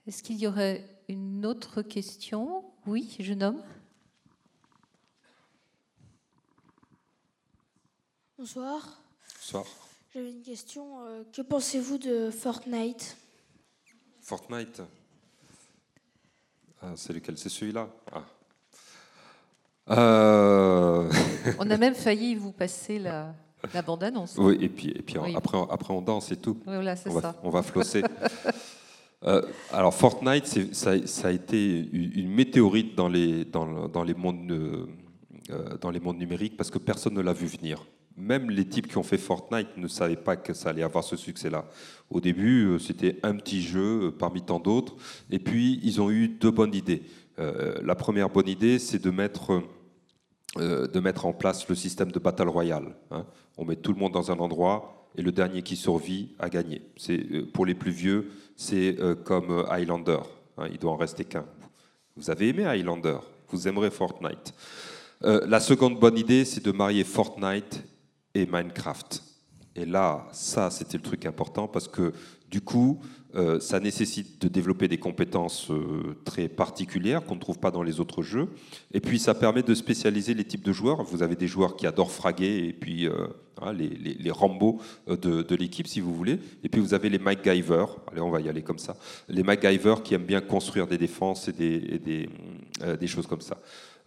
[0.07, 2.65] Est-ce qu'il y aurait une autre question?
[2.87, 3.63] Oui, jeune homme.
[8.39, 9.01] Bonsoir.
[9.37, 9.65] Bonsoir.
[10.15, 11.05] J'avais une question.
[11.05, 13.17] Euh, que pensez-vous de Fortnite?
[14.21, 14.83] Fortnite?
[16.83, 17.39] Ah, C'est lequel?
[17.39, 17.89] C'est celui-là?
[18.13, 18.25] Ah.
[19.99, 21.11] euh.
[21.59, 23.35] On a même failli vous passer la,
[23.85, 24.37] bande-annonce.
[24.39, 26.59] Oui, et puis, et puis Après, après on danse et tout.
[26.65, 27.35] Voilà, c'est on ça.
[27.43, 28.03] on va flosser.
[29.73, 34.89] alors Fortnite, ça, ça, a été une météorite dans les, dans, les mondes,
[35.81, 37.87] dans les mondes numériques parce que personne ne l'a vu venir
[38.17, 41.17] même les types qui ont fait Fortnite ne savaient pas que ça allait avoir ce
[41.17, 41.67] succès-là.
[42.11, 44.97] Au début, euh, c'était un petit jeu euh, parmi tant d'autres,
[45.31, 47.03] et puis ils ont eu deux bonnes idées.
[47.39, 49.63] Euh, la première bonne idée, c'est de mettre,
[50.57, 52.97] de mettre en place le système de Battle Royale.
[53.11, 53.27] Hein.
[53.59, 56.83] On met tout le monde dans un endroit, et le dernier qui survit a gagné.
[57.53, 60.19] pour les plus vieux, c'est comme Highlander.
[60.57, 61.45] Hein, il doit en rester qu'un.
[62.17, 63.19] Vous avez aimé Highlander,
[63.49, 64.55] vous aimerez Fortnite.
[65.21, 67.85] la seconde bonne idée, c'est de marier Fortnite
[68.35, 69.23] et Minecraft.
[69.75, 72.13] Et là, ça, c'était le truc important parce que
[72.51, 73.01] du coup,
[73.37, 77.83] euh, ça nécessite de développer des compétences euh, très particulières qu'on ne trouve pas dans
[77.83, 78.49] les autres jeux.
[78.95, 81.03] Et puis, ça permet de spécialiser les types de joueurs.
[81.03, 83.27] Vous avez des joueurs qui adorent fraguer et puis euh,
[83.61, 86.39] hein, les, les, Rambo de, l'équipe, si vous voulez.
[86.65, 87.85] Et puis, vous avez les MacGyver.
[88.11, 88.97] Allez, on va y aller comme ça.
[89.29, 92.29] Les MacGyver qui aiment bien construire des défenses et des,
[92.99, 93.59] des, choses comme ça.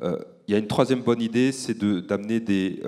[0.01, 2.81] Il y a une troisième bonne idée, c'est d'amener des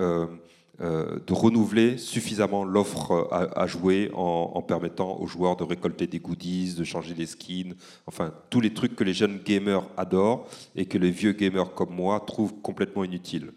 [0.80, 6.82] de renouveler suffisamment l'offre à, jouer en, permettant aux joueurs de récolter des goodies, de
[6.82, 7.74] changer les skins,
[8.06, 11.94] enfin tous les trucs que les jeunes gamers adorent et que les vieux gamers comme
[11.94, 13.52] moi trouvent complètement inutiles.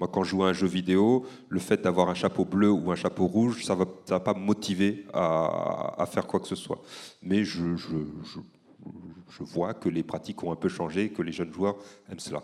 [0.00, 2.90] Moi, quand je joue à un jeu vidéo, le fait d'avoir un chapeau bleu ou
[2.90, 6.82] un chapeau rouge, ça ne va, pas me motiver à, faire quoi que ce soit.
[7.22, 7.62] Mais je,
[9.40, 11.76] vois que les pratiques ont un peu changé que les jeunes joueurs
[12.10, 12.42] aiment cela.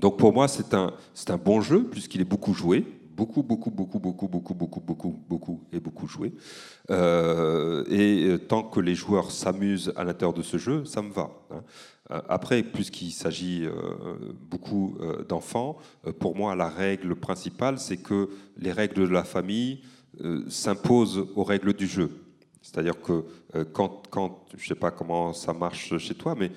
[0.00, 2.86] Donc pour moi, c'est un bon jeu, puisqu'il est beaucoup joué
[3.16, 6.32] beaucoup, beaucoup, beaucoup, beaucoup, beaucoup, beaucoup, beaucoup, beaucoup et beaucoup joué.
[6.90, 11.30] Euh, et tant que les joueurs s'amusent à l'intérieur de ce jeu, ça me va.
[11.50, 11.62] Hein.
[12.10, 13.72] Euh, après, puisqu'il s'agit euh,
[14.50, 14.96] beaucoup
[15.28, 15.78] d'enfants,
[16.18, 19.82] pour moi, la règle principale, c'est que les règles de la famille
[20.48, 22.10] s'imposent aux règles du jeu.
[22.60, 23.24] C'est-à-dire que
[23.72, 26.52] quand, quand, je ne sais pas comment ça marche chez toi, mais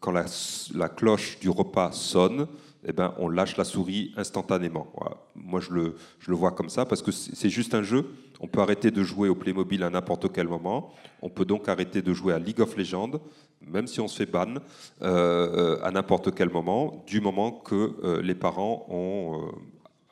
[0.00, 2.46] quand la cloche du repas sonne,
[2.84, 4.92] eh ben, on lâche la souris instantanément.
[5.36, 8.06] Moi, je le, je le, vois comme ça parce que c'est juste un jeu.
[8.40, 10.92] On peut arrêter de jouer au Playmobil à n'importe quel moment.
[11.20, 13.20] On peut donc arrêter de jouer à League of Legends,
[13.60, 14.54] même si on se fait ban,
[15.02, 19.52] euh, à n'importe quel moment, du moment que euh, les parents ont euh,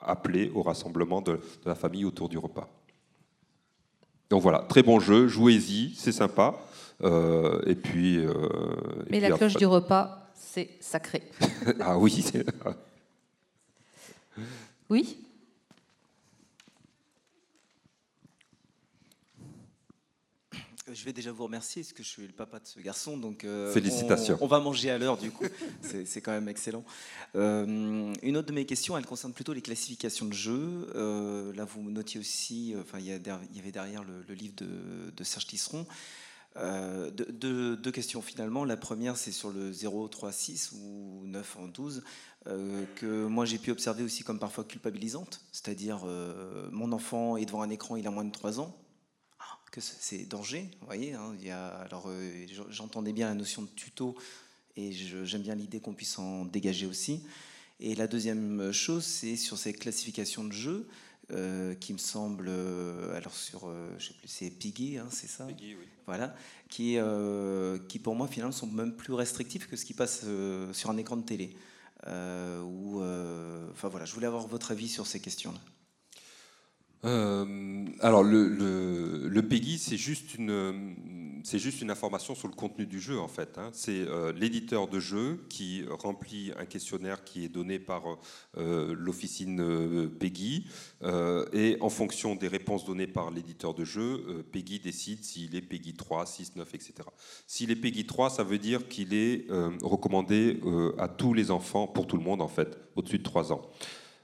[0.01, 2.69] appelé au rassemblement de, la famille autour du repas.
[4.31, 6.55] Donc voilà, très bon jeu, jouez-y, c'est sympa.
[7.03, 8.25] et puis.
[9.11, 11.23] Mais la cloche du repas, c'est sacré.
[11.81, 12.25] ah oui.
[14.91, 15.19] oui.
[20.93, 23.45] Je vais déjà vous remercier parce que je suis le papa de ce garçon, donc
[23.45, 24.37] euh, félicitations.
[24.41, 25.45] On, va manger à l'heure du coup,
[26.05, 26.85] c'est quand même excellent.
[27.37, 30.91] Euh, une autre de mes questions, elle concerne plutôt les classifications de jeux.
[30.97, 35.47] Euh, là, vous notiez aussi, enfin, il y, avait derrière le, livre de, de Serge
[35.47, 35.87] Tisseron.
[36.57, 38.65] Euh, deux, questions finalement.
[38.65, 42.03] La première, c'est sur le 0, 3, 6 ou 9 en 12,
[42.47, 45.41] euh, que moi j'ai pu observer aussi comme parfois culpabilisante.
[45.53, 48.77] C'est-à-dire, euh, mon enfant est devant un écran, il a moins de 3 ans.
[49.71, 51.15] Que c'est danger, vous voyez.
[51.15, 51.37] Hein,
[51.85, 52.11] alors,
[52.71, 54.17] j'entendais bien la notion de tuto
[54.75, 57.23] et j'aime bien l'idée qu'on puisse en dégager aussi.
[57.79, 60.89] Et la deuxième chose, c'est sur ces classifications de jeux.
[61.79, 65.45] Qui me semble, euh, alors sur, euh, je sais plus, c'est Piggy, hein, c'est ça?
[65.47, 65.87] Piggy, oui.
[66.69, 66.99] Qui,
[67.89, 70.25] qui pour moi finalement sont même plus restrictifs que ce qui passe
[70.73, 71.57] sur un écran de télé.
[72.05, 75.61] Enfin voilà, je voulais avoir votre avis sur ces questions-là.
[77.05, 78.49] Euh, alors, le,
[79.29, 80.49] le, PEGI, c'est juste, une,
[81.45, 83.59] c'est juste une information sur le contenu du jeu, en fait.
[83.59, 83.71] Hein.
[83.73, 88.03] C'est euh, l'éditeur de jeu qui remplit un questionnaire qui est donné par
[88.57, 90.67] euh, l'officine PEGI.
[91.53, 95.95] et en fonction des réponses données par l'éditeur de jeu, PEGI décide s'il est PEGI
[95.95, 96.93] 3, 6, 9, etc.
[97.47, 99.47] S'il est PEGI 3, ça veut dire qu'il est
[99.83, 100.61] recommandé
[100.99, 103.63] à tous les enfants, pour tout le monde, en fait, au-dessus de 3 ans.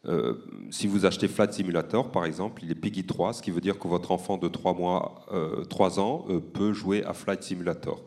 [0.09, 0.35] Euh,
[0.70, 3.78] si vous achetez Flight Simulator, par exemple, il est PEGI 3, ce qui veut dire
[3.78, 5.27] que votre enfant de 3, mois,
[5.69, 8.03] 3 euh, ans euh, peut jouer à Flight Simulator.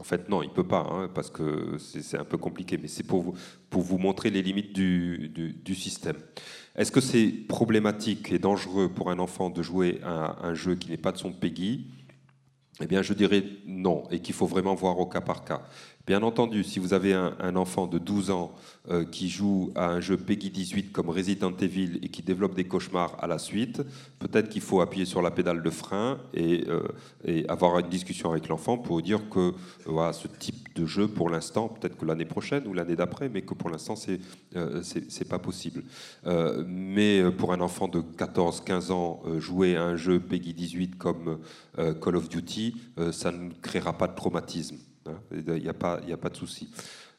[0.00, 2.88] En fait, non, il ne peut pas, hein, parce que c'est un peu compliqué, mais
[2.88, 3.34] c'est pour
[3.70, 6.16] vous, montrer les limites du, du, système.
[6.76, 10.90] Est-ce que c'est problématique et dangereux pour un enfant de jouer à un jeu qui
[10.90, 11.88] n'est pas de son PEGI
[12.80, 15.64] Eh bien, je dirais non, et qu'il faut vraiment voir au cas par cas.
[16.08, 18.54] Bien entendu, si vous avez un, enfant de 12 ans
[18.88, 22.64] euh, qui joue à un jeu Peggy 18 comme Resident Evil et qui développe des
[22.64, 23.82] cauchemars à la suite,
[24.18, 26.64] peut-être qu'il faut appuyer sur la pédale de frein et,
[27.26, 29.52] et avoir une discussion avec l'enfant pour dire que
[29.84, 33.42] voilà, ce type de jeu, pour l'instant, peut-être que l'année prochaine ou l'année d'après, mais
[33.42, 34.18] que pour l'instant, c'est
[34.82, 35.82] c'est pas possible.
[36.66, 41.40] mais pour un enfant de 14-15 ans, jouer à un jeu Peggy 18 comme
[41.76, 42.76] Call of Duty,
[43.12, 44.78] ça ne créera pas de traumatisme.
[45.08, 45.20] Hein.
[45.32, 46.68] Il n'y a, pas, a pas de souci.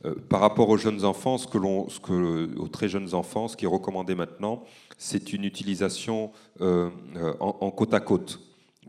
[0.05, 3.47] Euh, par rapport aux jeunes enfants, ce que l'on, ce que, aux très jeunes enfants,
[3.47, 4.63] ce qui est recommandé maintenant,
[4.97, 6.89] c'est une utilisation euh,
[7.39, 8.39] en, côte à côte.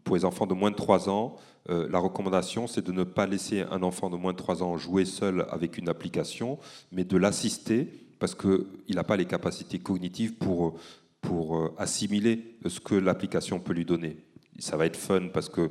[0.04, 1.36] Pour les enfants de moins de 3 ans,
[1.68, 4.76] euh, la recommandation, c'est de ne pas laisser un enfant de moins de 3 ans
[4.76, 6.58] jouer seul avec une application,
[6.92, 7.88] mais de l'assister
[8.20, 10.78] parce qu'il n'a pas les capacités cognitives pour,
[11.20, 14.16] pour assimiler ce que l'application peut lui donner.
[14.58, 15.70] Ça va être fun parce que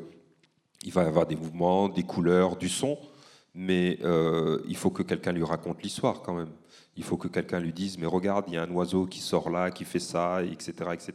[0.84, 2.98] il va y avoir des mouvements, des couleurs, du son,
[3.54, 6.52] mais euh, il faut que quelqu'un lui raconte l'histoire quand même.
[6.96, 9.50] Il faut que quelqu'un lui dise, mais regarde, il y a un oiseau qui sort
[9.50, 10.74] là, qui fait ça, etc.
[10.94, 11.14] etc.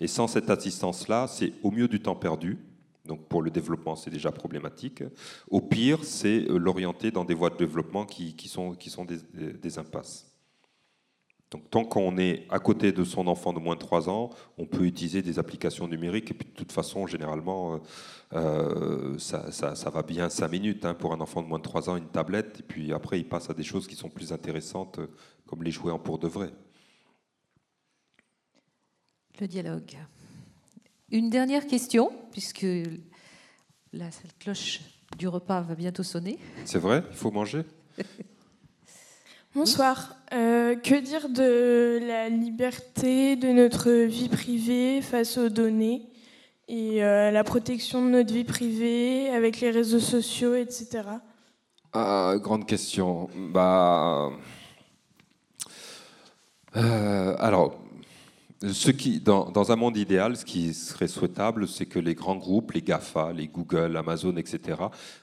[0.00, 2.58] Et sans cette assistance-là, c'est au mieux du temps perdu.
[3.04, 5.02] Donc pour le développement, c'est déjà problématique.
[5.50, 10.31] Au pire, c'est euh, l'orienter dans des voies de développement qui, sont, des impasses.
[11.52, 14.64] Donc, tant qu'on est à côté de son enfant de moins de 3 ans, on
[14.64, 16.30] peut utiliser des applications numériques.
[16.30, 17.78] Et puis, de toute façon, généralement, euh,
[18.32, 21.96] euh, ça, va bien 5 minutes hein, pour un enfant de moins de 3 ans,
[21.96, 22.60] une tablette.
[22.60, 24.98] Et puis après, il passe à des choses qui sont plus intéressantes,
[25.46, 26.50] comme les jouer en pour de vrai.
[29.38, 29.98] Le dialogue.
[31.10, 32.66] Une dernière question, puisque
[33.92, 34.08] la
[34.38, 34.80] cloche
[35.18, 36.38] du repas va bientôt sonner.
[36.64, 37.04] C'est vrai?
[37.10, 37.64] Il faut manger?
[39.54, 40.16] Bonsoir.
[40.32, 46.08] Euh, que dire de la liberté de notre vie privée face aux données
[46.68, 51.02] et euh, la protection de notre vie privée avec les réseaux sociaux, etc.
[51.92, 53.28] Ah, grande question.
[53.52, 54.30] Bah,
[56.76, 57.78] euh, alors,
[58.70, 62.72] ce qui, dans, un monde idéal, ce qui serait souhaitable, c'est que les grands groupes,
[62.72, 64.78] les GAFA, les Google, Amazon, etc.,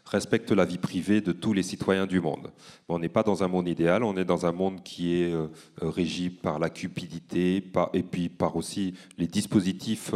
[0.05, 2.51] respectent la vie privée de tous les citoyens du monde.
[2.89, 5.47] on n'est pas dans un monde idéal, on est dans un monde qui est euh,
[5.81, 7.63] régi par la cupidité
[7.93, 10.13] et puis par aussi les dispositifs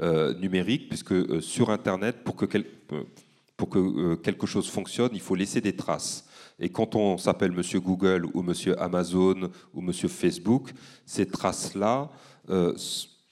[0.00, 5.76] euh, numériques, puisque euh, sur Internet, pour que quelque chose fonctionne, il faut laisser des
[5.76, 6.26] traces.
[6.62, 10.70] Et quand on s'appelle Monsieur Google ou Monsieur Amazon ou Monsieur Facebook,
[11.04, 12.08] ces traces-là,
[12.50, 12.72] euh,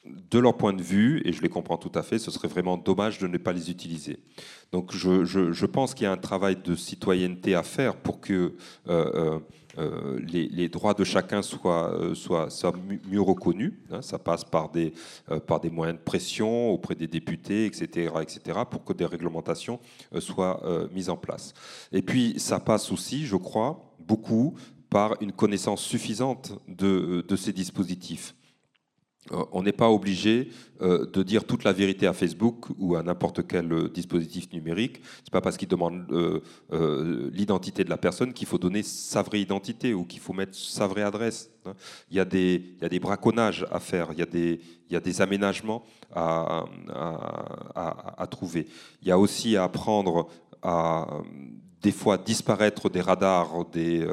[0.04, 2.76] de leur point de vue, et je les comprends tout à fait, ce serait vraiment
[2.76, 4.18] dommage de ne pas les utiliser.
[4.72, 8.54] Donc je, pense qu'il y a un travail de citoyenneté à faire pour que
[8.88, 9.38] euh,
[9.78, 12.48] euh, les, droits de chacun soient, soient,
[13.08, 13.72] mieux reconnus.
[13.90, 14.02] Hein.
[14.02, 14.92] ça passe par des,
[15.46, 19.78] par des moyens de pression auprès des députés, etc., etc., pour que des réglementations
[20.18, 21.54] soient mises en place.
[21.92, 24.54] Et puis ça passe aussi, je crois, beaucoup
[24.88, 28.34] par une connaissance suffisante de ces dispositifs.
[29.32, 30.48] Euh, on n'est pas obligé
[30.80, 35.02] euh, de dire toute la vérité à Facebook ou à n'importe quel euh, dispositif numérique.
[35.22, 36.06] C'est pas parce qu'il demande
[37.32, 40.86] l'identité de la personne qu'il faut donner sa vraie identité ou qu'il faut mettre sa
[40.86, 41.50] vraie adresse.
[41.66, 41.74] Hein.
[42.10, 45.84] Il y a des, braconnages à faire, il y a des, aménagements
[46.14, 46.64] à,
[48.30, 48.66] trouver.
[49.02, 50.28] Il y a aussi à apprendre
[50.62, 51.06] à
[51.82, 54.06] des fois disparaître des radars, des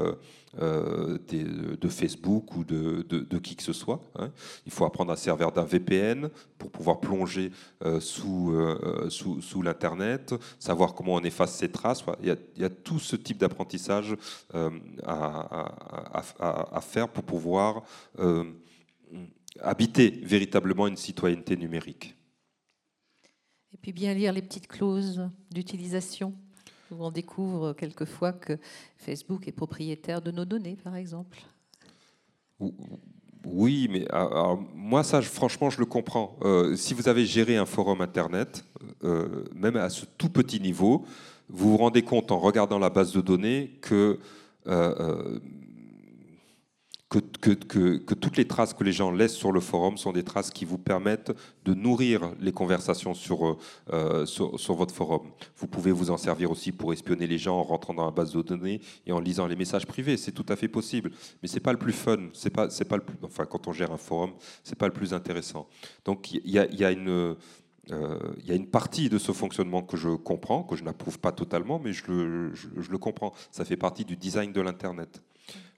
[0.56, 4.02] de Facebook ou de, qui que ce soit.
[4.16, 4.32] Hein.
[4.66, 7.52] Il faut apprendre à servir d'un VPN pour pouvoir plonger
[7.84, 12.04] euh, euh, sous, sous, l'Internet, savoir comment on efface ses traces.
[12.22, 14.16] Il y a, tout ce type d'apprentissage
[15.04, 15.72] à,
[16.40, 17.84] à, faire pour pouvoir
[19.62, 22.16] habiter véritablement une citoyenneté numérique.
[23.74, 26.34] Et puis bien lire les petites clauses d'utilisation
[26.92, 28.58] on découvre quelquefois que
[28.98, 31.40] Facebook est propriétaire de nos données, par exemple.
[33.46, 34.06] Oui, mais
[34.76, 36.38] moi, ça, franchement, je le comprends.
[36.42, 38.66] Euh, si vous avez géré un forum Internet,
[39.04, 41.06] euh, même à ce tout petit niveau,
[41.50, 44.20] vous vous rendez compte en regardant la base de données que
[44.68, 45.40] euh,
[47.10, 50.66] que, toutes les traces que les gens laissent sur le forum sont des traces qui
[50.66, 51.32] vous permettent
[51.64, 53.58] de nourrir les conversations sur,
[53.94, 55.22] euh, sur, votre forum.
[55.56, 58.34] Vous pouvez vous en servir aussi pour espionner les gens en rentrant dans la base
[58.34, 60.18] de données et en lisant les messages privés.
[60.18, 61.12] C'est tout à fait possible,
[61.42, 62.18] mais c'est pas le plus fun.
[62.54, 64.32] Pas, pas le plus, enfin, quand on gère un forum,
[64.64, 65.68] c'est pas le plus intéressant.
[66.04, 67.36] Donc il y a, y a une
[67.92, 71.32] euh, y a une partie de ce fonctionnement que je comprends, que je n'approuve pas
[71.32, 73.34] totalement, mais je le, je le, comprends.
[73.52, 75.22] Ça fait partie du design de l'Internet.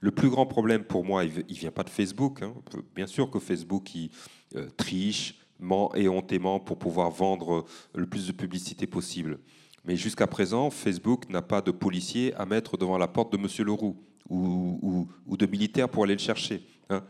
[0.02, 2.41] Le plus grand problème pour moi, il ne vient pas de Facebook.
[2.41, 2.54] Hein.
[2.96, 3.90] Bien sûr que Facebook
[4.56, 9.40] euh, triche, ment éhontément pour pouvoir vendre le plus de publicité possible.
[9.86, 13.48] Mais jusqu'à présent, Facebook n'a pas de policiers à mettre devant la porte de M.
[13.66, 13.98] Leroux
[14.30, 16.66] ou, de militaires pour aller le chercher.
[16.90, 17.04] Hein.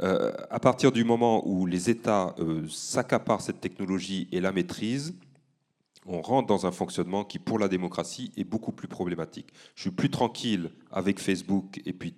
[0.00, 5.14] Euh, à partir du moment où les États euh, s'accaparent cette technologie et la maîtrisent,
[6.06, 9.48] on rentre dans un fonctionnement qui, pour la démocratie, est beaucoup plus problématique.
[9.74, 12.14] Je suis plus tranquille avec Facebook et puis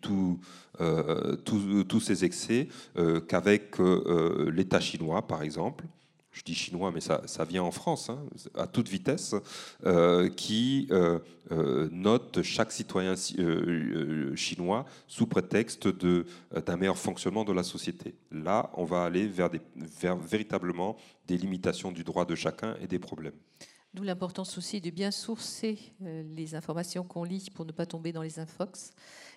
[0.81, 2.69] euh, tous ces excès
[3.29, 3.77] qu'avec
[4.49, 5.85] l'État chinois, par exemple
[6.33, 8.25] je dis chinois, mais ça, vient en France, hein,
[8.55, 9.35] à toute vitesse,
[9.85, 11.19] euh, qui euh,
[11.51, 13.15] euh, note chaque citoyen
[14.37, 18.15] chinois sous prétexte d'un meilleur fonctionnement de la société.
[18.31, 20.97] Là, on va aller vers, des, vers véritablement
[21.27, 23.35] des limitations du droit de chacun et des problèmes.
[23.93, 28.23] D'où l'importance aussi de bien sourcer les informations qu'on lit pour ne pas tomber dans
[28.23, 28.93] les infox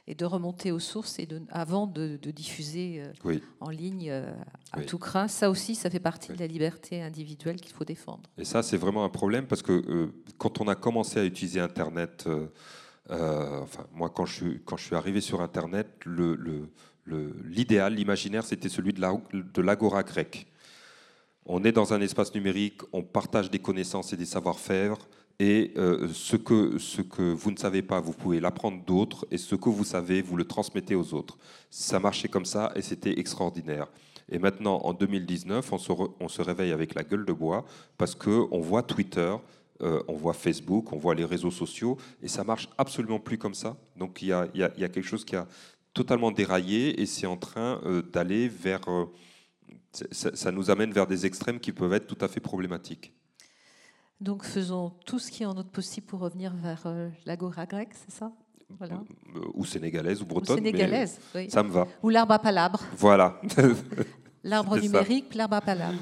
[0.05, 4.31] et de remonter aux sources et de, avant de, diffuser euh, en ligne euh,
[4.71, 5.27] à tout craint.
[5.27, 8.29] Ça aussi, ça fait partie de la liberté individuelle qu'il faut défendre.
[8.37, 11.59] Et ça, c'est vraiment un problème parce que euh, quand on a commencé à utiliser
[11.59, 12.27] Internet,
[13.09, 18.69] enfin, moi, quand je, suis, quand je suis arrivé sur Internet, l'idéal, le, l'imaginaire, c'était
[18.69, 20.47] celui de l'agora grecque.
[21.45, 24.97] On est dans un espace numérique, on partage des connaissances et des savoir-faire.
[25.39, 29.37] Et euh, ce, que, ce que vous ne savez pas, vous pouvez l'apprendre d'autres, et
[29.37, 31.37] ce que vous savez, vous le transmettez aux autres.
[31.69, 33.87] Ça marchait comme ça, et c'était extraordinaire.
[34.29, 37.65] Et maintenant, en 2019, on se, réveille avec la gueule de bois,
[37.97, 39.35] parce qu'on voit Twitter,
[39.81, 43.55] euh, on voit Facebook, on voit les réseaux sociaux, et ça marche absolument plus comme
[43.55, 43.75] ça.
[43.97, 45.47] Donc il y a, y a, quelque chose qui a
[45.93, 48.81] totalement déraillé, et c'est en train euh, d'aller vers...
[50.11, 53.13] ça, ça nous amène vers des extrêmes qui peuvent être tout à fait problématiques.
[54.21, 57.93] Donc faisons tout ce qui est en notre possible pour revenir vers euh, l'agora grecque,
[57.93, 58.31] c'est ça?
[58.77, 59.03] Voilà.
[59.35, 60.55] Euh, ou sénégalaise ou bretonne.
[60.55, 61.49] Ou sénégalaise, oui.
[61.49, 61.87] Ça me va.
[62.01, 62.79] Ou l'arbre à palabre.
[62.97, 63.39] Voilà.
[64.43, 65.99] l'arbre numérique, l'arbre à palabre.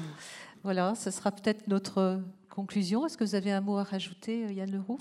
[0.62, 3.04] Voilà, ce sera peut-être notre conclusion.
[3.04, 4.98] Est-ce que vous avez un mot à rajouter, euh, Yann Leroux?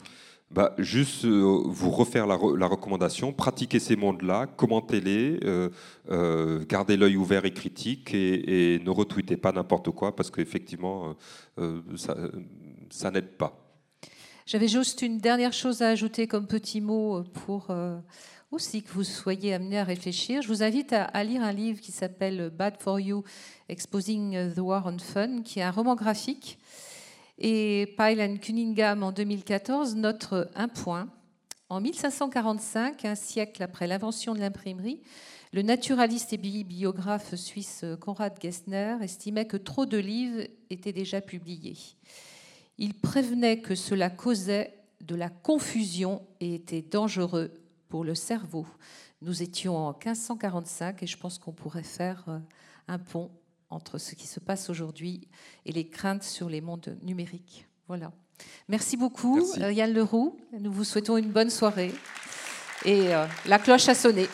[0.53, 5.40] Bah, juste vous refaire la, recommandation, pratiquez ces mondes-là, commentez-les,
[6.68, 11.15] gardez l'œil ouvert et critique et, ne retweetez pas n'importe quoi parce qu'effectivement,
[11.95, 13.61] ça, n'aide pas.
[14.52, 17.98] J'avais juste une dernière chose à ajouter comme petit mot pour euh,
[18.52, 20.41] aussi que vous soyez amené à réfléchir.
[20.41, 23.23] Je vous invite à, lire un livre qui s'appelle Bad for You,
[23.69, 26.57] Exposing the War on Fun, qui est un roman graphique.
[27.43, 31.09] Et Pyle Cunningham, en 2014, note un point.
[31.69, 35.01] En 1545, un siècle après l'invention de l'imprimerie,
[35.51, 41.80] le naturaliste et bibliographe suisse Konrad Gessner estimait que trop de livres étaient déjà publiés.
[42.77, 47.51] Il prévenait que cela causait de la confusion et était dangereux
[47.89, 48.68] pour le cerveau.
[49.23, 52.38] Nous étions en 1545 et je pense qu'on pourrait faire euh,
[52.88, 53.31] un pont
[53.72, 55.27] entre ce qui se passe aujourd'hui
[55.65, 57.68] et les craintes sur les mondes numériques.
[57.88, 58.11] Voilà.
[58.68, 60.38] Merci beaucoup, euh, Yann Leroux.
[60.60, 61.93] Nous vous souhaitons une bonne soirée.
[62.85, 64.27] Et euh, la cloche a sonné.